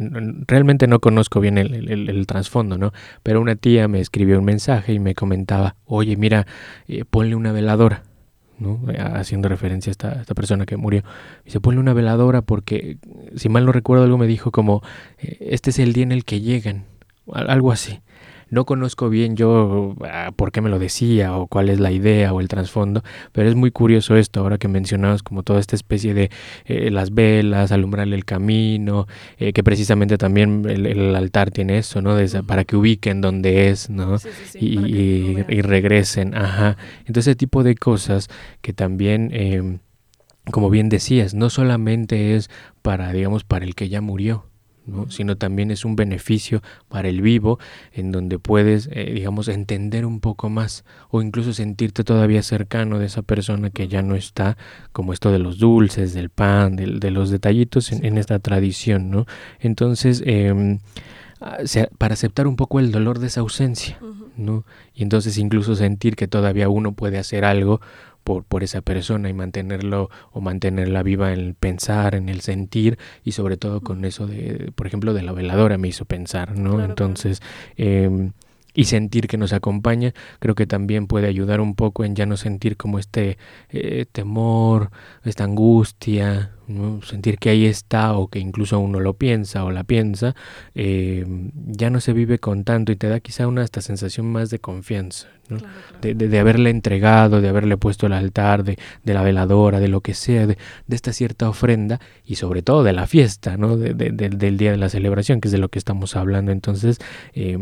realmente 0.47 0.87
no 0.87 0.99
conozco 0.99 1.41
bien 1.41 1.57
el, 1.57 1.89
el, 1.89 2.27
trasfondo, 2.27 2.77
¿no? 2.77 2.93
Pero 3.23 3.41
una 3.41 3.55
tía 3.55 3.89
me 3.89 3.99
escribió 3.99 4.39
un 4.39 4.45
mensaje 4.45 4.93
y 4.93 4.99
me 4.99 5.15
comentaba, 5.15 5.75
oye, 5.85 6.15
mira, 6.15 6.47
eh, 6.87 7.03
ponle 7.09 7.35
una 7.35 7.51
veladora 7.51 8.03
¿no? 8.59 8.79
haciendo 9.13 9.49
referencia 9.49 9.89
a 9.89 9.93
esta, 9.93 10.21
esta, 10.21 10.35
persona 10.35 10.65
que 10.65 10.77
murió. 10.77 11.03
Y 11.45 11.51
se 11.51 11.59
pone 11.59 11.79
una 11.79 11.93
veladora 11.93 12.41
porque, 12.41 12.97
si 13.35 13.49
mal 13.49 13.65
no 13.65 13.71
recuerdo, 13.71 14.03
algo 14.03 14.17
me 14.17 14.27
dijo 14.27 14.51
como, 14.51 14.81
eh, 15.19 15.37
este 15.51 15.69
es 15.71 15.79
el 15.79 15.93
día 15.93 16.03
en 16.03 16.11
el 16.11 16.25
que 16.25 16.41
llegan, 16.41 16.85
algo 17.31 17.71
así. 17.71 17.99
No 18.49 18.65
conozco 18.65 19.09
bien 19.09 19.35
yo 19.35 19.95
ah, 20.03 20.31
por 20.35 20.51
qué 20.51 20.61
me 20.61 20.69
lo 20.69 20.79
decía 20.79 21.35
o 21.35 21.47
cuál 21.47 21.69
es 21.69 21.79
la 21.79 21.91
idea 21.91 22.33
o 22.33 22.39
el 22.39 22.47
trasfondo, 22.47 23.03
pero 23.31 23.49
es 23.49 23.55
muy 23.55 23.71
curioso 23.71 24.15
esto, 24.15 24.39
ahora 24.39 24.57
que 24.57 24.67
mencionabas 24.67 25.23
como 25.23 25.43
toda 25.43 25.59
esta 25.59 25.75
especie 25.75 26.13
de 26.13 26.31
eh, 26.65 26.89
las 26.91 27.13
velas, 27.13 27.71
alumbrarle 27.71 28.15
el 28.15 28.25
camino, 28.25 29.07
eh, 29.37 29.53
que 29.53 29.63
precisamente 29.63 30.17
también 30.17 30.65
el, 30.67 31.15
altar 31.15 31.51
tiene 31.51 31.77
eso, 31.77 32.01
¿no? 32.01 32.17
para 32.45 32.63
que 32.63 32.75
ubiquen 32.75 33.21
dónde 33.21 33.69
es, 33.69 33.89
¿no? 33.89 34.17
y, 34.55 35.61
regresen, 35.61 36.35
ajá. 36.35 36.77
Entonces 37.01 37.27
ese 37.27 37.35
tipo 37.35 37.63
de 37.63 37.75
cosas 37.75 38.29
que 38.61 38.73
también... 38.73 39.29
Em, 39.33 39.79
como 40.51 40.69
bien 40.71 40.89
decías, 40.89 41.33
no 41.33 41.51
solamente 41.51 42.35
es 42.35 42.49
para, 42.81 43.11
digamos, 43.13 43.43
para 43.43 43.65
el 43.65 43.75
que 43.75 43.89
ya 43.89 44.01
murió, 44.01 44.48
sino 45.09 45.37
también 45.37 45.71
es 45.71 45.85
un 45.85 45.95
beneficio 45.95 46.61
para 46.87 47.09
el 47.09 47.21
vivo 47.21 47.59
en 47.93 48.11
donde 48.11 48.39
puedes, 48.39 48.89
eh, 48.91 49.11
digamos, 49.13 49.47
entender 49.47 50.05
un 50.05 50.19
poco 50.19 50.49
más 50.49 50.85
o 51.09 51.21
incluso 51.21 51.53
sentirte 51.53 52.03
todavía 52.03 52.43
cercano 52.43 52.99
de 52.99 53.05
esa 53.05 53.21
persona 53.21 53.69
que 53.69 53.87
ya 53.87 54.01
no 54.01 54.15
está, 54.15 54.57
como 54.91 55.13
esto 55.13 55.31
de 55.31 55.39
los 55.39 55.59
dulces, 55.59 56.13
del 56.13 56.29
pan, 56.29 56.75
de, 56.75 57.11
los 57.11 57.29
detallitos 57.29 57.91
en, 57.91 58.17
esta 58.17 58.39
tradición, 58.39 59.09
¿no? 59.09 59.25
Entonces, 59.59 60.21
em, 60.25 60.79
ah, 61.41 61.57
para 61.97 62.13
aceptar 62.13 62.47
un 62.47 62.55
poco 62.55 62.79
el 62.79 62.91
dolor 62.91 63.19
de 63.19 63.27
esa 63.27 63.41
ausencia, 63.41 63.97
¿no? 64.37 64.65
Y 64.93 65.03
entonces 65.03 65.37
incluso 65.37 65.75
sentir 65.75 66.15
que 66.15 66.27
todavía 66.27 66.69
uno 66.69 66.93
puede 66.93 67.17
hacer 67.17 67.45
algo 67.45 67.81
por, 68.23 68.43
por, 68.43 68.63
esa 68.63 68.81
persona 68.81 69.29
y 69.29 69.33
mantenerlo 69.33 70.09
o 70.31 70.41
mantenerla 70.41 71.03
viva 71.03 71.33
en 71.33 71.39
el 71.39 71.53
pensar, 71.55 72.15
en 72.15 72.29
el 72.29 72.41
sentir 72.41 72.97
y 73.23 73.31
sobre 73.31 73.57
todo 73.57 73.81
con 73.81 74.05
eso 74.05 74.27
de, 74.27 74.71
por 74.75 74.87
ejemplo, 74.87 75.13
de 75.13 75.23
la 75.23 75.31
veladora 75.31 75.77
me 75.77 75.87
hizo 75.87 76.05
pensar, 76.05 76.57
¿no? 76.57 76.83
Entonces, 76.83 77.41
eh, 77.77 78.31
y 78.73 78.85
sentir 78.85 79.27
que 79.27 79.37
nos 79.37 79.53
acompaña, 79.53 80.13
creo 80.39 80.55
que 80.55 80.67
también 80.67 81.07
puede 81.07 81.27
ayudar 81.27 81.61
un 81.61 81.75
poco 81.75 82.03
en 82.03 82.15
ya 82.15 82.25
no 82.25 82.37
sentir 82.37 82.77
como 82.77 82.99
este 82.99 83.37
eh, 83.69 84.05
temor, 84.11 84.91
esta 85.23 85.43
angustia, 85.43 86.51
sentir 87.03 87.39
que 87.39 87.49
ahí 87.49 87.65
está 87.65 88.13
o 88.13 88.27
que 88.27 88.39
incluso 88.39 88.79
uno 88.79 88.99
lo 88.99 89.15
piensa 89.15 89.63
o 89.63 89.71
la 89.71 89.83
piensa, 89.83 90.35
eh, 90.75 91.25
ya 91.65 91.89
no 91.89 91.99
se 91.99 92.13
vive 92.13 92.39
con 92.39 92.63
tanto 92.63 92.91
y 92.91 92.95
te 92.95 93.09
da 93.09 93.19
quizá 93.19 93.47
una 93.47 93.63
esta 93.63 93.81
sensación 93.81 94.27
más 94.31 94.49
de 94.49 94.59
confianza, 94.59 95.27
De, 96.01 96.13
de, 96.13 96.39
haberle 96.39 96.69
entregado, 96.69 97.41
de 97.41 97.49
haberle 97.49 97.75
puesto 97.77 98.05
el 98.05 98.13
altar, 98.13 98.63
de, 98.63 98.77
de 99.03 99.13
la 99.13 99.23
veladora, 99.23 99.79
de 99.79 99.87
lo 99.87 100.01
que 100.01 100.13
sea, 100.13 100.45
de, 100.45 100.57
esta 100.89 101.11
cierta 101.11 101.49
ofrenda 101.49 101.99
y 102.23 102.35
sobre 102.35 102.61
todo 102.61 102.83
de 102.83 102.93
la 102.93 103.07
fiesta, 103.07 103.57
¿no? 103.57 103.75
del 103.75 104.57
día 104.57 104.71
de 104.71 104.77
la 104.77 104.89
celebración, 104.89 105.41
que 105.41 105.47
es 105.47 105.51
de 105.51 105.57
lo 105.57 105.69
que 105.69 105.79
estamos 105.79 106.15
hablando. 106.15 106.51
Entonces, 106.51 106.99
eh, 107.33 107.57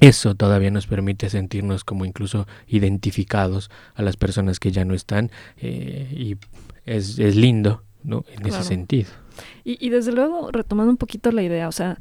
eso 0.00 0.34
todavía 0.34 0.70
nos 0.70 0.86
permite 0.86 1.30
sentirnos 1.30 1.84
como 1.84 2.04
incluso 2.04 2.46
identificados 2.66 3.70
a 3.94 4.02
las 4.02 4.16
personas 4.16 4.58
que 4.58 4.72
ya 4.72 4.84
no 4.84 4.94
están 4.94 5.30
eh, 5.56 6.08
y 6.10 6.36
es, 6.84 7.18
es, 7.18 7.36
lindo 7.36 7.82
¿no? 8.02 8.24
en 8.32 8.46
ese 8.46 8.62
sentido. 8.64 9.10
Y, 9.64 9.84
y, 9.84 9.90
desde 9.90 10.12
luego, 10.12 10.50
retomando 10.50 10.90
un 10.90 10.96
poquito 10.96 11.32
la 11.32 11.42
idea, 11.42 11.68
o 11.68 11.72
sea, 11.72 11.98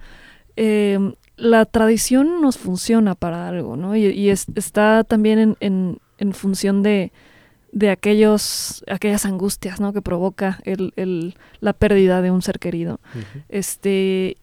eh, 0.55 0.99
la 1.35 1.65
tradición 1.65 2.41
nos 2.41 2.57
funciona 2.57 3.15
para 3.15 3.47
algo, 3.47 3.75
¿no? 3.75 3.95
Y, 3.95 4.05
y 4.05 4.29
está 4.29 5.03
también 5.03 5.39
en, 5.39 5.57
en, 5.59 5.97
en 6.19 6.33
función 6.33 6.83
de, 6.83 7.11
de 7.71 7.89
aquellos, 7.89 8.83
aquellas 8.87 9.25
angustias, 9.25 9.79
¿no? 9.79 9.93
Que 9.93 10.01
provoca 10.01 10.59
el, 10.63 10.93
el, 10.95 11.35
la 11.59 11.73
pérdida 11.73 12.21
de 12.21 12.31
un 12.31 12.41
ser 12.41 12.59
querido. 12.59 12.99
Este, 13.49 14.37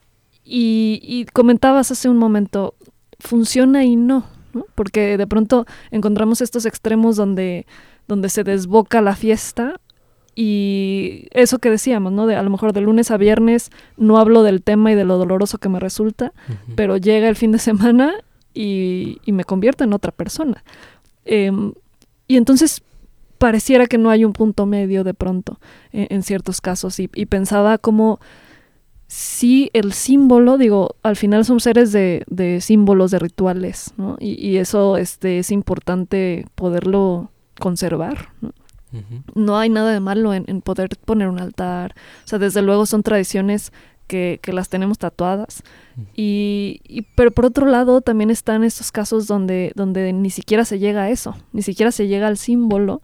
y, 0.44 1.00
y, 1.02 1.26
comentabas 1.26 1.92
hace 1.92 2.08
un 2.08 2.18
momento, 2.18 2.74
funciona 3.20 3.84
y 3.84 3.96
no, 3.96 4.26
¿no? 4.52 4.66
Porque 4.74 5.16
de 5.16 5.26
pronto 5.26 5.66
encontramos 5.90 6.40
estos 6.40 6.66
extremos 6.66 7.16
donde, 7.16 7.66
donde 8.08 8.28
se 8.28 8.44
desboca 8.44 9.00
la 9.00 9.14
fiesta 9.14 9.80
y 10.34 11.26
eso 11.32 11.58
que 11.58 11.70
decíamos, 11.70 12.12
¿no? 12.12 12.26
De 12.26 12.36
a 12.36 12.42
lo 12.42 12.50
mejor 12.50 12.72
de 12.72 12.80
lunes 12.80 13.10
a 13.10 13.16
viernes 13.16 13.70
no 13.96 14.18
hablo 14.18 14.42
del 14.42 14.62
tema 14.62 14.92
y 14.92 14.94
de 14.94 15.04
lo 15.04 15.18
doloroso 15.18 15.58
que 15.58 15.68
me 15.68 15.80
resulta, 15.80 16.32
pero 16.76 16.96
llega 16.96 17.28
el 17.28 17.36
fin 17.36 17.52
de 17.52 17.58
semana 17.58 18.14
y, 18.54 19.18
y 19.24 19.32
me 19.32 19.44
convierto 19.44 19.84
en 19.84 19.92
otra 19.92 20.12
persona. 20.12 20.64
Em, 21.24 21.72
y 22.26 22.36
entonces 22.36 22.82
pareciera 23.38 23.86
que 23.86 23.98
no 23.98 24.10
hay 24.10 24.24
un 24.24 24.32
punto 24.32 24.66
medio 24.66 25.02
de 25.02 25.14
pronto 25.14 25.58
en, 25.92 26.22
ciertos 26.22 26.60
casos 26.60 27.00
y, 27.00 27.08
y 27.14 27.26
pensaba 27.26 27.78
como 27.78 28.20
sí 29.10 29.70
el 29.72 29.92
símbolo, 29.92 30.56
digo, 30.56 30.94
al 31.02 31.16
final 31.16 31.44
son 31.44 31.58
seres 31.58 31.90
de, 31.90 32.22
de 32.28 32.60
símbolos, 32.60 33.10
de 33.10 33.18
rituales, 33.18 33.92
¿no? 33.96 34.16
Y, 34.20 34.34
y, 34.34 34.58
eso 34.58 34.96
este, 34.96 35.40
es 35.40 35.50
importante 35.50 36.46
poderlo 36.54 37.28
conservar, 37.58 38.28
¿no? 38.40 38.52
No 39.34 39.58
hay 39.58 39.68
nada 39.68 39.92
de 39.92 40.00
malo 40.00 40.32
en, 40.32 40.44
en, 40.48 40.62
poder 40.62 40.90
poner 41.04 41.28
un 41.28 41.40
altar. 41.40 41.94
O 42.24 42.28
sea, 42.28 42.40
desde 42.40 42.60
luego 42.62 42.86
son 42.86 43.04
tradiciones 43.04 43.72
que, 44.06 44.40
que 44.42 44.52
las 44.52 44.68
tenemos 44.68 44.98
tatuadas. 44.98 45.62
y, 46.14 46.80
y, 46.84 47.02
pero 47.14 47.32
por 47.32 47.46
otro 47.46 47.66
lado, 47.66 48.00
también 48.00 48.30
están 48.30 48.62
estos 48.62 48.92
casos 48.92 49.26
donde, 49.26 49.72
donde 49.74 50.12
ni 50.12 50.30
siquiera 50.30 50.64
se 50.64 50.78
llega 50.78 51.02
a 51.02 51.10
eso, 51.10 51.36
ni 51.52 51.62
siquiera 51.62 51.90
se 51.90 52.06
llega 52.06 52.28
al 52.28 52.36
símbolo 52.36 53.02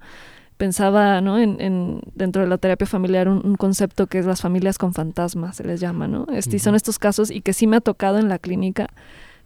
pensaba 0.56 1.20
¿no? 1.20 1.38
en, 1.38 1.60
en, 1.60 2.00
dentro 2.14 2.42
de 2.42 2.48
la 2.48 2.58
terapia 2.58 2.86
familiar 2.86 3.28
un, 3.28 3.56
concepto 3.56 4.06
que 4.06 4.18
es 4.18 4.26
las 4.26 4.40
familias 4.40 4.78
con 4.78 4.94
fantasmas, 4.94 5.56
se 5.56 5.64
les 5.64 5.80
llama, 5.80 6.08
¿no? 6.08 6.26
Este, 6.32 6.56
y 6.56 6.58
son 6.58 6.74
estos 6.74 6.98
casos, 6.98 7.30
y 7.30 7.40
que 7.40 7.52
sí 7.52 7.66
me 7.66 7.76
ha 7.76 7.80
tocado 7.80 8.18
en 8.18 8.28
la 8.28 8.38
clínica, 8.38 8.88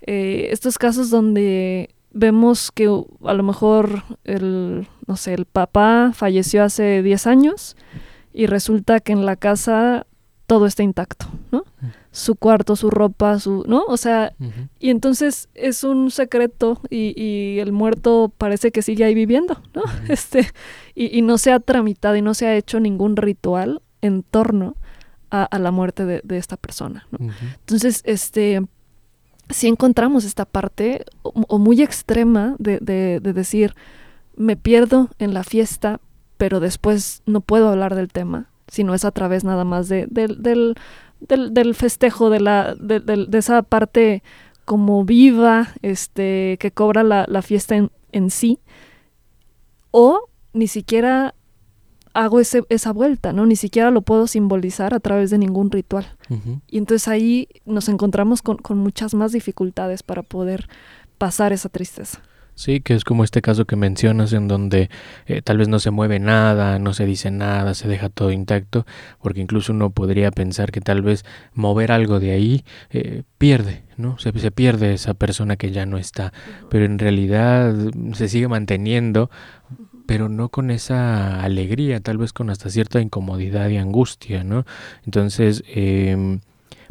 eh, 0.03 0.49
estos 0.51 0.79
casos 0.79 1.11
donde 1.11 1.91
vemos 2.13 2.71
que 2.73 2.87
a 3.25 3.35
lo 3.35 3.43
mejor 3.43 4.03
el, 4.25 4.89
no 5.07 5.17
sé, 5.17 5.35
el 5.35 5.45
papá 5.45 6.13
falleció 6.15 6.65
hace 6.65 7.03
10 7.03 7.27
años 7.27 7.77
y 8.33 8.47
resulta 8.47 9.01
que 9.01 9.13
en 9.13 9.27
la 9.27 9.37
casa 9.37 10.07
todo 10.47 10.67
está 10.67 10.83
intacto, 10.83 11.27
¿no? 11.53 11.65
Su 12.13 12.35
cuarto, 12.35 12.75
su 12.75 12.91
ropa, 12.91 13.39
su, 13.39 13.65
¿no? 13.69 13.85
O 13.87 13.97
sea, 13.97 14.33
y 14.81 14.91
entonces 14.91 15.49
es 15.55 15.85
un 15.85 16.11
secreto 16.11 16.81
y, 16.91 17.15
y, 17.21 17.61
el 17.61 17.73
muerto 17.73 18.33
parece 18.37 18.73
que 18.73 18.83
sigue 18.83 19.05
ahí 19.05 19.15
viviendo, 19.15 19.61
¿no? 19.75 19.83
Este, 20.09 20.49
y, 20.95 21.17
y, 21.17 21.23
no 21.23 21.39
se 21.39 21.53
ha 21.53 21.61
tramitado 21.61 22.17
y 22.17 22.23
no 22.23 22.35
se 22.35 22.47
ha 22.47 22.57
hecho 22.57 22.81
ningún 22.81 23.17
ritual 23.17 23.81
en 24.01 24.25
torno 24.25 24.77
a, 25.31 25.45
a 25.45 25.59
la 25.61 25.71
muerte 25.71 26.05
de, 26.05 26.21
de, 26.25 26.37
esta 26.37 26.57
persona, 26.57 27.07
¿no? 27.13 27.33
Entonces, 27.61 28.03
este, 28.05 28.61
si 29.49 29.69
encontramos 29.69 30.25
esta 30.25 30.47
parte 30.47 31.05
o, 31.23 31.33
o 31.47 31.59
muy 31.59 31.81
extrema 31.81 32.57
de, 32.59 32.79
de, 32.81 33.21
de 33.21 33.33
decir, 33.33 33.75
me 34.37 34.57
pierdo 34.57 35.11
en 35.21 35.33
la 35.33 35.45
fiesta, 35.45 36.01
pero 36.39 36.59
después 36.59 37.23
no 37.27 37.41
puedo 37.41 37.69
hablar 37.69 37.95
del 37.95 38.09
tema 38.09 38.51
sino 38.71 38.95
es 38.95 39.05
a 39.05 39.11
través 39.11 39.45
nada 39.45 39.65
más 39.65 39.89
de, 39.89 40.07
del, 40.09 40.77
del, 41.21 41.55
del, 41.55 41.75
festejo, 41.75 42.31
de, 42.31 42.41
la, 42.41 42.75
de, 42.79 43.01
de, 43.01 43.39
esa 43.39 43.63
parte 43.63 44.23
como 44.65 45.05
viva 45.05 45.69
este, 45.83 46.57
que 46.61 46.71
cobra 46.71 47.03
la, 47.03 47.25
la 47.29 47.43
fiesta 47.43 47.77
en, 47.77 47.91
en, 48.13 48.31
sí, 48.31 48.59
o 49.91 50.29
ni 50.53 50.67
siquiera 50.67 51.35
hago 52.13 52.41
ese, 52.41 52.65
esa 52.69 52.93
vuelta, 52.93 53.33
¿no? 53.33 53.47
Ni 53.47 53.57
siquiera 53.57 53.91
lo 53.91 54.03
puedo 54.03 54.27
simbolizar 54.27 54.95
a 54.95 55.01
través 55.01 55.31
de 55.31 55.39
ningún 55.39 55.71
ritual. 55.71 56.07
Uh 56.29 56.35
-huh. 56.35 56.61
Y 56.67 56.79
entonces 56.79 57.07
ahí 57.09 57.49
nos 57.65 57.89
encontramos 57.89 58.43
con, 58.43 58.57
con 58.57 58.79
muchas 58.79 59.15
más 59.15 59.33
dificultades 59.33 60.03
para 60.03 60.23
poder 60.23 60.69
pasar 61.19 61.53
esa 61.53 61.69
tristeza. 61.69 62.21
Sí, 62.61 62.83
que 62.83 62.93
es 62.93 63.05
como 63.05 63.25
este 63.25 63.41
caso 63.41 63.65
que 63.65 63.75
mencionas 63.75 64.35
en 64.35 64.47
donde 64.47 64.91
eh, 65.25 65.41
tal 65.41 65.57
vez 65.57 65.69
no 65.69 65.79
se 65.79 65.91
mueve 65.91 66.19
nada, 66.19 66.79
no 66.79 66.93
se 66.93 67.07
dice 67.07 67.31
nada, 67.31 67.73
se 67.73 67.89
deja 67.89 68.11
todo 68.11 68.33
intacto, 68.33 68.85
porque 69.23 69.41
incluso 69.41 69.73
uno 69.73 69.89
podría 69.89 70.31
pensar 70.31 70.71
que 70.71 70.83
tal 70.83 71.01
vez 71.01 71.25
mover 71.55 71.91
algo 71.91 72.21
de 72.21 72.33
ahí 72.33 72.65
eh, 72.91 73.23
pierde, 73.39 73.85
¿no? 73.97 74.19
Se, 74.19 74.39
se, 74.39 74.51
pierde 74.51 74.93
esa 74.93 75.15
persona 75.15 75.57
que 75.57 75.71
ya 75.71 75.87
no 75.87 75.97
está, 75.97 76.35
pero 76.69 76.85
en 76.85 76.99
realidad 76.99 77.75
se 78.13 78.29
sigue 78.29 78.47
manteniendo 78.47 79.31
pero 80.05 80.29
no 80.29 80.51
con 80.51 80.71
esa 80.71 81.41
alegría, 81.41 82.01
tal 82.01 82.19
vez 82.19 82.35
con 82.35 82.51
hasta 82.51 82.69
cierta 82.69 83.01
incomodidad 83.01 83.71
y 83.71 83.79
angustia, 83.79 84.45
¿no? 84.45 84.67
Entonces, 85.07 85.65
em, 85.67 86.41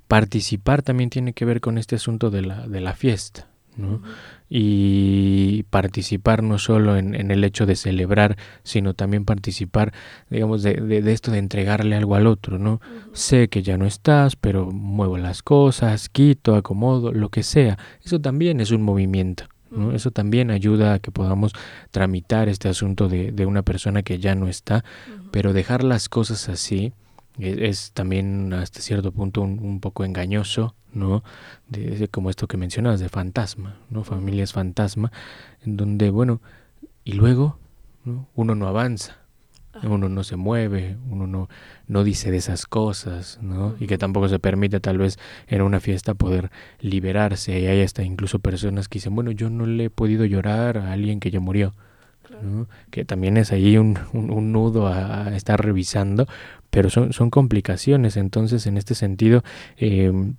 participar 0.07 0.81
también 0.81 1.11
tiene 1.11 1.33
que 1.33 1.45
ver 1.45 1.61
con 1.61 1.77
este 1.77 1.95
asunto 1.95 2.31
de 2.31 2.41
la, 2.41 2.67
de 2.67 2.81
la 2.81 2.95
fiesta, 2.95 3.49
¿no? 3.77 4.01
Y 4.49 5.63
participar 5.69 6.41
no 6.41 6.57
solo 6.57 6.97
en, 6.97 7.13
el 7.13 7.43
hecho 7.43 7.65
de 7.67 7.75
celebrar, 7.75 8.35
sino 8.63 8.95
también 8.95 9.23
participar, 9.23 9.93
digamos, 10.29 10.63
de, 10.63 10.73
de, 10.73 11.11
esto 11.11 11.31
de 11.31 11.37
entregarle 11.37 11.95
algo 11.95 12.15
al 12.15 12.25
otro, 12.25 12.57
¿no? 12.57 12.81
Sé 13.13 13.47
que 13.47 13.61
ya 13.61 13.77
no 13.77 13.85
estás, 13.85 14.35
pero 14.35 14.71
muevo 14.71 15.17
las 15.17 15.43
cosas, 15.43 16.09
quito, 16.09 16.55
acomodo, 16.55 17.11
lo 17.11 17.29
que 17.29 17.43
sea. 17.43 17.77
Eso 18.03 18.19
también 18.19 18.59
es 18.59 18.71
un 18.71 18.81
movimiento. 18.81 19.45
¿no? 19.71 19.91
Eso 19.91 20.11
también 20.11 20.51
ayuda 20.51 20.95
a 20.95 20.99
que 20.99 21.11
podamos 21.11 21.53
tramitar 21.91 22.49
este 22.49 22.69
asunto 22.69 23.07
de, 23.07 23.31
de 23.31 23.45
una 23.45 23.61
persona 23.61 24.03
que 24.03 24.19
ya 24.19 24.35
no 24.35 24.47
está, 24.47 24.83
pero 25.31 25.53
dejar 25.53 25.83
las 25.83 26.09
cosas 26.09 26.49
así, 26.49 26.93
es, 27.39 27.91
también 27.93 28.53
hasta 28.53 28.81
cierto 28.81 29.11
punto 29.11 29.41
un, 29.41 29.79
poco 29.79 30.03
engañoso, 30.03 30.75
¿no? 30.93 31.23
De, 31.67 32.07
como 32.09 32.29
esto 32.29 32.47
que 32.47 32.57
mencionabas, 32.57 32.99
de 32.99 33.09
fantasma, 33.09 33.77
¿no? 33.89 34.03
Familias 34.03 34.53
fantasma, 34.53 35.11
en 35.65 35.77
donde, 35.77 36.09
bueno, 36.09 36.41
y 37.03 37.13
luego 37.13 37.59
uno 38.35 38.55
no 38.55 38.67
avanza, 38.67 39.19
uno 39.83 40.09
no 40.09 40.23
se 40.23 40.35
mueve, 40.35 40.97
uno 41.09 41.27
no, 41.27 41.49
no 41.87 42.03
dice 42.03 42.31
de 42.31 42.37
esas 42.37 42.65
cosas, 42.65 43.39
¿no? 43.41 43.75
Y 43.79 43.87
que 43.87 43.97
tampoco 43.97 44.27
se 44.27 44.39
permite 44.39 44.79
tal 44.79 44.97
vez 44.97 45.17
en 45.47 45.61
una 45.61 45.79
fiesta 45.79 46.13
poder 46.13 46.51
liberarse. 46.79 47.59
Y 47.59 47.67
hay 47.67 47.81
hasta 47.81 48.03
incluso 48.03 48.39
personas 48.39 48.87
que 48.87 48.97
dicen, 48.97 49.15
bueno, 49.15 49.31
yo 49.31 49.49
no 49.49 49.65
le 49.65 49.85
he 49.85 49.89
podido 49.89 50.25
llorar 50.25 50.77
a 50.77 50.91
alguien 50.91 51.19
que 51.19 51.31
ya 51.31 51.39
murió. 51.39 51.73
Que 52.91 53.05
también 53.05 53.37
es 53.37 53.51
ahí 53.51 53.77
un, 53.77 53.97
un, 54.13 54.51
nudo 54.51 54.87
a, 54.87 55.35
estar 55.35 55.63
revisando, 55.63 56.27
pero 56.69 56.89
son, 56.89 57.13
son 57.13 57.29
complicaciones. 57.29 58.17
Entonces, 58.17 58.67
en 58.67 58.77
este 58.77 58.95
sentido, 58.95 59.43
em, 59.77 60.35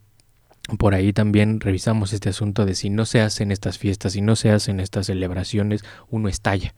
por 0.78 0.94
ahí 0.94 1.12
también 1.12 1.60
revisamos 1.60 2.12
este 2.12 2.28
asunto 2.28 2.66
de 2.66 2.74
si 2.74 2.90
no 2.90 3.06
se 3.06 3.20
hacen 3.20 3.50
estas 3.50 3.78
fiestas, 3.78 4.12
si 4.12 4.20
no 4.20 4.36
se 4.36 4.50
hacen 4.50 4.80
estas 4.80 5.06
celebraciones, 5.06 5.84
uno 6.10 6.28
estalla. 6.28 6.74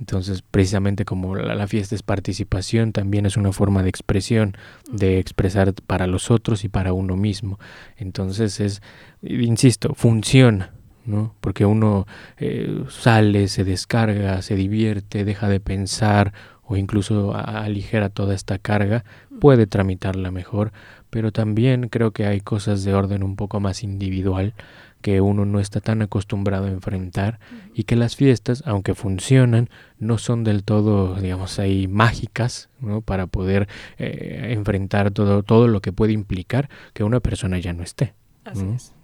Entonces, 0.00 0.42
precisamente 0.42 1.04
como 1.04 1.36
la, 1.36 1.66
fiesta 1.66 1.94
es 1.94 2.02
participación, 2.02 2.92
también 2.92 3.26
es 3.26 3.36
una 3.36 3.52
forma 3.52 3.82
de 3.82 3.90
expresión, 3.90 4.56
de 4.90 5.18
expresar 5.18 5.74
para 5.74 6.06
los 6.06 6.30
otros 6.30 6.64
y 6.64 6.70
para 6.70 6.94
uno 6.94 7.16
mismo. 7.16 7.58
Entonces 7.98 8.60
es, 8.60 8.80
insisto, 9.22 9.94
funciona, 9.94 10.72
¿no? 11.04 11.34
Porque 11.42 11.66
uno 11.66 12.06
eh, 12.38 12.82
sale, 12.88 13.48
se 13.48 13.64
descarga, 13.64 14.40
se 14.40 14.54
divierte, 14.54 15.26
deja 15.26 15.50
de 15.50 15.60
pensar 15.60 16.32
o 16.70 16.76
incluso 16.76 17.34
aligera 17.34 18.10
toda 18.10 18.32
esta 18.32 18.58
carga, 18.58 19.04
puede 19.40 19.66
tramitarla 19.66 20.30
mejor, 20.30 20.70
pero 21.10 21.32
también 21.32 21.88
creo 21.88 22.12
que 22.12 22.26
hay 22.26 22.40
cosas 22.40 22.84
de 22.84 22.94
orden 22.94 23.24
un 23.24 23.34
poco 23.34 23.58
más 23.58 23.82
individual 23.82 24.54
que 25.02 25.20
uno 25.20 25.44
no 25.44 25.58
está 25.58 25.80
tan 25.80 26.00
acostumbrado 26.00 26.66
a 26.66 26.70
enfrentar 26.70 27.40
y 27.74 27.84
que 27.84 27.96
las 27.96 28.14
fiestas, 28.14 28.62
aunque 28.66 28.94
funcionan, 28.94 29.68
no 29.98 30.16
son 30.18 30.44
del 30.44 30.62
todo, 30.62 31.16
digamos, 31.16 31.58
ahí 31.58 31.88
mágicas, 31.88 32.68
¿no? 32.80 33.00
Para 33.00 33.26
poder 33.26 33.66
eh, 33.98 34.50
enfrentar 34.50 35.10
todo, 35.10 35.42
todo 35.42 35.66
lo 35.66 35.80
que 35.80 35.92
puede 35.92 36.12
implicar 36.12 36.68
que 36.92 37.02
una 37.02 37.18
persona 37.18 37.58
ya 37.58 37.72
no 37.72 37.82
esté. 37.82 38.14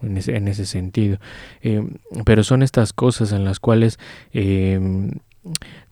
En, 0.02 0.16
ese, 0.16 0.36
en, 0.36 0.48
ese, 0.48 0.66
sentido. 0.66 1.18
Eh, 1.62 1.86
pero 2.24 2.42
son 2.42 2.62
estas 2.62 2.92
cosas 2.92 3.32
en 3.32 3.44
las 3.44 3.60
cuales 3.60 3.98
eh, 4.32 5.10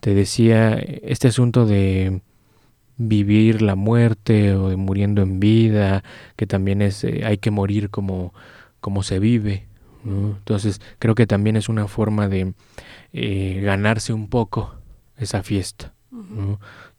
te 0.00 0.14
decía 0.14 0.74
este 0.74 1.28
asunto 1.28 1.66
de 1.66 2.20
vivir 2.96 3.62
la 3.62 3.74
muerte 3.74 4.54
o 4.54 4.68
de 4.68 4.76
muriendo 4.76 5.22
en 5.22 5.40
vida, 5.40 6.04
que 6.36 6.46
también 6.46 6.82
es 6.82 7.04
hay 7.04 7.38
que 7.38 7.50
morir 7.50 7.90
como, 7.90 8.32
como 8.80 9.02
se 9.02 9.18
vive, 9.18 9.66
entonces 10.04 10.80
creo 10.98 11.14
que 11.14 11.26
también 11.26 11.56
es 11.56 11.68
una 11.68 11.88
forma 11.88 12.28
de 12.28 12.54
eh, 13.12 13.60
ganarse 13.62 14.12
un 14.12 14.28
poco 14.28 14.74
esa 15.16 15.42
fiesta. 15.42 15.92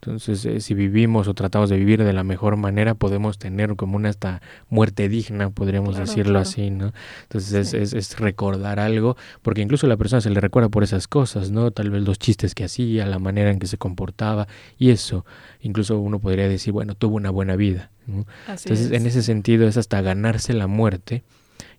Entonces, 0.06 0.46
eh, 0.46 0.60
si 0.60 0.74
vivimos 0.74 1.28
o 1.28 1.34
tratamos 1.34 1.70
de 1.70 1.78
vivir 1.78 2.04
de 2.04 2.14
la 2.14 2.24
mejor 2.24 2.58
manera, 2.58 2.94
podemos 2.94 3.40
tener 3.40 3.76
como 3.76 3.96
una 3.96 4.10
esta 4.10 4.42
muerte 4.70 5.10
digna, 5.10 5.50
podríamos 5.50 5.98
decirlo 5.98 6.40
así, 6.40 6.70
¿no? 6.70 6.94
Entonces 7.24 7.74
es, 7.74 7.94
es, 7.94 8.20
recordar 8.20 8.80
algo, 8.80 9.18
porque 9.42 9.62
incluso 9.62 9.88
a 9.88 9.90
la 9.90 9.98
persona 9.98 10.22
se 10.22 10.30
le 10.30 10.40
recuerda 10.40 10.70
por 10.70 10.84
esas 10.84 11.08
cosas, 11.08 11.50
¿no? 11.50 11.72
Tal 11.72 11.90
vez 11.90 12.04
los 12.04 12.20
chistes 12.20 12.54
que 12.54 12.66
hacía, 12.66 13.06
la 13.06 13.20
manera 13.20 13.50
en 13.50 13.60
que 13.60 13.68
se 13.68 13.78
comportaba, 13.78 14.48
y 14.78 14.92
eso, 14.92 15.26
incluso 15.62 16.00
uno 16.00 16.20
podría 16.20 16.48
decir, 16.48 16.72
bueno, 16.72 16.94
tuvo 16.96 17.16
una 17.16 17.32
buena 17.32 17.56
vida. 17.56 17.92
Entonces, 18.08 18.92
en 18.92 19.08
ese 19.08 19.24
sentido 19.24 19.68
es 19.68 19.78
hasta 19.78 20.02
ganarse 20.02 20.54
la 20.54 20.68
muerte 20.68 21.24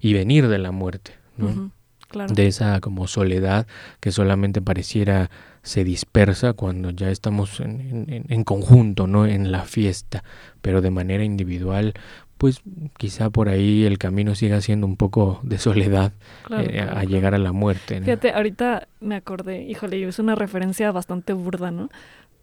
y 0.01 0.13
venir 0.13 0.49
de 0.49 0.59
la 0.59 0.73
muerte, 0.73 1.13
¿no? 1.37 1.71
De 2.13 2.47
esa 2.47 2.81
como 2.81 3.09
soledad 3.09 3.67
que 4.01 4.13
solamente 4.13 4.63
pareciera 4.63 5.31
se 5.63 5.83
dispersa 5.83 6.53
cuando 6.53 6.91
ya 6.91 7.11
estamos 7.11 7.59
en, 7.61 8.25
en, 8.29 8.45
conjunto, 8.45 9.09
¿no? 9.09 9.27
En 9.27 9.51
la 9.51 9.63
fiesta, 9.63 10.23
pero 10.63 10.81
de 10.81 10.91
manera 10.91 11.25
individual, 11.25 11.95
pues 12.39 12.63
quizá 12.97 13.31
por 13.31 13.49
ahí 13.49 13.85
el 13.85 13.99
camino 13.99 14.35
siga 14.35 14.61
siendo 14.61 14.87
un 14.87 14.97
poco 14.97 15.41
de 15.43 15.59
soledad 15.59 16.13
eh, 16.51 16.81
a 16.81 17.03
llegar 17.05 17.35
a 17.35 17.39
la 17.39 17.53
muerte. 17.53 18.01
Fíjate, 18.01 18.31
ahorita 18.31 18.87
me 19.01 19.17
acordé, 19.17 19.63
híjole, 19.63 20.07
es 20.07 20.19
una 20.19 20.37
referencia 20.37 20.93
bastante 20.93 21.33
burda, 21.33 21.71
¿no? 21.71 21.89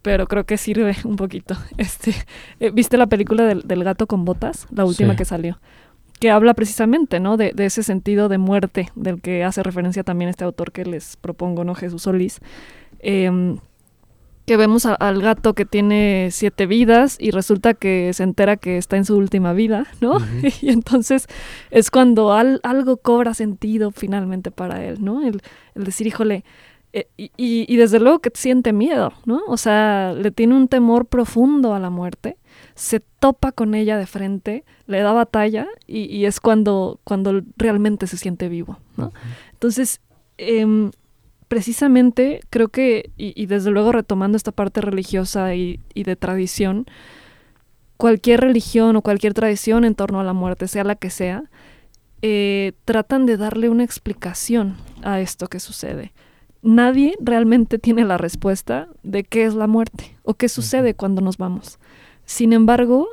Pero 0.02 0.26
creo 0.26 0.44
que 0.44 0.58
sirve 0.58 0.94
un 1.04 1.16
poquito. 1.16 1.56
Este, 1.78 2.12
eh, 2.60 2.70
¿Viste 2.70 2.98
la 2.98 3.06
película 3.06 3.44
del, 3.44 3.62
del, 3.62 3.84
gato 3.84 4.06
con 4.06 4.26
botas? 4.26 4.66
La 4.70 4.84
última 4.84 5.16
que 5.16 5.24
salió 5.24 5.58
que 6.24 6.30
habla 6.30 6.54
precisamente, 6.54 7.20
¿no? 7.20 7.36
De, 7.36 7.52
ese 7.58 7.82
sentido 7.82 8.30
de 8.30 8.38
muerte 8.38 8.90
del 8.94 9.20
que 9.20 9.44
hace 9.44 9.62
referencia 9.62 10.04
también 10.04 10.30
este 10.30 10.42
autor 10.42 10.72
que 10.72 10.86
les 10.86 11.18
propongo, 11.18 11.64
¿no? 11.64 11.74
Jesús 11.74 12.00
Solís. 12.00 12.40
Em, 13.00 13.58
que 14.46 14.56
vemos 14.56 14.86
al 14.86 15.20
gato 15.20 15.52
que 15.52 15.66
tiene 15.66 16.30
siete 16.30 16.64
vidas 16.64 17.18
y 17.20 17.30
resulta 17.30 17.74
que 17.74 18.10
se 18.14 18.22
entera 18.22 18.56
que 18.56 18.78
está 18.78 18.96
en 18.96 19.04
su 19.04 19.18
última 19.18 19.52
vida, 19.52 19.86
¿no? 20.00 20.16
y 20.62 20.70
entonces 20.70 21.26
es 21.70 21.90
cuando 21.90 22.32
algo 22.32 22.96
cobra 22.96 23.34
sentido 23.34 23.90
finalmente 23.90 24.50
para 24.50 24.82
él, 24.82 25.04
¿no? 25.04 25.20
El, 25.20 25.42
decir, 25.74 26.06
híjole, 26.06 26.42
eh, 26.94 27.06
y, 27.18 27.30
y, 27.36 27.76
desde 27.76 28.00
luego 28.00 28.20
que 28.20 28.30
siente 28.32 28.72
miedo, 28.72 29.12
¿no? 29.26 29.42
O 29.46 29.58
sea, 29.58 30.14
le 30.14 30.30
tiene 30.30 30.54
un 30.54 30.68
temor 30.68 31.04
profundo 31.04 31.74
a 31.74 31.80
la 31.80 31.90
muerte 31.90 32.38
se 32.74 33.00
topa 33.00 33.52
con 33.52 33.74
ella 33.74 33.96
de 33.96 34.06
frente, 34.06 34.64
le 34.86 35.00
da 35.00 35.12
batalla 35.12 35.68
y, 35.86 36.24
es 36.24 36.40
cuando, 36.40 37.00
cuando 37.04 37.42
realmente 37.56 38.06
se 38.06 38.16
siente 38.16 38.48
vivo. 38.48 38.78
¿no? 38.96 39.12
Entonces, 39.52 40.00
em, 40.38 40.90
precisamente 41.48 42.40
creo 42.50 42.68
que, 42.68 43.10
y, 43.16 43.46
desde 43.46 43.70
luego 43.70 43.92
retomando 43.92 44.36
esta 44.36 44.52
parte 44.52 44.80
religiosa 44.80 45.54
y, 45.54 45.78
de 45.94 46.16
tradición, 46.16 46.86
cualquier 47.96 48.40
religión 48.40 48.96
o 48.96 49.02
cualquier 49.02 49.34
tradición 49.34 49.84
en 49.84 49.94
torno 49.94 50.20
a 50.20 50.24
la 50.24 50.32
muerte, 50.32 50.66
sea 50.66 50.82
la 50.84 50.96
que 50.96 51.10
sea, 51.10 51.44
eh, 52.22 52.72
tratan 52.84 53.24
de 53.26 53.36
darle 53.36 53.68
una 53.68 53.84
explicación 53.84 54.76
a 55.02 55.20
esto 55.20 55.46
que 55.46 55.60
sucede. 55.60 56.12
Nadie 56.62 57.14
realmente 57.20 57.78
tiene 57.78 58.04
la 58.04 58.16
respuesta 58.16 58.88
de 59.02 59.22
qué 59.22 59.44
es 59.44 59.54
la 59.54 59.66
muerte 59.66 60.16
o 60.22 60.34
qué 60.34 60.48
sucede 60.48 60.94
cuando 60.94 61.20
nos 61.20 61.36
vamos. 61.36 61.78
Sin 62.24 62.52
embargo, 62.52 63.08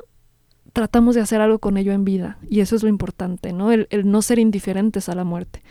tratamos 0.72 1.14
de 1.14 1.20
hacer 1.20 1.40
algo 1.40 1.58
con 1.58 1.76
ello 1.76 1.92
en 1.92 2.04
vida, 2.04 2.38
y 2.48 2.60
eso 2.60 2.76
es 2.76 2.82
lo 2.82 2.88
importante, 2.88 3.52
¿no? 3.52 3.72
El, 3.72 3.88
no 4.04 4.22
ser 4.22 4.38
indiferentes 4.38 5.08
a 5.08 5.14
la 5.14 5.24
muerte, 5.24 5.62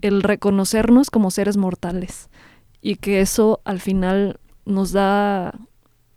el 0.00 0.22
reconocernos 0.22 1.10
como 1.10 1.30
seres 1.30 1.56
mortales, 1.56 2.28
y 2.82 2.96
que 2.96 3.20
eso 3.20 3.60
al 3.64 3.80
final 3.80 4.38
nos 4.66 4.92
da, 4.92 5.58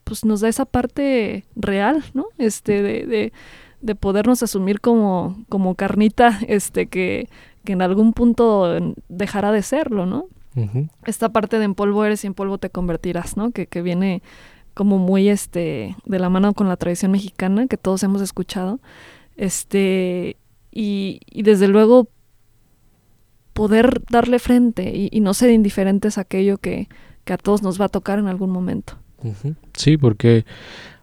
pues 0.04 0.26
nos 0.26 0.42
da 0.42 0.50
esa 0.50 0.66
parte 0.66 1.46
real, 1.56 2.04
¿no? 2.14 2.26
Este, 2.38 2.82
de, 2.82 3.06
de, 3.06 3.34
de 3.82 3.96
podernos 3.96 4.44
asumir 4.44 4.82
como, 4.82 5.46
como 5.50 5.76
carnita, 5.76 6.40
este, 6.48 6.88
que, 6.88 7.30
que 7.64 7.74
en 7.74 7.82
algún 7.82 8.14
punto 8.14 8.96
dejará 9.10 9.52
de 9.52 9.62
serlo, 9.62 10.06
¿no? 10.06 10.28
Esta 11.06 11.30
parte 11.30 11.58
de 11.58 11.66
en 11.66 11.74
polvo 11.74 12.06
eres 12.06 12.24
y 12.24 12.28
en 12.28 12.36
polvo 12.36 12.60
te 12.60 12.70
convertirás, 12.70 13.38
¿no? 13.38 13.50
Que, 13.52 13.66
que 13.66 13.82
viene 13.82 14.22
como 14.74 14.98
muy 14.98 15.30
este 15.30 15.96
de 16.06 16.20
la 16.20 16.30
mano 16.30 16.54
con 16.54 16.68
la 16.68 16.78
tradición 16.78 17.12
mexicana 17.12 17.68
que 17.68 17.78
todos 17.78 18.04
hemos 18.04 18.22
escuchado 18.22 18.80
este 19.38 20.38
y, 20.72 21.20
desde 21.44 21.68
luego 21.68 22.08
poder 23.54 24.02
darle 24.10 24.40
frente 24.40 25.10
y, 25.12 25.20
no 25.20 25.34
ser 25.36 25.52
indiferentes 25.52 26.18
a 26.18 26.22
aquello 26.22 26.58
que, 26.58 26.88
a 27.28 27.38
todos 27.38 27.62
nos 27.62 27.80
va 27.80 27.86
a 27.86 27.90
tocar 27.90 28.18
en 28.18 28.28
algún 28.28 28.50
momento. 28.50 28.98
Sí 29.76 29.98
porque 29.98 30.46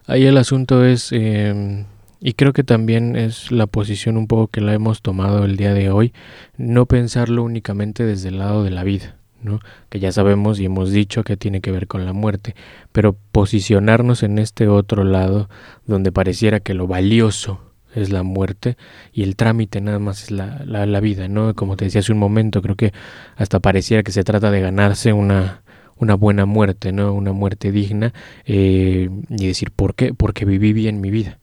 ahí 0.05 0.25
el 0.25 0.37
asunto 0.37 0.85
es 0.85 1.11
em, 1.11 1.85
y 2.19 2.33
creo 2.33 2.53
que 2.53 2.63
también 2.63 3.15
es 3.15 3.51
la 3.51 3.65
posición 3.65 4.17
un 4.17 4.27
poco 4.27 4.47
que 4.47 4.61
la 4.61 4.73
hemos 4.73 5.01
tomado 5.01 5.45
el 5.45 5.57
día 5.57 5.73
de 5.73 5.89
hoy 5.89 6.13
no 6.57 6.85
pensarlo 6.85 7.43
únicamente 7.43 8.05
desde 8.05 8.29
el 8.29 8.37
lado 8.37 8.63
de 8.63 8.69
la 8.69 8.83
vida 8.83 9.15
¿no? 9.41 9.59
que 9.89 9.99
ya 9.99 10.11
sabemos 10.11 10.59
y 10.59 10.65
hemos 10.65 10.91
dicho 10.91 11.23
que 11.23 11.37
tiene 11.37 11.61
que 11.61 11.71
ver 11.71 11.87
con 11.87 12.05
la 12.05 12.13
muerte, 12.13 12.55
pero 12.91 13.15
posicionarnos 13.31 14.23
en 14.23 14.39
este 14.39 14.67
otro 14.67 15.03
lado 15.03 15.49
donde 15.85 16.11
pareciera 16.11 16.59
que 16.59 16.73
lo 16.73 16.87
valioso 16.87 17.61
es 17.93 18.09
la 18.09 18.23
muerte 18.23 18.77
y 19.11 19.23
el 19.23 19.35
trámite 19.35 19.81
nada 19.81 19.99
más 19.99 20.23
es 20.23 20.31
la, 20.31 20.63
la, 20.65 20.99
vida, 21.01 21.27
¿no? 21.27 21.53
Como 21.55 21.75
te 21.75 21.85
decía 21.85 21.99
hace 21.99 22.13
un 22.13 22.19
momento, 22.19 22.61
creo 22.61 22.75
que 22.75 22.93
hasta 23.35 23.59
pareciera 23.59 24.03
que 24.03 24.13
se 24.13 24.23
trata 24.23 24.49
de 24.49 24.61
ganarse 24.61 25.11
una, 25.11 25.63
una 25.97 26.15
buena 26.15 26.45
muerte, 26.45 26.93
¿no? 26.93 27.11
Una 27.13 27.33
muerte 27.33 27.71
digna 27.71 28.13
eh, 28.45 29.09
y 29.29 29.47
decir, 29.47 29.71
¿por 29.71 29.95
qué? 29.95 30.13
Porque 30.13 30.45
viví 30.45 30.71
bien 30.71 31.01
mi 31.01 31.11
vida 31.11 31.40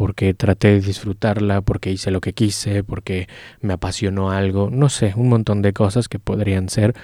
porque 0.00 0.32
traté 0.32 0.68
de 0.68 0.80
disfrutarla, 0.80 1.60
porque 1.60 1.92
hice 1.92 2.10
lo 2.10 2.22
que 2.22 2.32
quise, 2.32 2.82
porque 2.82 3.28
me 3.60 3.74
apasionó 3.74 4.30
algo, 4.30 4.70
no 4.72 4.88
sé, 4.88 5.12
un 5.14 5.28
montón 5.28 5.60
de 5.60 5.74
cosas 5.74 6.08
que 6.08 6.18
podrían 6.18 6.70
ser, 6.70 6.94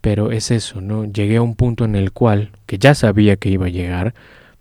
pero 0.00 0.32
es 0.32 0.50
eso, 0.50 0.80
¿no? 0.80 1.04
Llegué 1.04 1.36
a 1.36 1.42
un 1.42 1.54
punto 1.54 1.84
en 1.84 1.94
el 1.94 2.12
cual, 2.12 2.52
que 2.64 2.78
ya 2.78 2.94
sabía 2.94 3.36
que 3.36 3.50
iba 3.50 3.66
a 3.66 3.68
llegar, 3.68 4.14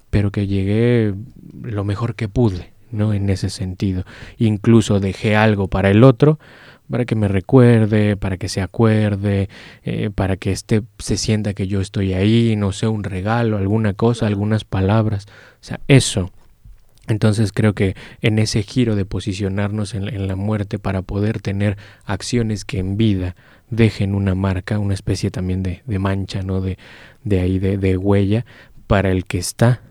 pero 0.09 0.29
que 0.29 0.45
llegué 0.45 1.13
lo 1.61 1.85
mejor 1.85 2.15
que 2.15 2.27
pude, 2.27 2.73
¿no? 2.91 3.13
En 3.13 3.29
ese 3.29 3.49
sentido. 3.49 4.03
Incluso 4.37 4.99
dejé 4.99 5.37
algo 5.37 5.69
para 5.69 5.89
el 5.89 6.03
otro, 6.03 6.37
para 6.91 7.05
que 7.05 7.15
me 7.15 7.29
recuerde, 7.29 8.17
para 8.17 8.35
que 8.35 8.49
se 8.49 8.61
acuerde, 8.61 9.47
eh, 9.85 10.09
para 10.13 10.35
que 10.35 10.51
este 10.51 10.81
se 10.99 11.15
sienta 11.15 11.53
que 11.53 11.67
yo 11.67 11.79
estoy 11.79 12.11
ahí, 12.11 12.57
no 12.57 12.73
sé, 12.73 12.87
un 12.87 13.05
regalo, 13.05 13.55
alguna 13.55 13.93
cosa, 13.93 14.27
algunas 14.27 14.65
palabras. 14.65 15.27
O 15.29 15.63
sea, 15.63 15.79
eso 15.87 16.33
entonces 17.07 17.51
creo 17.51 17.73
que 17.73 17.95
en 18.21 18.39
ese 18.39 18.63
giro 18.63 18.95
de 18.95 19.05
posicionarnos 19.05 19.93
en, 19.93 20.27
la 20.27 20.35
muerte 20.35 20.79
para 20.79 21.01
poder 21.01 21.41
tener 21.41 21.77
acciones 22.05 22.65
que 22.65 22.79
en 22.79 22.97
vida 22.97 23.35
dejen 23.69 24.15
una 24.15 24.35
marca, 24.35 24.79
una 24.79 24.93
especie 24.93 25.31
también 25.31 25.63
de, 25.63 25.81
mancha, 25.99 26.41
¿no? 26.41 26.61
De, 26.61 26.77
de 27.23 27.39
ahí, 27.39 27.59
de, 27.59 27.97
huella 27.97 28.45
para 28.87 29.11
el 29.11 29.25
que 29.25 29.37
está 29.37 29.81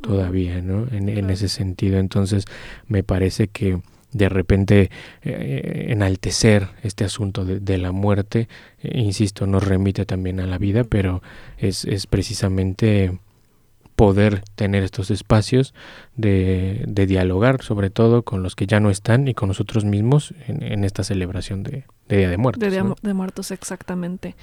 todavía, 0.00 0.60
¿no? 0.62 0.86
En, 0.90 1.30
ese 1.30 1.48
sentido. 1.48 1.98
Entonces 1.98 2.44
me 2.86 3.02
parece 3.02 3.48
que 3.48 3.80
de 4.12 4.28
repente 4.28 4.90
eh, 5.22 5.86
enaltecer 5.88 6.68
este 6.82 7.04
asunto 7.04 7.44
de, 7.44 7.78
la 7.78 7.92
muerte, 7.92 8.48
eh, 8.82 9.00
insisto, 9.00 9.46
nos 9.46 9.66
remite 9.66 10.06
también 10.06 10.40
a 10.40 10.46
la 10.46 10.56
vida, 10.56 10.84
pero 10.84 11.22
es, 11.58 11.84
es 11.84 12.06
precisamente 12.06 13.18
poder 13.96 14.42
tener 14.56 14.82
estos 14.82 15.10
espacios 15.10 15.74
de, 16.16 16.84
dialogar, 16.86 17.62
sobre 17.62 17.90
todo 17.90 18.22
con 18.22 18.42
los 18.42 18.56
que 18.56 18.66
ya 18.66 18.80
no 18.80 18.90
están 18.90 19.28
y 19.28 19.34
con 19.34 19.48
nosotros 19.48 19.84
mismos 19.84 20.34
en, 20.46 20.84
esta 20.84 21.04
celebración 21.04 21.62
de, 21.62 21.84
Día 22.08 22.28
de 22.28 22.36
Muertos. 22.36 22.60
De 22.60 22.70
Día 22.70 22.84
de 23.02 23.14
Muertos, 23.14 23.50
exactamente. 23.50 24.34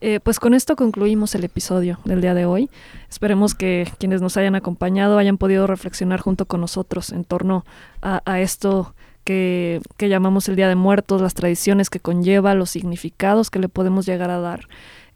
Eh, 0.00 0.20
pues 0.20 0.38
con 0.38 0.54
esto 0.54 0.76
concluimos 0.76 1.34
el 1.34 1.44
episodio 1.44 1.98
del 2.04 2.20
día 2.20 2.34
de 2.34 2.44
hoy. 2.44 2.70
Esperemos 3.10 3.54
que 3.54 3.90
quienes 3.98 4.20
nos 4.20 4.36
hayan 4.36 4.54
acompañado 4.54 5.18
hayan 5.18 5.38
podido 5.38 5.66
reflexionar 5.66 6.20
junto 6.20 6.46
con 6.46 6.60
nosotros 6.60 7.10
en 7.10 7.24
torno 7.24 7.64
a, 8.00 8.40
esto 8.40 8.94
que, 9.24 9.80
llamamos 9.98 10.48
el 10.48 10.56
Día 10.56 10.68
de 10.68 10.76
Muertos, 10.76 11.20
las 11.20 11.34
tradiciones 11.34 11.90
que 11.90 11.98
conlleva, 11.98 12.54
los 12.54 12.70
significados 12.70 13.50
que 13.50 13.58
le 13.58 13.68
podemos 13.68 14.06
llegar 14.06 14.30
a 14.30 14.38
dar. 14.38 14.68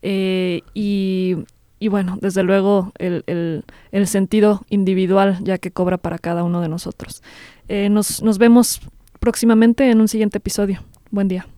Eh, 0.02 0.62
y 0.74 1.36
y 1.82 1.88
bueno, 1.88 2.16
desde 2.20 2.44
luego 2.44 2.92
el, 2.98 3.24
el, 3.90 4.06
sentido 4.06 4.62
individual 4.68 5.38
ya 5.42 5.58
que 5.58 5.72
cobra 5.72 5.98
para 5.98 6.16
cada 6.16 6.44
uno 6.44 6.60
de 6.60 6.68
nosotros. 6.68 7.24
Eh, 7.66 7.88
nos, 7.88 8.22
nos 8.22 8.38
vemos 8.38 8.80
próximamente 9.18 9.90
en 9.90 10.00
un 10.00 10.06
siguiente 10.06 10.38
episodio. 10.38 10.80
Buen 11.10 11.26
día. 11.26 11.48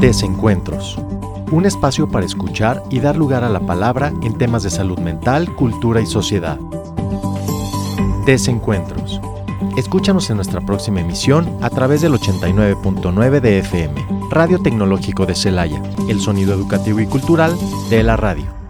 Desencuentros. 0.00 0.96
Un 1.50 1.66
espacio 1.66 2.08
para 2.08 2.24
escuchar 2.24 2.84
y 2.88 3.00
dar 3.00 3.16
lugar 3.16 3.42
a 3.42 3.48
la 3.48 3.66
palabra 3.66 4.12
en 4.22 4.38
temas 4.38 4.62
de 4.62 4.70
salud 4.70 5.00
mental, 5.00 5.52
cultura 5.56 6.00
y 6.00 6.06
sociedad. 6.06 6.56
Desencuentros. 8.26 9.20
Escúchanos 9.76 10.30
en 10.30 10.36
nuestra 10.36 10.60
próxima 10.60 11.00
emisión 11.00 11.58
a 11.62 11.70
través 11.70 12.02
del 12.02 12.12
89.9 12.12 13.40
de 13.40 13.58
FM, 13.58 14.06
Radio 14.30 14.60
Tecnológico 14.60 15.26
de 15.26 15.34
Celaya, 15.34 15.82
el 16.08 16.20
sonido 16.20 16.54
educativo 16.54 17.00
y 17.00 17.06
cultural 17.06 17.56
de 17.90 18.02
la 18.02 18.16
radio. 18.16 18.61